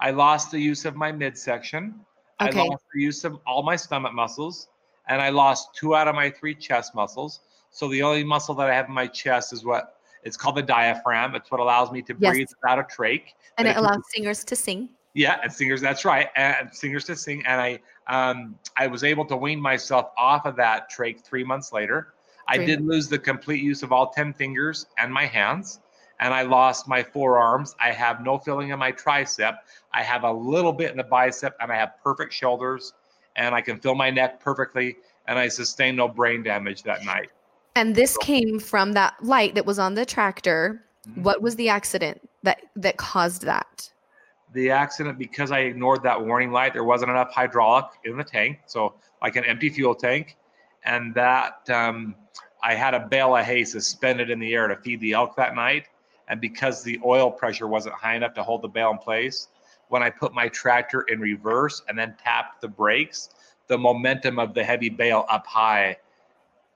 I 0.00 0.10
lost 0.10 0.50
the 0.50 0.58
use 0.58 0.84
of 0.84 0.96
my 0.96 1.12
midsection. 1.12 1.94
Okay. 2.40 2.60
I 2.60 2.64
lost 2.64 2.82
the 2.92 3.00
use 3.00 3.24
of 3.24 3.38
all 3.46 3.62
my 3.62 3.76
stomach 3.76 4.12
muscles, 4.12 4.68
and 5.08 5.22
I 5.22 5.30
lost 5.30 5.74
two 5.74 5.94
out 5.94 6.08
of 6.08 6.16
my 6.16 6.30
three 6.30 6.54
chest 6.54 6.94
muscles. 6.96 7.40
So 7.70 7.88
the 7.88 8.02
only 8.02 8.24
muscle 8.24 8.54
that 8.56 8.68
I 8.68 8.74
have 8.74 8.88
in 8.88 8.94
my 8.94 9.06
chest 9.06 9.52
is 9.52 9.64
what 9.64 10.00
it's 10.24 10.36
called 10.36 10.56
the 10.56 10.62
diaphragm. 10.62 11.36
It's 11.36 11.50
what 11.50 11.60
allows 11.60 11.92
me 11.92 12.02
to 12.02 12.14
breathe 12.14 12.38
yes. 12.38 12.54
without 12.60 12.78
a 12.78 12.82
trach. 12.82 13.22
And 13.56 13.68
it 13.68 13.76
allows 13.76 14.02
singers 14.12 14.42
to 14.44 14.56
sing. 14.56 14.88
Yeah, 15.14 15.38
and 15.42 15.52
singers. 15.52 15.80
That's 15.80 16.04
right, 16.04 16.28
and 16.36 16.74
singers 16.74 17.04
to 17.04 17.16
sing. 17.16 17.44
And 17.46 17.60
I, 17.60 17.78
um, 18.08 18.58
I 18.76 18.88
was 18.88 19.04
able 19.04 19.24
to 19.26 19.36
wean 19.36 19.60
myself 19.60 20.10
off 20.18 20.44
of 20.44 20.56
that 20.56 20.90
trach 20.90 21.20
three 21.20 21.44
months 21.44 21.72
later. 21.72 22.14
I 22.46 22.58
did 22.58 22.82
lose 22.82 23.08
the 23.08 23.18
complete 23.18 23.62
use 23.62 23.82
of 23.82 23.92
all 23.92 24.10
ten 24.10 24.34
fingers 24.34 24.86
and 24.98 25.12
my 25.12 25.24
hands, 25.24 25.80
and 26.20 26.34
I 26.34 26.42
lost 26.42 26.88
my 26.88 27.02
forearms. 27.02 27.74
I 27.80 27.90
have 27.92 28.22
no 28.22 28.38
feeling 28.38 28.70
in 28.70 28.78
my 28.78 28.92
tricep. 28.92 29.56
I 29.92 30.02
have 30.02 30.24
a 30.24 30.32
little 30.32 30.72
bit 30.72 30.90
in 30.90 30.96
the 30.96 31.04
bicep, 31.04 31.54
and 31.60 31.72
I 31.72 31.76
have 31.76 31.92
perfect 32.02 32.32
shoulders, 32.32 32.92
and 33.36 33.54
I 33.54 33.60
can 33.60 33.78
feel 33.78 33.94
my 33.94 34.10
neck 34.10 34.40
perfectly. 34.40 34.96
And 35.26 35.38
I 35.38 35.48
sustained 35.48 35.96
no 35.96 36.06
brain 36.06 36.42
damage 36.42 36.82
that 36.82 37.04
night. 37.04 37.30
And 37.76 37.94
this 37.94 38.18
came 38.18 38.60
from 38.60 38.92
that 38.92 39.14
light 39.22 39.54
that 39.54 39.64
was 39.64 39.78
on 39.78 39.94
the 39.94 40.04
tractor. 40.04 40.84
Mm-hmm. 41.08 41.22
What 41.22 41.40
was 41.40 41.56
the 41.56 41.70
accident 41.70 42.20
that 42.42 42.60
that 42.76 42.98
caused 42.98 43.42
that? 43.42 43.90
The 44.54 44.70
accident 44.70 45.18
because 45.18 45.50
I 45.50 45.60
ignored 45.60 46.02
that 46.04 46.24
warning 46.24 46.52
light. 46.52 46.72
There 46.72 46.84
wasn't 46.84 47.10
enough 47.10 47.32
hydraulic 47.32 47.86
in 48.04 48.16
the 48.16 48.24
tank, 48.24 48.60
so 48.66 48.94
like 49.20 49.36
an 49.36 49.44
empty 49.44 49.68
fuel 49.68 49.94
tank, 49.94 50.36
and 50.84 51.14
that 51.14 51.68
um, 51.70 52.14
I 52.62 52.74
had 52.74 52.94
a 52.94 53.00
bale 53.00 53.36
of 53.36 53.44
hay 53.44 53.64
suspended 53.64 54.30
in 54.30 54.38
the 54.38 54.54
air 54.54 54.68
to 54.68 54.76
feed 54.76 55.00
the 55.00 55.12
elk 55.12 55.36
that 55.36 55.54
night. 55.54 55.88
And 56.28 56.40
because 56.40 56.82
the 56.82 56.98
oil 57.04 57.30
pressure 57.30 57.66
wasn't 57.66 57.96
high 57.96 58.14
enough 58.14 58.32
to 58.34 58.42
hold 58.42 58.62
the 58.62 58.68
bale 58.68 58.90
in 58.90 58.98
place, 58.98 59.48
when 59.88 60.02
I 60.02 60.08
put 60.08 60.32
my 60.32 60.48
tractor 60.48 61.02
in 61.02 61.20
reverse 61.20 61.82
and 61.88 61.98
then 61.98 62.14
tapped 62.22 62.62
the 62.62 62.68
brakes, 62.68 63.30
the 63.66 63.76
momentum 63.76 64.38
of 64.38 64.54
the 64.54 64.64
heavy 64.64 64.88
bale 64.88 65.26
up 65.28 65.46
high 65.46 65.98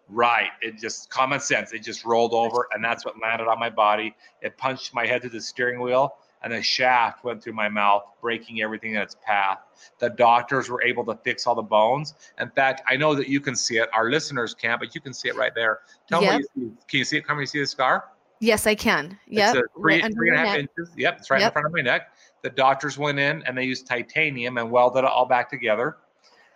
Right. 0.09 0.51
It 0.63 0.79
just 0.79 1.11
common 1.11 1.39
sense. 1.39 1.73
It 1.73 1.81
just 1.81 2.05
rolled 2.05 2.33
over, 2.33 2.67
and 2.73 2.83
that's 2.83 3.05
what 3.05 3.21
landed 3.21 3.47
on 3.47 3.59
my 3.59 3.69
body. 3.69 4.15
It 4.41 4.57
punched 4.57 4.95
my 4.95 5.07
head 5.07 5.21
through 5.21 5.31
the 5.31 5.41
steering 5.41 5.81
wheel, 5.81 6.17
and 6.43 6.53
a 6.53 6.63
shaft 6.63 7.25
went 7.25 7.43
through 7.43 7.55
my 7.55 7.69
mouth, 7.69 8.05
breaking 8.21 8.63
everything 8.63 8.95
in 8.95 9.01
its 9.01 9.17
path. 9.25 9.59
The 9.99 10.11
doctors 10.11 10.69
were 10.69 10.83
able 10.83 11.05
to 11.07 11.15
fix 11.25 11.47
all 11.47 11.55
the 11.55 11.63
bones. 11.63 12.15
In 12.41 12.51
fact, 12.51 12.83
I 12.89 12.97
know 12.97 13.15
that 13.15 13.29
you 13.29 13.41
can 13.41 13.57
see 13.57 13.79
it. 13.79 13.89
Our 13.93 14.11
listeners 14.11 14.55
can't, 14.55 14.81
but 14.81 14.95
you 14.95 15.01
can 15.01 15.13
see 15.13 15.29
it 15.29 15.37
right 15.37 15.55
there. 15.55 15.81
Tell 16.09 16.23
yep. 16.23 16.41
me, 16.41 16.47
you 16.55 16.77
can 16.89 16.99
you 16.99 17.05
see 17.05 17.19
it? 17.19 17.27
Come, 17.27 17.41
you 17.41 17.47
see 17.47 17.61
the 17.61 17.67
scar? 17.67 18.05
Yes, 18.41 18.67
I 18.67 18.75
can. 18.75 19.19
It's 19.27 19.59
three, 19.77 20.01
right 20.01 20.15
three 20.15 20.31
and 20.31 20.37
a 20.37 20.39
half 20.39 20.57
neck. 20.57 20.71
inches. 20.79 20.95
Yep, 20.97 21.19
it's 21.19 21.31
right 21.31 21.41
yep. 21.41 21.51
in 21.51 21.53
front 21.53 21.67
of 21.67 21.73
my 21.73 21.81
neck. 21.81 22.13
The 22.43 22.51
doctors 22.51 22.97
went 22.97 23.19
in 23.19 23.43
and 23.43 23.59
they 23.59 23.65
used 23.65 23.87
titanium 23.87 24.59
and 24.59 24.71
welded 24.71 25.01
it 25.01 25.05
all 25.05 25.27
back 25.27 25.51
together. 25.51 25.97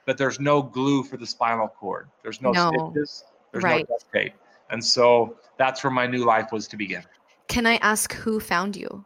But 0.06 0.16
there's 0.16 0.38
no 0.38 0.62
glue 0.62 1.02
for 1.02 1.16
the 1.16 1.26
spinal 1.26 1.68
cord. 1.68 2.08
There's 2.22 2.40
no, 2.40 2.52
no. 2.52 2.70
stitches. 2.70 3.24
There's 3.50 3.64
right. 3.64 3.86
no 3.88 3.94
duct 3.96 4.12
tape. 4.12 4.34
And 4.70 4.84
so 4.84 5.36
that's 5.58 5.82
where 5.84 5.90
my 5.90 6.06
new 6.06 6.24
life 6.24 6.50
was 6.52 6.66
to 6.68 6.76
begin. 6.76 7.02
Can 7.48 7.66
I 7.66 7.76
ask 7.76 8.12
who 8.14 8.40
found 8.40 8.76
you? 8.76 9.04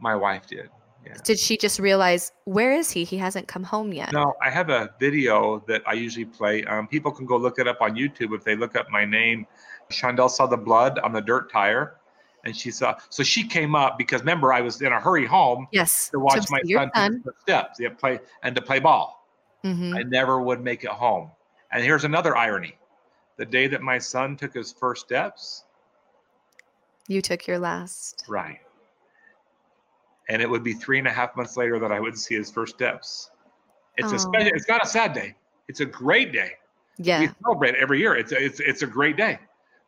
My 0.00 0.14
wife 0.14 0.46
did. 0.46 0.70
Yeah. 1.04 1.14
Did 1.24 1.38
she 1.38 1.56
just 1.56 1.78
realize 1.78 2.32
where 2.44 2.72
is 2.72 2.90
he? 2.90 3.04
He 3.04 3.16
hasn't 3.16 3.48
come 3.48 3.62
home 3.62 3.92
yet. 3.92 4.12
No, 4.12 4.34
I 4.42 4.50
have 4.50 4.68
a 4.68 4.90
video 4.98 5.62
that 5.68 5.82
I 5.86 5.94
usually 5.94 6.24
play. 6.24 6.64
Um, 6.64 6.86
people 6.86 7.12
can 7.12 7.24
go 7.24 7.36
look 7.36 7.58
it 7.58 7.68
up 7.68 7.80
on 7.80 7.94
YouTube 7.94 8.34
if 8.34 8.44
they 8.44 8.56
look 8.56 8.76
up 8.76 8.90
my 8.90 9.04
name. 9.04 9.46
Shondell 9.90 10.28
saw 10.28 10.46
the 10.46 10.56
blood 10.56 10.98
on 10.98 11.12
the 11.12 11.20
dirt 11.20 11.50
tire, 11.50 11.96
and 12.44 12.54
she 12.54 12.70
saw. 12.70 12.96
So 13.10 13.22
she 13.22 13.46
came 13.46 13.74
up 13.74 13.96
because 13.96 14.20
remember 14.20 14.52
I 14.52 14.60
was 14.60 14.82
in 14.82 14.92
a 14.92 15.00
hurry 15.00 15.24
home. 15.24 15.66
Yes. 15.72 16.10
To 16.10 16.18
watch 16.18 16.46
my 16.50 16.60
son, 16.70 16.90
son. 16.94 17.24
steps. 17.40 17.78
Yeah, 17.80 17.90
play 17.90 18.20
and 18.42 18.54
to 18.54 18.62
play 18.62 18.80
ball. 18.80 19.26
Mm-hmm. 19.64 19.94
I 19.94 20.02
never 20.02 20.42
would 20.42 20.62
make 20.62 20.84
it 20.84 20.90
home. 20.90 21.30
And 21.72 21.82
here's 21.82 22.04
another 22.04 22.36
irony 22.36 22.78
the 23.38 23.46
day 23.46 23.68
that 23.68 23.82
my 23.82 23.98
son 23.98 24.36
took 24.36 24.52
his 24.52 24.72
first 24.72 25.06
steps, 25.06 25.64
you 27.06 27.22
took 27.22 27.46
your 27.46 27.58
last. 27.58 28.24
Right. 28.28 28.60
And 30.28 30.42
it 30.42 30.48
would 30.48 30.62
be 30.62 30.74
three 30.74 30.98
and 30.98 31.08
a 31.08 31.12
half 31.12 31.36
months 31.36 31.56
later 31.56 31.78
that 31.78 31.92
I 31.92 32.00
would 32.00 32.18
see 32.18 32.34
his 32.34 32.50
first 32.50 32.74
steps. 32.74 33.30
It's 33.96 34.12
oh. 34.12 34.16
a 34.16 34.18
special, 34.18 34.50
it's 34.54 34.68
not 34.68 34.84
a 34.84 34.88
sad 34.88 35.12
day. 35.12 35.34
It's 35.68 35.80
a 35.80 35.86
great 35.86 36.32
day. 36.32 36.52
Yeah. 36.98 37.20
We 37.20 37.30
celebrate 37.42 37.74
every 37.76 38.00
year. 38.00 38.16
It's 38.16 38.32
a, 38.32 38.42
it's 38.42 38.60
it's 38.60 38.82
a 38.82 38.86
great 38.86 39.16
day. 39.16 39.38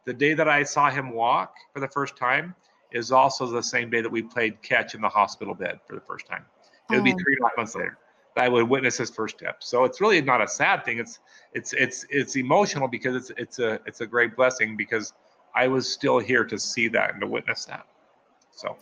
The 0.05 0.15
day 0.15 0.35
that 0.35 0.49
I 0.49 0.63
saw 0.63 0.91
him 0.91 1.13
walk 1.13 1.55
for 1.73 1.81
the 1.81 1.89
first 1.89 2.17
time 2.17 2.55
is 2.93 3.13
also 3.13 3.47
the 3.47 3.63
same 3.63 3.91
day 3.91 4.01
that 4.01 4.11
we 4.11 4.23
played 4.23 4.61
catch 4.63 4.95
in 4.95 5.01
the 5.01 5.09
hospital 5.09 5.55
bed 5.55 5.81
for 5.87 5.95
the 5.95 6.01
first 6.01 6.27
time. 6.27 6.45
It 6.91 6.95
would 6.95 7.01
oh. 7.01 7.05
be 7.05 7.13
three 7.13 7.35
and 7.35 7.45
a 7.45 7.49
half 7.49 7.57
months 7.57 7.75
later. 7.75 7.99
That 8.37 8.45
I 8.45 8.49
would 8.49 8.69
witness 8.69 8.97
his 8.97 9.11
first 9.11 9.39
step. 9.39 9.63
So 9.63 9.85
it's 9.85 10.01
really 10.01 10.23
not 10.23 10.41
a 10.41 10.49
sad 10.49 10.85
thing. 10.85 10.99
It's 10.99 11.19
it's 11.53 11.73
it's 11.73 12.07
it's 12.11 12.37
emotional 12.37 12.89
because 12.89 13.17
it's 13.17 13.33
it's 13.37 13.59
a 13.59 13.81
it's 13.87 14.01
a 14.01 14.07
great 14.07 14.37
blessing 14.37 14.77
because 14.77 15.13
I 15.55 15.67
was 15.67 15.93
still 15.93 16.19
here 16.19 16.45
to 16.45 16.59
see 16.59 16.87
that 16.89 17.13
and 17.13 17.21
to 17.21 17.27
witness 17.27 17.65
that. 17.67 17.87
So, 18.53 18.77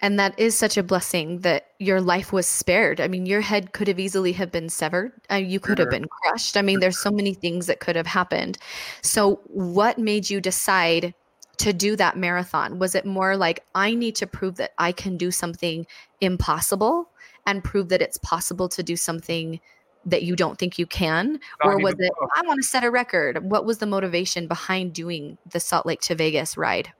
and 0.00 0.18
that 0.18 0.38
is 0.38 0.56
such 0.56 0.76
a 0.76 0.82
blessing 0.82 1.40
that 1.40 1.68
your 1.78 2.00
life 2.00 2.32
was 2.32 2.46
spared. 2.46 3.00
I 3.00 3.08
mean, 3.08 3.26
your 3.26 3.42
head 3.42 3.72
could 3.72 3.86
have 3.86 4.00
easily 4.00 4.32
have 4.32 4.50
been 4.50 4.68
severed. 4.68 5.12
Uh, 5.30 5.36
you 5.36 5.60
could 5.60 5.78
sure. 5.78 5.86
have 5.86 5.90
been 5.90 6.08
crushed. 6.08 6.56
I 6.56 6.62
mean, 6.62 6.80
there's 6.80 6.98
so 6.98 7.10
many 7.10 7.34
things 7.34 7.66
that 7.66 7.80
could 7.80 7.96
have 7.96 8.06
happened. 8.06 8.58
So, 9.02 9.40
what 9.44 9.98
made 9.98 10.30
you 10.30 10.40
decide 10.40 11.14
to 11.58 11.72
do 11.72 11.94
that 11.96 12.16
marathon? 12.16 12.78
Was 12.78 12.94
it 12.94 13.04
more 13.04 13.36
like 13.36 13.64
I 13.74 13.94
need 13.94 14.16
to 14.16 14.26
prove 14.26 14.56
that 14.56 14.72
I 14.78 14.92
can 14.92 15.16
do 15.16 15.30
something 15.30 15.86
impossible 16.20 17.10
and 17.46 17.62
prove 17.62 17.90
that 17.90 18.02
it's 18.02 18.18
possible 18.18 18.68
to 18.70 18.82
do 18.82 18.96
something 18.96 19.60
that 20.06 20.22
you 20.22 20.34
don't 20.34 20.58
think 20.58 20.78
you 20.78 20.86
can 20.86 21.38
or 21.62 21.78
was 21.78 21.94
it 21.98 22.10
i 22.34 22.40
want 22.46 22.56
to 22.56 22.66
set 22.66 22.82
a 22.82 22.90
record 22.90 23.50
what 23.50 23.66
was 23.66 23.78
the 23.78 23.86
motivation 23.86 24.48
behind 24.48 24.94
doing 24.94 25.36
the 25.50 25.60
salt 25.60 25.84
lake 25.84 26.00
to 26.00 26.14
vegas 26.14 26.56
ride 26.56 26.90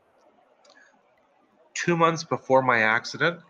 two 1.75 1.97
months 1.97 2.25
before 2.25 2.63
my 2.63 2.81
accident 2.81 3.41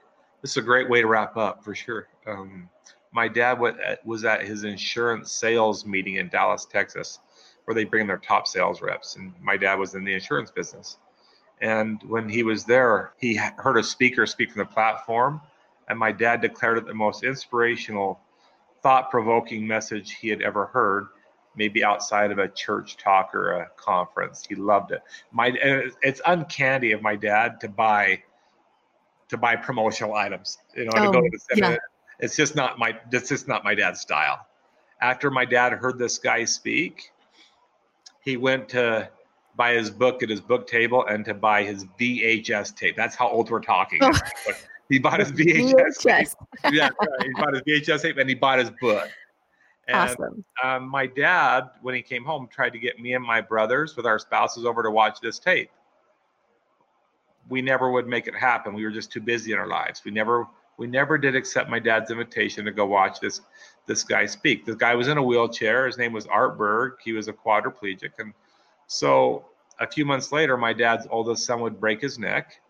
this 0.43 0.53
is 0.53 0.57
a 0.57 0.63
great 0.63 0.89
way 0.89 1.03
to 1.03 1.07
wrap 1.07 1.37
up 1.37 1.63
for 1.63 1.75
sure. 1.75 2.09
Um, 2.27 2.69
my 3.13 3.29
dad 3.29 3.59
was 4.05 4.25
at 4.25 4.43
his 4.43 4.65
insurance 4.65 5.33
sales 5.33 5.85
meeting 5.85 6.17
in 6.17 6.29
dallas 6.29 6.65
texas 6.65 7.19
where 7.65 7.75
they 7.75 7.85
bring 7.85 8.07
their 8.07 8.19
top 8.19 8.47
sales 8.47 8.81
reps 8.81 9.17
and 9.17 9.35
my 9.41 9.57
dad 9.57 9.75
was 9.79 9.95
in 9.95 10.05
the 10.05 10.15
insurance 10.15 10.51
business. 10.51 10.99
And 11.61 12.01
when 12.05 12.29
he 12.29 12.43
was 12.43 12.65
there 12.65 13.13
he 13.19 13.35
heard 13.35 13.77
a 13.77 13.83
speaker 13.83 14.27
speak 14.27 14.53
from 14.53 14.61
the 14.61 14.73
platform 14.73 15.41
and 15.89 15.99
my 15.99 16.13
dad 16.13 16.41
declared 16.41 16.79
it 16.79 16.87
the 16.87 16.95
most 16.95 17.25
inspirational 17.25 18.21
thought 18.83 19.11
provoking 19.11 19.67
message 19.67 20.13
he 20.13 20.29
had 20.29 20.41
ever 20.41 20.67
heard, 20.67 21.09
maybe 21.57 21.85
outside 21.85 22.31
of 22.31 22.39
a 22.39 22.49
church 22.49 22.97
talk 22.97 23.35
or 23.35 23.53
a 23.53 23.69
conference. 23.77 24.45
He 24.49 24.55
loved 24.55 24.93
it. 24.93 25.03
My 25.33 25.53
it's 26.03 26.21
uncanny 26.27 26.93
of 26.93 27.03
my 27.03 27.17
dad 27.17 27.61
to 27.61 27.69
buy 27.69 28.23
to 29.29 29.37
buy 29.37 29.57
promotional 29.57 30.15
items. 30.15 30.59
You 30.77 30.87
know, 30.87 30.93
oh, 30.97 31.07
to 31.07 31.13
go 31.13 31.21
to 31.23 31.31
the. 31.31 31.57
Yeah. 31.57 31.77
It's 32.21 32.37
just 32.37 32.55
not 32.55 32.79
my 32.79 32.99
it's 33.13 33.29
just 33.29 33.49
not 33.49 33.65
my 33.65 33.75
dad's 33.75 34.01
style. 34.01 34.47
After 35.01 35.31
my 35.31 35.45
dad 35.45 35.73
heard 35.73 35.99
this 35.99 36.19
guy 36.19 36.45
speak, 36.45 37.13
he 38.23 38.37
went 38.37 38.69
to 38.71 39.09
buy 39.57 39.73
his 39.73 39.91
book 39.91 40.23
at 40.23 40.29
his 40.29 40.41
book 40.41 40.67
table 40.67 41.07
and 41.07 41.25
to 41.25 41.35
buy 41.35 41.63
his 41.63 41.87
VHS 41.99 42.77
tape. 42.77 42.97
That's 42.97 43.17
how 43.17 43.29
old 43.29 43.51
we're 43.51 43.61
talking. 43.61 44.01
Oh. 44.03 44.13
He 44.91 44.99
bought 44.99 45.21
his 45.21 45.31
VHS. 45.31 45.73
VHS. 45.73 46.35
yeah, 46.73 46.89
right. 47.01 47.23
he 47.23 47.33
bought 47.35 47.55
his 47.55 47.63
VHS 47.63 48.03
tape 48.03 48.19
and 48.19 48.29
he 48.29 48.35
bought 48.35 48.59
his 48.59 48.73
book. 48.81 49.09
And, 49.91 50.11
awesome. 50.11 50.45
Um, 50.63 50.89
my 50.89 51.07
dad, 51.07 51.71
when 51.83 51.95
he 51.95 52.03
came 52.03 52.25
home, 52.25 52.49
tried 52.49 52.71
to 52.71 52.79
get 52.79 53.01
me 53.01 53.15
and 53.15 53.25
my 53.25 53.41
brothers 53.41 53.97
with 53.97 54.07
our 54.07 54.19
spouses 54.19 54.65
over 54.65 54.83
to 54.83 54.91
watch 54.91 55.21
this 55.21 55.39
tape. 55.39 55.71
We 57.49 57.61
never 57.61 57.91
would 57.91 58.07
make 58.07 58.29
it 58.29 58.35
happen. 58.35 58.75
We 58.75 58.85
were 58.85 58.93
just 58.93 59.11
too 59.11 59.21
busy 59.21 59.53
in 59.53 59.59
our 59.59 59.67
lives. 59.67 60.03
We 60.05 60.13
never 60.13 60.47
we 60.77 60.87
never 60.87 61.19
did 61.19 61.35
accept 61.35 61.69
my 61.69 61.81
dad's 61.81 62.11
invitation 62.11 62.65
to 62.65 62.71
go 62.71 62.87
watch 62.87 63.19
this 63.21 63.41
this 63.87 64.05
guy 64.05 64.27
speak. 64.27 64.65
The 64.65 64.77
guy 64.77 64.95
was 64.95 65.09
in 65.09 65.19
a 65.19 65.23
wheelchair. 65.23 65.87
His 65.87 65.99
name 65.99 66.13
was 66.13 66.27
Art 66.27 66.57
Berg. 66.57 66.95
He 67.03 67.13
was 67.13 67.27
a 67.27 67.33
quadriplegic, 67.33 68.13
and 68.19 68.33
so 68.87 69.47
a 69.81 69.87
few 69.87 70.05
months 70.05 70.31
later, 70.31 70.57
my 70.57 70.73
dad's 70.73 71.09
oldest 71.11 71.45
son 71.45 71.61
would 71.63 71.81
break 71.81 72.01
his 72.01 72.19
neck, 72.19 72.61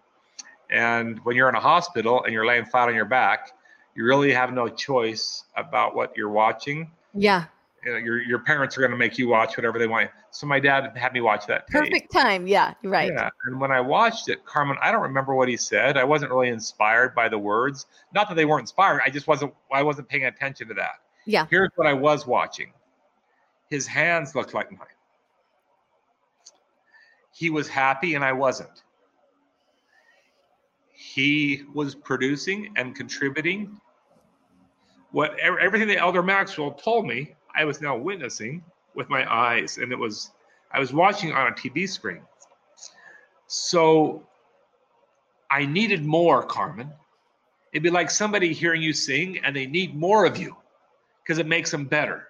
and 0.71 1.19
when 1.25 1.37
you're 1.37 1.51
in 1.51 1.55
a 1.55 1.61
hospital 1.61 2.25
and 2.25 2.33
you're 2.33 2.47
laying 2.47 2.65
flat 2.65 2.89
on 2.89 2.95
your 2.95 3.05
back, 3.05 3.53
you 3.95 4.05
really 4.05 4.33
have 4.33 4.55
no 4.55 4.69
choice 4.69 5.45
about 5.57 5.95
what 5.95 6.17
you're 6.17 6.31
watching. 6.31 6.91
Yeah. 7.15 7.45
You 7.85 7.93
know, 7.93 7.99
your 7.99 8.21
your 8.21 8.39
parents 8.41 8.77
are 8.77 8.81
going 8.81 8.91
to 8.91 8.97
make 8.97 9.17
you 9.17 9.29
watch 9.29 9.57
whatever 9.57 9.79
they 9.79 9.87
want. 9.87 10.11
So 10.31 10.47
my 10.47 10.61
dad 10.61 10.95
had 10.97 11.15
me 11.15 11.23
watch 11.23 11.47
that. 11.47 11.67
Tape. 11.67 11.81
Perfect 11.83 12.13
time. 12.13 12.47
Yeah, 12.47 12.75
right. 12.85 13.11
Yeah. 13.11 13.31
And 13.47 13.59
when 13.59 13.73
I 13.73 13.81
watched 13.81 14.29
it, 14.29 14.45
Carmen, 14.45 14.77
I 14.83 14.93
don't 14.93 15.01
remember 15.01 15.35
what 15.35 15.49
he 15.49 15.57
said. 15.57 15.97
I 15.97 16.05
wasn't 16.05 16.31
really 16.31 16.49
inspired 16.49 17.15
by 17.15 17.31
the 17.31 17.39
words. 17.39 17.87
Not 18.15 18.29
that 18.29 18.35
they 18.35 18.45
weren't 18.45 18.63
inspired. 18.63 19.01
I 19.05 19.09
just 19.09 19.27
wasn't. 19.27 19.55
I 19.73 19.83
wasn't 19.83 20.09
paying 20.09 20.27
attention 20.27 20.69
to 20.69 20.75
that. 20.75 21.01
Yeah. 21.25 21.47
Here's 21.49 21.71
what 21.77 21.87
I 21.87 21.95
was 21.95 22.27
watching. 22.27 22.73
His 23.71 23.87
hands 23.87 24.35
looked 24.35 24.53
like 24.53 24.71
mine. 24.71 24.87
He 27.33 27.49
was 27.49 27.67
happy, 27.67 28.15
and 28.15 28.23
I 28.23 28.33
wasn't 28.35 28.83
he 31.01 31.63
was 31.73 31.95
producing 31.95 32.71
and 32.77 32.95
contributing 32.95 33.81
what 35.13 35.39
everything 35.39 35.89
that 35.89 35.99
elder 35.99 36.23
maxwell 36.23 36.73
told 36.73 37.07
me 37.07 37.35
i 37.55 37.65
was 37.65 37.81
now 37.81 37.97
witnessing 37.97 38.63
with 38.95 39.09
my 39.09 39.31
eyes 39.33 39.79
and 39.79 39.93
it 39.93 39.99
was 39.99 40.33
i 40.73 40.79
was 40.79 40.93
watching 40.93 41.33
on 41.33 41.49
a 41.49 41.55
tv 41.55 41.89
screen. 41.89 42.23
So 43.47 44.27
i 45.51 45.67
needed 45.67 46.05
more 46.05 46.43
carmen. 46.43 46.93
It'd 47.73 47.83
be 47.83 47.91
like 47.91 48.11
somebody 48.11 48.53
hearing 48.53 48.83
you 48.83 48.93
sing 48.93 49.39
and 49.45 49.55
they 49.55 49.67
need 49.67 49.95
more 49.95 50.25
of 50.25 50.37
you 50.37 50.57
because 51.23 51.39
it 51.39 51.47
makes 51.47 51.71
them 51.71 51.85
better. 51.85 52.29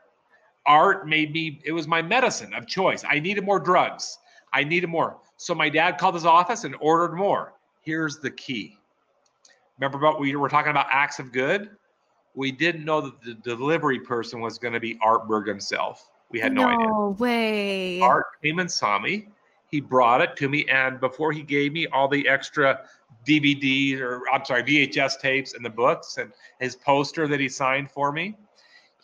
Art 0.66 1.08
made 1.08 1.32
me 1.32 1.60
it 1.64 1.72
was 1.72 1.86
my 1.86 2.02
medicine 2.02 2.52
of 2.54 2.66
choice. 2.66 3.04
I 3.08 3.20
needed 3.20 3.44
more 3.44 3.58
drugs. 3.58 4.18
I 4.52 4.64
needed 4.64 4.88
more. 4.88 5.18
So 5.36 5.54
my 5.54 5.68
dad 5.68 5.96
called 5.98 6.14
his 6.14 6.26
office 6.26 6.64
and 6.64 6.76
ordered 6.80 7.14
more. 7.14 7.54
Here's 7.82 8.18
the 8.18 8.30
key. 8.30 8.76
Remember 9.78 9.98
about 9.98 10.20
we 10.20 10.36
were 10.36 10.48
talking 10.48 10.70
about 10.70 10.86
acts 10.90 11.18
of 11.18 11.32
good? 11.32 11.70
We 12.40 12.52
didn't 12.52 12.86
know 12.86 13.02
that 13.02 13.22
the 13.22 13.34
delivery 13.34 14.00
person 14.00 14.40
was 14.40 14.56
going 14.56 14.72
to 14.72 14.80
be 14.80 14.98
Art 15.02 15.28
Berg 15.28 15.46
himself. 15.46 16.08
We 16.30 16.40
had 16.40 16.54
no, 16.54 16.62
no 16.62 16.68
idea. 16.68 16.86
No 16.86 17.16
way. 17.18 18.00
Art 18.00 18.28
came 18.42 18.60
and 18.60 18.72
saw 18.72 18.98
me. 18.98 19.28
He 19.66 19.82
brought 19.82 20.22
it 20.22 20.36
to 20.36 20.48
me, 20.48 20.64
and 20.64 20.98
before 21.00 21.32
he 21.32 21.42
gave 21.42 21.74
me 21.74 21.86
all 21.88 22.08
the 22.08 22.26
extra 22.26 22.80
DVDs 23.28 24.00
or 24.00 24.22
I'm 24.32 24.42
sorry, 24.46 24.62
VHS 24.62 25.20
tapes 25.20 25.52
and 25.52 25.62
the 25.62 25.68
books 25.68 26.16
and 26.16 26.32
his 26.58 26.76
poster 26.76 27.28
that 27.28 27.40
he 27.40 27.48
signed 27.50 27.90
for 27.90 28.10
me, 28.10 28.38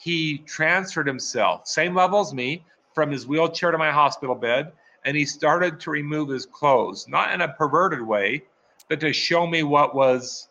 he 0.01 0.39
transferred 0.39 1.07
himself, 1.07 1.66
same 1.66 1.95
level 1.95 2.20
as 2.20 2.32
me, 2.32 2.64
from 2.95 3.11
his 3.11 3.26
wheelchair 3.26 3.70
to 3.70 3.76
my 3.76 3.93
hospital 3.93 4.34
bed, 4.34 4.72
and 5.05 5.14
he 5.14 5.26
started 5.26 5.78
to 5.80 5.91
remove 5.91 6.30
his 6.30 6.47
clothes, 6.47 7.07
not 7.07 7.34
in 7.34 7.43
a 7.43 7.53
perverted 7.53 8.01
way, 8.01 8.45
but 8.89 8.99
to 9.01 9.12
show 9.12 9.47
me 9.47 9.62
what 9.62 9.95
was 9.95 10.49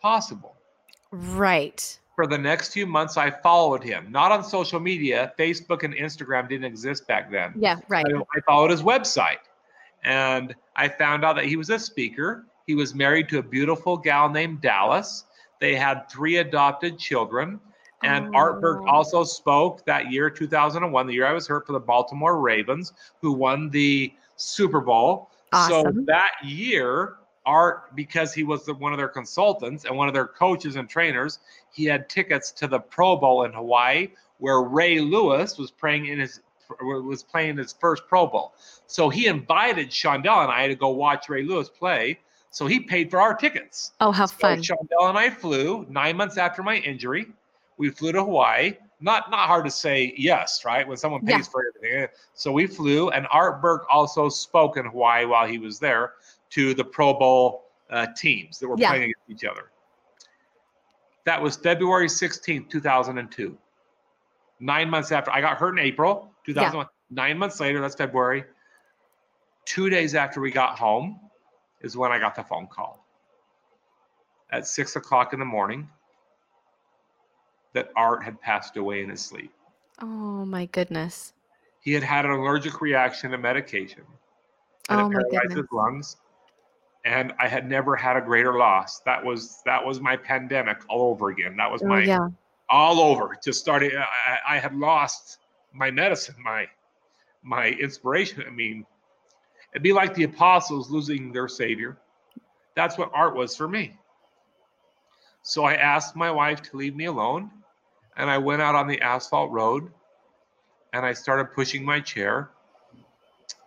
possible. 0.00 0.55
Right. 1.10 1.98
For 2.14 2.26
the 2.26 2.38
next 2.38 2.72
few 2.72 2.86
months, 2.86 3.16
I 3.16 3.30
followed 3.30 3.84
him, 3.84 4.10
not 4.10 4.32
on 4.32 4.42
social 4.42 4.80
media. 4.80 5.32
Facebook 5.38 5.82
and 5.82 5.94
Instagram 5.94 6.48
didn't 6.48 6.64
exist 6.64 7.06
back 7.06 7.30
then. 7.30 7.52
Yeah, 7.56 7.78
right. 7.88 8.06
I, 8.06 8.18
I 8.18 8.40
followed 8.46 8.70
his 8.70 8.82
website 8.82 9.38
and 10.02 10.54
I 10.76 10.88
found 10.88 11.24
out 11.24 11.36
that 11.36 11.44
he 11.44 11.56
was 11.56 11.68
a 11.68 11.78
speaker. 11.78 12.46
He 12.66 12.74
was 12.74 12.94
married 12.94 13.28
to 13.30 13.38
a 13.38 13.42
beautiful 13.42 13.96
gal 13.96 14.30
named 14.30 14.60
Dallas. 14.62 15.24
They 15.60 15.74
had 15.74 16.08
three 16.10 16.38
adopted 16.38 16.98
children. 16.98 17.60
And 18.02 18.28
oh. 18.28 18.38
Art 18.38 18.60
Berg 18.60 18.86
also 18.86 19.24
spoke 19.24 19.84
that 19.86 20.10
year, 20.10 20.30
2001, 20.30 21.06
the 21.06 21.12
year 21.12 21.26
I 21.26 21.32
was 21.32 21.46
hurt 21.46 21.66
for 21.66 21.72
the 21.72 21.80
Baltimore 21.80 22.38
Ravens, 22.40 22.92
who 23.20 23.32
won 23.32 23.70
the 23.70 24.12
Super 24.36 24.80
Bowl. 24.80 25.30
Awesome. 25.52 25.94
So 25.94 26.04
that 26.06 26.32
year, 26.44 27.16
Art, 27.46 27.94
because 27.94 28.34
he 28.34 28.42
was 28.42 28.66
the, 28.66 28.74
one 28.74 28.92
of 28.92 28.98
their 28.98 29.08
consultants 29.08 29.84
and 29.84 29.96
one 29.96 30.08
of 30.08 30.14
their 30.14 30.26
coaches 30.26 30.74
and 30.76 30.88
trainers, 30.88 31.38
he 31.72 31.84
had 31.84 32.08
tickets 32.08 32.50
to 32.52 32.66
the 32.66 32.80
Pro 32.80 33.16
Bowl 33.16 33.44
in 33.44 33.52
Hawaii, 33.52 34.08
where 34.38 34.62
Ray 34.62 34.98
Lewis 34.98 35.56
was 35.56 35.70
playing 35.70 36.06
in 36.06 36.18
his 36.18 36.40
was 36.80 37.22
playing 37.22 37.56
his 37.56 37.72
first 37.72 38.08
Pro 38.08 38.26
Bowl. 38.26 38.54
So 38.88 39.08
he 39.08 39.28
invited 39.28 39.90
Shondell 39.90 40.42
and 40.42 40.50
I 40.50 40.66
to 40.66 40.74
go 40.74 40.88
watch 40.88 41.28
Ray 41.28 41.44
Lewis 41.44 41.68
play. 41.68 42.18
So 42.50 42.66
he 42.66 42.80
paid 42.80 43.08
for 43.08 43.20
our 43.20 43.34
tickets. 43.34 43.92
Oh, 44.00 44.10
how 44.10 44.26
so 44.26 44.36
fun! 44.36 44.62
Shondell 44.62 45.08
and 45.08 45.16
I 45.16 45.30
flew 45.30 45.86
nine 45.88 46.16
months 46.16 46.38
after 46.38 46.64
my 46.64 46.76
injury. 46.78 47.26
We 47.76 47.90
flew 47.90 48.10
to 48.12 48.24
Hawaii. 48.24 48.74
Not 48.98 49.30
not 49.30 49.46
hard 49.46 49.64
to 49.66 49.70
say 49.70 50.14
yes, 50.16 50.64
right? 50.64 50.88
When 50.88 50.96
someone 50.96 51.24
pays 51.24 51.46
yeah. 51.46 51.52
for 51.52 51.64
everything. 51.68 52.08
So 52.34 52.50
we 52.50 52.66
flew, 52.66 53.10
and 53.10 53.28
Art 53.30 53.62
Berg 53.62 53.82
also 53.90 54.28
spoke 54.28 54.76
in 54.78 54.86
Hawaii 54.86 55.26
while 55.26 55.46
he 55.46 55.58
was 55.58 55.78
there 55.78 56.14
to 56.50 56.74
the 56.74 56.84
Pro 56.84 57.14
Bowl 57.14 57.64
uh, 57.90 58.06
teams 58.16 58.58
that 58.58 58.68
were 58.68 58.76
yeah. 58.78 58.90
playing 58.90 59.04
against 59.04 59.44
each 59.44 59.48
other. 59.48 59.70
That 61.24 61.42
was 61.42 61.56
February 61.56 62.06
16th, 62.06 62.70
2002. 62.70 63.58
Nine 64.60 64.88
months 64.88 65.12
after 65.12 65.30
I 65.30 65.40
got 65.40 65.58
hurt 65.58 65.78
in 65.78 65.78
April 65.78 66.30
2001. 66.44 66.86
Yeah. 66.86 67.14
Nine 67.14 67.38
months 67.38 67.60
later, 67.60 67.80
that's 67.80 67.94
February. 67.94 68.44
Two 69.64 69.90
days 69.90 70.14
after 70.14 70.40
we 70.40 70.50
got 70.50 70.78
home 70.78 71.20
is 71.80 71.96
when 71.96 72.12
I 72.12 72.18
got 72.18 72.34
the 72.34 72.42
phone 72.42 72.66
call 72.68 73.04
at 74.50 74.66
six 74.66 74.96
o'clock 74.96 75.32
in 75.32 75.38
the 75.38 75.44
morning 75.44 75.88
that 77.72 77.90
Art 77.96 78.24
had 78.24 78.40
passed 78.40 78.76
away 78.76 79.02
in 79.02 79.10
his 79.10 79.20
sleep. 79.20 79.52
Oh 80.00 80.44
my 80.44 80.66
goodness. 80.66 81.32
He 81.80 81.92
had 81.92 82.02
had 82.02 82.24
an 82.24 82.30
allergic 82.30 82.80
reaction 82.80 83.32
to 83.32 83.38
medication 83.38 84.02
and 84.88 85.00
oh 85.00 85.06
it 85.06 85.12
paralyzed 85.12 85.48
goodness. 85.48 85.58
his 85.58 85.66
lungs 85.72 86.16
and 87.06 87.32
I 87.38 87.46
had 87.46 87.68
never 87.68 87.94
had 87.94 88.16
a 88.16 88.20
greater 88.20 88.58
loss. 88.58 88.98
That 89.00 89.24
was 89.24 89.62
that 89.64 89.84
was 89.84 90.00
my 90.00 90.16
pandemic 90.16 90.78
all 90.88 91.10
over 91.10 91.30
again. 91.30 91.56
That 91.56 91.70
was 91.70 91.80
oh, 91.82 91.86
my 91.86 92.02
yeah. 92.02 92.28
all 92.68 93.00
over. 93.00 93.36
Just 93.42 93.60
started. 93.60 93.94
I, 93.94 94.56
I, 94.56 94.58
had 94.58 94.74
lost 94.74 95.38
my 95.72 95.88
medicine, 95.88 96.34
my 96.42 96.66
my 97.44 97.68
inspiration. 97.68 98.42
I 98.44 98.50
mean, 98.50 98.84
it'd 99.72 99.84
be 99.84 99.92
like 99.92 100.14
the 100.14 100.24
apostles 100.24 100.90
losing 100.90 101.32
their 101.32 101.46
savior. 101.46 101.96
That's 102.74 102.98
what 102.98 103.12
art 103.14 103.36
was 103.36 103.56
for 103.56 103.68
me. 103.68 103.96
So 105.42 105.64
I 105.64 105.74
asked 105.74 106.16
my 106.16 106.32
wife 106.32 106.60
to 106.62 106.76
leave 106.76 106.96
me 106.96 107.04
alone, 107.04 107.52
and 108.16 108.28
I 108.28 108.36
went 108.38 108.62
out 108.62 108.74
on 108.74 108.88
the 108.88 109.00
asphalt 109.00 109.52
road 109.52 109.92
and 110.92 111.06
I 111.06 111.12
started 111.12 111.52
pushing 111.52 111.84
my 111.84 112.00
chair. 112.00 112.50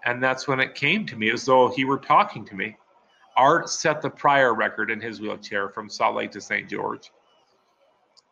And 0.04 0.22
that's 0.22 0.48
when 0.48 0.60
it 0.60 0.76
came 0.76 1.06
to 1.06 1.16
me 1.16 1.30
as 1.32 1.46
though 1.46 1.70
he 1.70 1.86
were 1.86 1.98
talking 2.00 2.44
to 2.46 2.56
me. 2.56 2.76
Art 3.40 3.70
set 3.70 4.02
the 4.02 4.10
prior 4.10 4.54
record 4.54 4.92
in 4.92 5.00
his 5.00 5.22
wheelchair 5.22 5.70
from 5.70 5.90
Salt 5.90 6.14
Lake 6.14 6.32
to 6.32 6.42
St. 6.42 6.70
George. 6.70 7.10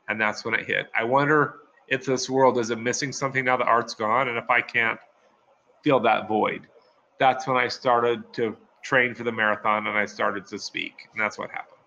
And 0.10 0.20
that's 0.20 0.44
when 0.44 0.54
it 0.54 0.68
hit. 0.68 0.88
I 0.94 1.06
wonder 1.06 1.60
if 1.88 2.06
this 2.06 2.30
world 2.30 2.58
is 2.58 2.72
it 2.72 2.78
missing 2.78 3.14
something 3.14 3.46
now 3.46 3.56
that 3.56 3.68
art's 3.68 3.94
gone 3.94 4.28
and 4.28 4.38
if 4.38 4.50
I 4.50 4.60
can't 4.60 5.00
fill 5.82 6.02
that 6.02 6.28
void. 6.28 6.68
That's 7.20 7.48
when 7.48 7.56
I 7.56 7.70
started 7.70 8.34
to 8.34 8.58
train 8.84 9.16
for 9.16 9.24
the 9.24 9.32
marathon 9.32 9.88
and 9.88 9.98
I 9.98 10.06
started 10.06 10.46
to 10.48 10.60
speak. 10.60 11.08
And 11.14 11.22
that's 11.22 11.38
what 11.38 11.52
happened. 11.52 11.78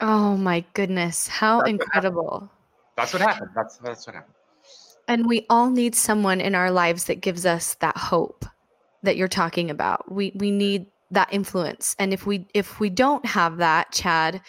Oh 0.00 0.36
my 0.36 0.64
goodness. 0.74 1.28
How 1.28 1.58
that's 1.58 1.70
incredible. 1.70 2.40
What 2.40 2.50
that's 2.96 3.12
what 3.12 3.22
happened. 3.22 3.50
That's 3.54 3.76
that's 3.76 4.08
what 4.08 4.16
happened. 4.16 4.34
And 5.06 5.26
we 5.28 5.46
all 5.48 5.70
need 5.70 5.94
someone 5.94 6.40
in 6.40 6.56
our 6.56 6.72
lives 6.72 7.04
that 7.04 7.20
gives 7.20 7.46
us 7.46 7.74
that 7.74 7.96
hope 7.96 8.44
that 9.04 9.16
you're 9.16 9.28
talking 9.28 9.70
about. 9.70 10.10
We 10.10 10.32
we 10.34 10.50
need 10.50 10.86
that 11.10 11.28
influence. 11.32 11.94
And 11.98 12.12
if 12.12 12.26
we 12.26 12.46
if 12.54 12.80
we 12.80 12.90
don't 12.90 13.24
have 13.26 13.58
that, 13.58 13.92
Chad, 13.92 14.40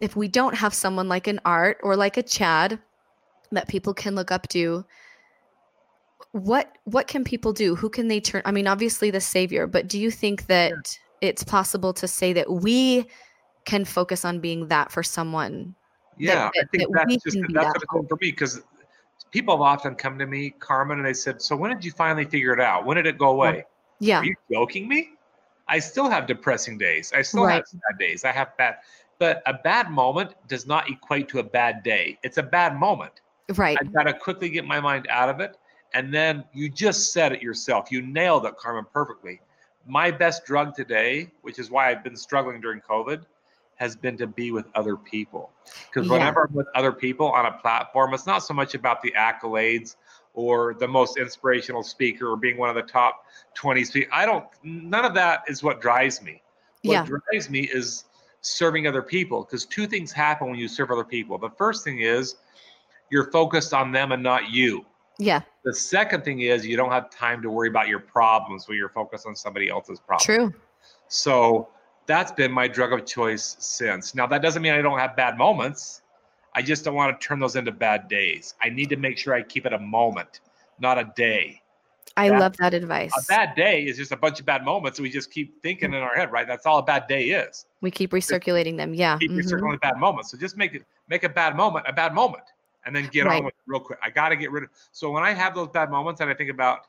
if 0.00 0.16
we 0.16 0.28
don't 0.28 0.54
have 0.54 0.74
someone 0.74 1.08
like 1.08 1.26
an 1.26 1.40
art 1.44 1.78
or 1.82 1.96
like 1.96 2.16
a 2.16 2.22
Chad 2.22 2.78
that 3.52 3.68
people 3.68 3.94
can 3.94 4.14
look 4.14 4.32
up 4.32 4.48
to, 4.48 4.84
what 6.32 6.76
what 6.84 7.06
can 7.06 7.22
people 7.24 7.52
do? 7.52 7.76
Who 7.76 7.88
can 7.88 8.08
they 8.08 8.20
turn? 8.20 8.42
I 8.44 8.52
mean, 8.52 8.66
obviously 8.66 9.10
the 9.10 9.20
savior, 9.20 9.66
but 9.66 9.88
do 9.88 9.98
you 9.98 10.10
think 10.10 10.46
that 10.46 10.72
yeah. 10.72 11.28
it's 11.28 11.44
possible 11.44 11.92
to 11.94 12.08
say 12.08 12.32
that 12.32 12.50
we 12.50 13.06
can 13.64 13.84
focus 13.84 14.24
on 14.24 14.40
being 14.40 14.68
that 14.68 14.90
for 14.90 15.02
someone? 15.02 15.74
Yeah, 16.18 16.34
that, 16.34 16.52
I 16.60 16.76
think 16.76 16.92
that 16.92 17.06
that's 17.08 17.22
just 17.22 17.38
that's 17.52 17.72
that 17.72 17.86
for 17.88 18.16
me 18.20 18.30
because 18.30 18.60
people 19.30 19.54
have 19.54 19.62
often 19.62 19.94
come 19.94 20.18
to 20.18 20.26
me, 20.26 20.50
Carmen, 20.58 20.98
and 20.98 21.06
they 21.06 21.14
said, 21.14 21.40
"So 21.40 21.54
when 21.54 21.70
did 21.70 21.84
you 21.84 21.92
finally 21.92 22.24
figure 22.24 22.52
it 22.52 22.60
out? 22.60 22.84
When 22.84 22.96
did 22.96 23.06
it 23.06 23.16
go 23.16 23.30
away?" 23.30 23.64
Yeah, 24.00 24.18
are 24.18 24.24
you 24.24 24.34
joking 24.50 24.88
me? 24.88 25.10
I 25.68 25.78
still 25.78 26.08
have 26.10 26.26
depressing 26.26 26.78
days. 26.78 27.12
I 27.14 27.22
still 27.22 27.44
right. 27.44 27.54
have 27.54 27.64
bad 27.72 27.98
days. 27.98 28.24
I 28.24 28.32
have 28.32 28.56
bad, 28.56 28.76
but 29.18 29.42
a 29.46 29.54
bad 29.54 29.90
moment 29.90 30.34
does 30.48 30.66
not 30.66 30.90
equate 30.90 31.28
to 31.28 31.38
a 31.38 31.42
bad 31.42 31.82
day. 31.82 32.18
It's 32.22 32.38
a 32.38 32.42
bad 32.42 32.76
moment. 32.76 33.12
Right. 33.54 33.76
I've 33.80 33.92
got 33.92 34.04
to 34.04 34.14
quickly 34.14 34.48
get 34.48 34.64
my 34.64 34.80
mind 34.80 35.06
out 35.08 35.28
of 35.28 35.40
it. 35.40 35.56
And 35.94 36.12
then 36.12 36.44
you 36.52 36.68
just 36.68 37.12
said 37.12 37.32
it 37.32 37.40
yourself. 37.40 37.90
You 37.90 38.02
nailed 38.02 38.46
it, 38.46 38.56
Carmen, 38.56 38.84
perfectly. 38.92 39.40
My 39.86 40.10
best 40.10 40.44
drug 40.44 40.74
today, 40.74 41.30
which 41.42 41.58
is 41.58 41.70
why 41.70 41.90
I've 41.90 42.02
been 42.02 42.16
struggling 42.16 42.60
during 42.60 42.80
COVID, 42.80 43.22
has 43.76 43.94
been 43.94 44.16
to 44.16 44.26
be 44.26 44.50
with 44.50 44.66
other 44.74 44.96
people. 44.96 45.50
Because 45.86 46.08
whenever. 46.08 46.48
I'm 46.48 46.54
with 46.54 46.66
other 46.74 46.92
people 46.92 47.30
on 47.30 47.46
a 47.46 47.52
platform, 47.52 48.14
it's 48.14 48.26
not 48.26 48.38
so 48.38 48.54
much 48.54 48.74
about 48.74 49.02
the 49.02 49.12
accolades 49.16 49.96
or 50.34 50.74
the 50.74 50.88
most 50.88 51.16
inspirational 51.16 51.82
speaker 51.82 52.28
or 52.28 52.36
being 52.36 52.56
one 52.56 52.68
of 52.68 52.74
the 52.74 52.82
top 52.82 53.24
20 53.54 53.84
speakers. 53.84 54.10
I 54.12 54.26
don't, 54.26 54.44
none 54.62 55.04
of 55.04 55.14
that 55.14 55.44
is 55.48 55.62
what 55.62 55.80
drives 55.80 56.20
me. 56.20 56.42
What 56.82 56.92
yeah. 56.92 57.06
drives 57.06 57.48
me 57.48 57.60
is 57.72 58.04
serving 58.40 58.86
other 58.86 59.02
people 59.02 59.44
because 59.44 59.64
two 59.64 59.86
things 59.86 60.12
happen 60.12 60.48
when 60.48 60.58
you 60.58 60.68
serve 60.68 60.90
other 60.90 61.04
people. 61.04 61.38
The 61.38 61.50
first 61.50 61.84
thing 61.84 62.00
is 62.00 62.36
you're 63.10 63.30
focused 63.30 63.72
on 63.72 63.92
them 63.92 64.12
and 64.12 64.22
not 64.22 64.50
you. 64.50 64.84
Yeah. 65.18 65.40
The 65.64 65.74
second 65.74 66.24
thing 66.24 66.40
is 66.40 66.66
you 66.66 66.76
don't 66.76 66.90
have 66.90 67.08
time 67.10 67.40
to 67.42 67.50
worry 67.50 67.68
about 67.68 67.88
your 67.88 68.00
problems 68.00 68.68
when 68.68 68.76
you're 68.76 68.88
focused 68.88 69.26
on 69.26 69.36
somebody 69.36 69.70
else's 69.70 70.00
problems. 70.00 70.24
True. 70.24 70.54
So 71.08 71.68
that's 72.06 72.32
been 72.32 72.52
my 72.52 72.68
drug 72.68 72.92
of 72.92 73.06
choice 73.06 73.56
since. 73.60 74.14
Now 74.14 74.26
that 74.26 74.42
doesn't 74.42 74.60
mean 74.60 74.74
I 74.74 74.82
don't 74.82 74.98
have 74.98 75.16
bad 75.16 75.38
moments. 75.38 76.02
I 76.54 76.62
just 76.62 76.84
don't 76.84 76.94
want 76.94 77.20
to 77.20 77.26
turn 77.26 77.40
those 77.40 77.56
into 77.56 77.72
bad 77.72 78.08
days. 78.08 78.54
I 78.62 78.68
need 78.68 78.88
to 78.90 78.96
make 78.96 79.18
sure 79.18 79.34
I 79.34 79.42
keep 79.42 79.66
it 79.66 79.72
a 79.72 79.78
moment, 79.78 80.40
not 80.78 80.98
a 80.98 81.12
day. 81.16 81.60
I 82.16 82.28
love 82.28 82.56
that 82.58 82.74
advice. 82.74 83.10
A 83.18 83.26
bad 83.26 83.56
day 83.56 83.82
is 83.82 83.96
just 83.96 84.12
a 84.12 84.16
bunch 84.16 84.38
of 84.38 84.46
bad 84.46 84.64
moments. 84.64 85.00
We 85.00 85.10
just 85.10 85.32
keep 85.32 85.60
thinking 85.62 85.94
in 85.94 86.00
our 86.00 86.14
head, 86.14 86.30
right? 86.30 86.46
That's 86.46 86.64
all 86.64 86.78
a 86.78 86.82
bad 86.82 87.08
day 87.08 87.30
is. 87.30 87.66
We 87.80 87.90
keep 87.90 88.12
recirculating 88.12 88.76
them. 88.76 88.94
Yeah. 88.94 89.18
Keep 89.18 89.32
mm-hmm. 89.32 89.40
recirculating 89.40 89.80
bad 89.80 89.98
moments. 89.98 90.30
So 90.30 90.38
just 90.38 90.56
make 90.56 90.74
it 90.74 90.84
make 91.08 91.24
a 91.24 91.28
bad 91.28 91.56
moment 91.56 91.86
a 91.88 91.92
bad 91.92 92.14
moment, 92.14 92.44
and 92.86 92.94
then 92.94 93.08
get 93.08 93.26
right. 93.26 93.38
on 93.38 93.46
with 93.46 93.54
it 93.54 93.60
real 93.66 93.80
quick. 93.80 93.98
I 94.02 94.10
got 94.10 94.28
to 94.28 94.36
get 94.36 94.52
rid 94.52 94.62
of. 94.64 94.70
So 94.92 95.10
when 95.10 95.24
I 95.24 95.32
have 95.32 95.56
those 95.56 95.68
bad 95.68 95.90
moments, 95.90 96.20
and 96.20 96.30
I 96.30 96.34
think 96.34 96.50
about, 96.50 96.86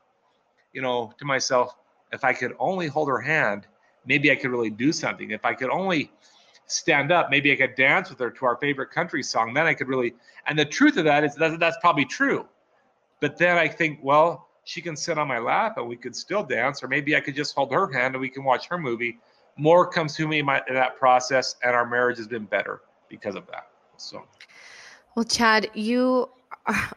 you 0.72 0.80
know, 0.80 1.12
to 1.18 1.24
myself, 1.24 1.74
if 2.12 2.22
I 2.22 2.32
could 2.32 2.54
only 2.60 2.86
hold 2.86 3.08
her 3.08 3.20
hand, 3.20 3.66
maybe 4.06 4.30
I 4.30 4.36
could 4.36 4.52
really 4.52 4.70
do 4.70 4.92
something. 4.92 5.32
If 5.32 5.44
I 5.44 5.54
could 5.54 5.70
only 5.70 6.12
stand 6.66 7.12
up. 7.12 7.30
Maybe 7.30 7.52
I 7.52 7.56
could 7.56 7.74
dance 7.74 8.10
with 8.10 8.18
her 8.18 8.30
to 8.30 8.46
our 8.46 8.56
favorite 8.56 8.90
country 8.90 9.22
song. 9.22 9.54
Then 9.54 9.66
I 9.66 9.74
could 9.74 9.88
really. 9.88 10.14
And 10.46 10.58
the 10.58 10.64
truth 10.64 10.96
of 10.96 11.04
that 11.04 11.24
is 11.24 11.34
that 11.36 11.58
that's 11.58 11.76
probably 11.80 12.04
true. 12.04 12.46
But 13.20 13.38
then 13.38 13.56
I 13.56 13.68
think, 13.68 14.00
well, 14.02 14.48
she 14.64 14.82
can 14.82 14.96
sit 14.96 15.16
on 15.16 15.28
my 15.28 15.38
lap 15.38 15.78
and 15.78 15.88
we 15.88 15.96
could 15.96 16.14
still 16.14 16.42
dance, 16.42 16.82
or 16.82 16.88
maybe 16.88 17.16
I 17.16 17.20
could 17.20 17.34
just 17.34 17.54
hold 17.54 17.72
her 17.72 17.90
hand 17.92 18.14
and 18.14 18.20
we 18.20 18.28
can 18.28 18.44
watch 18.44 18.66
her 18.68 18.78
movie. 18.78 19.18
More 19.56 19.86
comes 19.88 20.14
to 20.16 20.28
me 20.28 20.40
in, 20.40 20.48
in 20.68 20.74
that 20.74 20.96
process, 20.98 21.56
and 21.62 21.74
our 21.74 21.86
marriage 21.86 22.18
has 22.18 22.28
been 22.28 22.44
better 22.44 22.82
because 23.08 23.36
of 23.36 23.46
that. 23.46 23.68
So, 23.96 24.24
well, 25.14 25.24
Chad, 25.24 25.70
you 25.72 26.28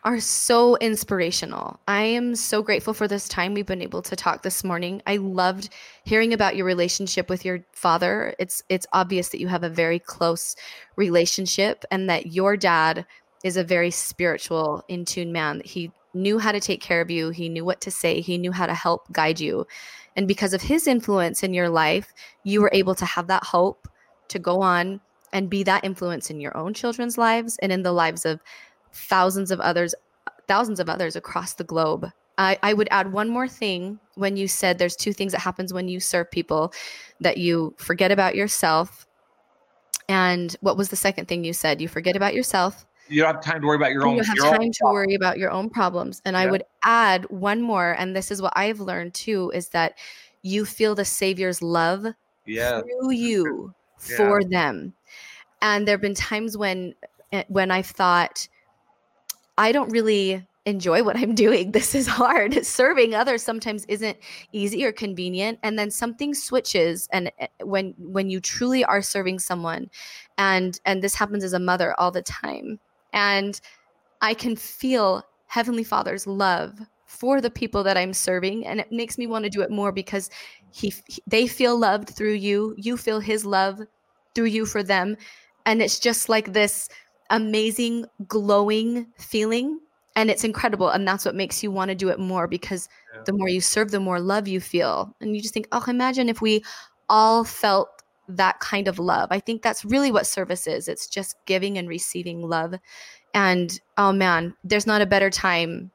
are 0.03 0.19
so 0.19 0.75
inspirational. 0.77 1.79
I 1.87 2.01
am 2.01 2.35
so 2.35 2.61
grateful 2.61 2.93
for 2.93 3.07
this 3.07 3.27
time 3.27 3.53
we've 3.53 3.65
been 3.65 3.81
able 3.81 4.01
to 4.03 4.15
talk 4.15 4.41
this 4.41 4.63
morning. 4.63 5.01
I 5.05 5.17
loved 5.17 5.69
hearing 6.03 6.33
about 6.33 6.55
your 6.55 6.65
relationship 6.65 7.29
with 7.29 7.45
your 7.45 7.59
father. 7.73 8.33
It's 8.39 8.63
it's 8.69 8.87
obvious 8.93 9.29
that 9.29 9.39
you 9.39 9.47
have 9.47 9.63
a 9.63 9.69
very 9.69 9.99
close 9.99 10.55
relationship 10.95 11.85
and 11.91 12.09
that 12.09 12.27
your 12.27 12.57
dad 12.57 13.05
is 13.43 13.57
a 13.57 13.63
very 13.63 13.91
spiritual 13.91 14.83
in 14.87 15.05
tune 15.05 15.31
man. 15.31 15.61
He 15.63 15.91
knew 16.13 16.39
how 16.39 16.51
to 16.51 16.59
take 16.59 16.81
care 16.81 17.01
of 17.01 17.11
you, 17.11 17.29
he 17.29 17.49
knew 17.49 17.63
what 17.63 17.81
to 17.81 17.91
say, 17.91 18.21
he 18.21 18.37
knew 18.37 18.51
how 18.51 18.65
to 18.65 18.73
help 18.73 19.11
guide 19.11 19.39
you. 19.39 19.67
And 20.15 20.27
because 20.27 20.53
of 20.53 20.61
his 20.61 20.87
influence 20.87 21.43
in 21.43 21.53
your 21.53 21.69
life, 21.69 22.11
you 22.43 22.61
were 22.61 22.71
able 22.73 22.95
to 22.95 23.05
have 23.05 23.27
that 23.27 23.43
hope 23.43 23.87
to 24.29 24.39
go 24.39 24.61
on 24.61 25.01
and 25.31 25.49
be 25.49 25.63
that 25.63 25.85
influence 25.85 26.29
in 26.29 26.39
your 26.39 26.55
own 26.57 26.73
children's 26.73 27.17
lives 27.17 27.57
and 27.61 27.71
in 27.71 27.83
the 27.83 27.91
lives 27.91 28.25
of 28.25 28.41
thousands 28.91 29.51
of 29.51 29.59
others 29.59 29.93
thousands 30.49 30.79
of 30.79 30.89
others 30.89 31.15
across 31.15 31.53
the 31.53 31.63
globe. 31.63 32.11
I, 32.39 32.57
I 32.63 32.73
would 32.73 32.87
add 32.89 33.13
one 33.13 33.29
more 33.29 33.47
thing 33.47 33.99
when 34.15 34.35
you 34.35 34.47
said 34.47 34.79
there's 34.79 34.95
two 34.95 35.13
things 35.13 35.31
that 35.33 35.39
happens 35.41 35.71
when 35.71 35.87
you 35.87 35.99
serve 35.99 36.31
people 36.31 36.73
that 37.21 37.37
you 37.37 37.75
forget 37.77 38.11
about 38.11 38.35
yourself. 38.35 39.05
And 40.07 40.55
what 40.61 40.75
was 40.75 40.89
the 40.89 40.95
second 40.95 41.27
thing 41.27 41.43
you 41.43 41.53
said? 41.53 41.79
You 41.79 41.87
forget 41.87 42.15
about 42.15 42.33
yourself. 42.33 42.87
You 43.09 43.21
don't 43.21 43.35
have 43.35 43.43
time 43.43 43.61
to 43.61 43.67
worry 43.67 43.75
about 43.75 43.91
your 43.91 44.07
own 44.07 44.15
you 44.15 44.23
have 44.23 44.37
time 44.37 44.71
to 44.71 44.83
worry 44.83 45.15
about 45.15 45.37
your 45.37 45.51
own 45.51 45.69
problems. 45.69 46.21
And 46.25 46.35
yeah. 46.35 46.41
i 46.41 46.45
would 46.45 46.63
add 46.83 47.25
one 47.29 47.61
more 47.61 47.95
and 47.97 48.15
this 48.15 48.31
is 48.31 48.41
what 48.41 48.53
i've 48.55 48.79
learned 48.79 49.15
too 49.15 49.51
is 49.53 49.69
that 49.69 49.97
you 50.43 50.63
feel 50.63 50.93
the 50.93 51.05
savior's 51.05 51.61
love 51.61 52.05
yeah. 52.45 52.81
through 52.81 53.11
you 53.11 53.73
yeah. 54.09 54.17
for 54.17 54.43
them. 54.43 54.93
And 55.61 55.87
there 55.87 55.93
have 55.93 56.01
been 56.01 56.13
times 56.13 56.55
when 56.55 56.93
eh, 57.31 57.43
when 57.47 57.71
i've 57.71 57.87
thought 57.87 58.47
I 59.59 59.73
don't 59.73 59.91
really 59.91 60.47
enjoy 60.65 61.03
what 61.03 61.17
I'm 61.17 61.35
doing. 61.45 61.73
This 61.73 61.93
is 61.93 62.07
hard. 62.07 62.65
Serving 62.65 63.13
others 63.13 63.43
sometimes 63.43 63.85
isn't 63.85 64.17
easy 64.53 64.85
or 64.85 64.93
convenient 64.93 65.59
and 65.63 65.77
then 65.77 65.91
something 65.91 66.33
switches 66.33 67.07
and 67.11 67.29
eh, 67.39 67.47
when 67.63 67.93
when 67.97 68.29
you 68.29 68.39
truly 68.39 68.83
are 68.85 69.01
serving 69.01 69.39
someone 69.39 69.89
and 70.37 70.79
and 70.85 71.03
this 71.03 71.13
happens 71.13 71.43
as 71.43 71.53
a 71.53 71.59
mother 71.59 71.93
all 71.99 72.09
the 72.09 72.21
time 72.21 72.79
and 73.13 73.59
I 74.21 74.33
can 74.33 74.55
feel 74.55 75.23
heavenly 75.47 75.83
father's 75.83 76.25
love 76.25 76.79
for 77.05 77.41
the 77.41 77.49
people 77.49 77.83
that 77.83 77.97
I'm 77.97 78.13
serving 78.13 78.65
and 78.65 78.79
it 78.79 78.91
makes 78.91 79.17
me 79.17 79.27
want 79.27 79.43
to 79.43 79.49
do 79.49 79.61
it 79.61 79.71
more 79.71 79.91
because 79.91 80.29
he 80.71 80.93
they 81.27 81.47
feel 81.47 81.77
loved 81.77 82.09
through 82.09 82.33
you, 82.33 82.75
you 82.77 82.95
feel 82.95 83.19
his 83.19 83.45
love 83.45 83.81
through 84.35 84.45
you 84.45 84.65
for 84.65 84.83
them 84.83 85.17
and 85.65 85.81
it's 85.81 85.99
just 85.99 86.29
like 86.29 86.53
this 86.53 86.87
amazing, 87.29 88.05
glowing 88.27 89.07
feeling. 89.17 89.79
And 90.15 90.29
it's 90.29 90.43
incredible. 90.43 90.89
And 90.89 91.07
that's 91.07 91.23
what 91.23 91.35
makes 91.35 91.63
you 91.63 91.71
want 91.71 91.89
to 91.89 91.95
do 91.95 92.09
it 92.09 92.19
more 92.19 92.47
because 92.47 92.89
yeah. 93.13 93.21
the 93.25 93.33
more 93.33 93.47
you 93.47 93.61
serve, 93.61 93.91
the 93.91 93.99
more 93.99 94.19
love 94.19 94.47
you 94.47 94.59
feel. 94.59 95.15
And 95.21 95.35
you 95.35 95.41
just 95.41 95.53
think, 95.53 95.67
oh, 95.71 95.83
imagine 95.87 96.27
if 96.29 96.41
we 96.41 96.63
all 97.07 97.43
felt 97.43 97.89
that 98.27 98.59
kind 98.59 98.87
of 98.87 98.99
love. 98.99 99.29
I 99.31 99.39
think 99.39 99.61
that's 99.61 99.83
really 99.83 100.11
what 100.11 100.27
service 100.27 100.67
is 100.67 100.87
it's 100.87 101.07
just 101.07 101.35
giving 101.45 101.77
and 101.77 101.89
receiving 101.89 102.47
love. 102.47 102.75
And 103.33 103.79
oh 103.97 104.11
man, 104.11 104.55
there's 104.63 104.87
not 104.87 105.01
a 105.01 105.07
better 105.07 105.29
time 105.29 105.91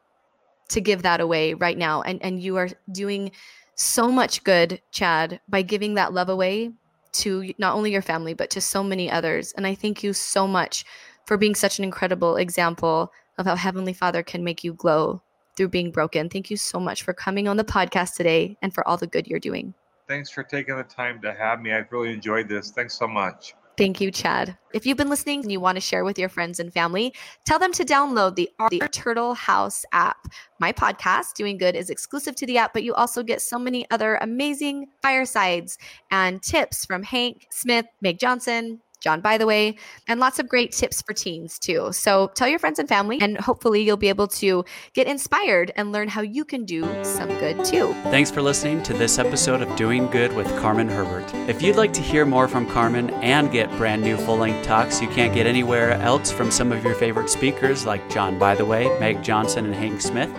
to 0.68 0.80
give 0.80 1.02
that 1.02 1.20
away 1.20 1.54
right 1.54 1.78
now. 1.78 2.02
And, 2.02 2.20
and 2.22 2.42
you 2.42 2.56
are 2.56 2.68
doing 2.90 3.30
so 3.76 4.10
much 4.10 4.42
good, 4.44 4.80
Chad, 4.90 5.40
by 5.48 5.62
giving 5.62 5.94
that 5.94 6.12
love 6.12 6.28
away 6.28 6.72
to 7.12 7.52
not 7.58 7.76
only 7.76 7.92
your 7.92 8.02
family, 8.02 8.34
but 8.34 8.50
to 8.50 8.60
so 8.60 8.82
many 8.82 9.10
others. 9.10 9.52
And 9.56 9.66
I 9.66 9.74
thank 9.74 10.02
you 10.02 10.12
so 10.12 10.46
much 10.46 10.84
for 11.24 11.36
being 11.36 11.54
such 11.54 11.78
an 11.78 11.84
incredible 11.84 12.36
example 12.36 13.12
of 13.38 13.46
how 13.46 13.56
Heavenly 13.56 13.92
Father 13.92 14.22
can 14.22 14.44
make 14.44 14.62
you 14.62 14.74
glow 14.74 15.22
through 15.56 15.68
being 15.68 15.90
broken. 15.90 16.28
Thank 16.28 16.50
you 16.50 16.56
so 16.56 16.78
much 16.80 17.02
for 17.02 17.12
coming 17.12 17.48
on 17.48 17.56
the 17.56 17.64
podcast 17.64 18.14
today 18.14 18.56
and 18.62 18.74
for 18.74 18.86
all 18.86 18.96
the 18.96 19.06
good 19.06 19.26
you're 19.26 19.40
doing. 19.40 19.74
Thanks 20.08 20.30
for 20.30 20.42
taking 20.42 20.76
the 20.76 20.84
time 20.84 21.20
to 21.22 21.32
have 21.32 21.60
me. 21.60 21.72
I've 21.72 21.90
really 21.90 22.12
enjoyed 22.12 22.48
this. 22.48 22.70
Thanks 22.70 22.94
so 22.94 23.08
much. 23.08 23.54
Thank 23.76 24.00
you, 24.00 24.12
Chad. 24.12 24.56
If 24.72 24.86
you've 24.86 24.98
been 24.98 25.08
listening 25.08 25.40
and 25.40 25.50
you 25.50 25.58
want 25.58 25.76
to 25.76 25.80
share 25.80 26.04
with 26.04 26.16
your 26.16 26.28
friends 26.28 26.60
and 26.60 26.72
family, 26.72 27.12
tell 27.44 27.58
them 27.58 27.72
to 27.72 27.84
download 27.84 28.36
the, 28.36 28.48
the 28.70 28.88
Turtle 28.92 29.34
House 29.34 29.84
app. 29.90 30.28
My 30.60 30.72
podcast, 30.72 31.34
Doing 31.34 31.58
Good, 31.58 31.74
is 31.74 31.90
exclusive 31.90 32.36
to 32.36 32.46
the 32.46 32.58
app, 32.58 32.72
but 32.72 32.84
you 32.84 32.94
also 32.94 33.24
get 33.24 33.42
so 33.42 33.58
many 33.58 33.84
other 33.90 34.16
amazing 34.20 34.86
firesides 35.02 35.76
and 36.12 36.40
tips 36.40 36.84
from 36.84 37.02
Hank 37.02 37.48
Smith, 37.50 37.86
Meg 38.00 38.20
Johnson, 38.20 38.80
John 39.04 39.20
Bytheway, 39.20 39.78
and 40.08 40.18
lots 40.18 40.38
of 40.38 40.48
great 40.48 40.72
tips 40.72 41.02
for 41.02 41.12
teens 41.12 41.58
too. 41.58 41.92
So 41.92 42.32
tell 42.34 42.48
your 42.48 42.58
friends 42.58 42.78
and 42.78 42.88
family, 42.88 43.20
and 43.20 43.38
hopefully 43.38 43.82
you'll 43.82 43.98
be 43.98 44.08
able 44.08 44.28
to 44.28 44.64
get 44.94 45.06
inspired 45.06 45.72
and 45.76 45.92
learn 45.92 46.08
how 46.08 46.22
you 46.22 46.44
can 46.44 46.64
do 46.64 46.82
some 47.04 47.28
good 47.38 47.62
too. 47.64 47.92
Thanks 48.04 48.30
for 48.30 48.40
listening 48.40 48.82
to 48.84 48.94
this 48.94 49.18
episode 49.18 49.60
of 49.60 49.76
Doing 49.76 50.06
Good 50.06 50.34
with 50.34 50.48
Carmen 50.58 50.88
Herbert. 50.88 51.32
If 51.48 51.60
you'd 51.60 51.76
like 51.76 51.92
to 51.92 52.00
hear 52.00 52.24
more 52.24 52.48
from 52.48 52.66
Carmen 52.66 53.10
and 53.10 53.52
get 53.52 53.70
brand 53.76 54.02
new 54.02 54.16
full 54.16 54.38
length 54.38 54.64
talks 54.64 55.02
you 55.02 55.08
can't 55.08 55.34
get 55.34 55.46
anywhere 55.46 55.92
else 55.92 56.32
from 56.32 56.50
some 56.50 56.72
of 56.72 56.82
your 56.82 56.94
favorite 56.94 57.28
speakers 57.28 57.84
like 57.84 58.08
John, 58.08 58.38
by 58.38 58.54
the 58.54 58.64
way, 58.64 58.88
Meg 58.98 59.22
Johnson, 59.22 59.66
and 59.66 59.74
Hank 59.74 60.00
Smith, 60.00 60.30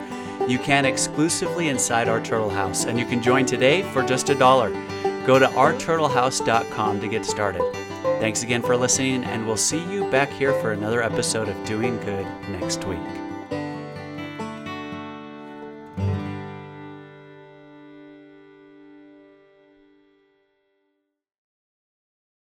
you 0.49 0.57
can 0.57 0.85
exclusively 0.85 1.69
inside 1.69 2.09
our 2.09 2.19
Turtle 2.19 2.49
House, 2.49 2.85
and 2.85 2.97
you 2.97 3.05
can 3.05 3.21
join 3.21 3.45
today 3.45 3.83
for 3.91 4.03
just 4.03 4.29
a 4.29 4.35
dollar. 4.35 4.69
Go 5.27 5.37
to 5.37 5.45
ourturtlehouse.com 5.47 6.99
to 7.01 7.07
get 7.07 7.25
started. 7.25 7.84
Thanks 8.19 8.43
again 8.43 8.61
for 8.61 8.75
listening, 8.77 9.23
and 9.23 9.45
we'll 9.45 9.57
see 9.57 9.83
you 9.91 10.09
back 10.09 10.29
here 10.31 10.53
for 10.61 10.71
another 10.71 11.03
episode 11.03 11.49
of 11.49 11.65
Doing 11.65 11.97
Good 12.01 12.25
next 12.49 12.85
week. 12.85 13.24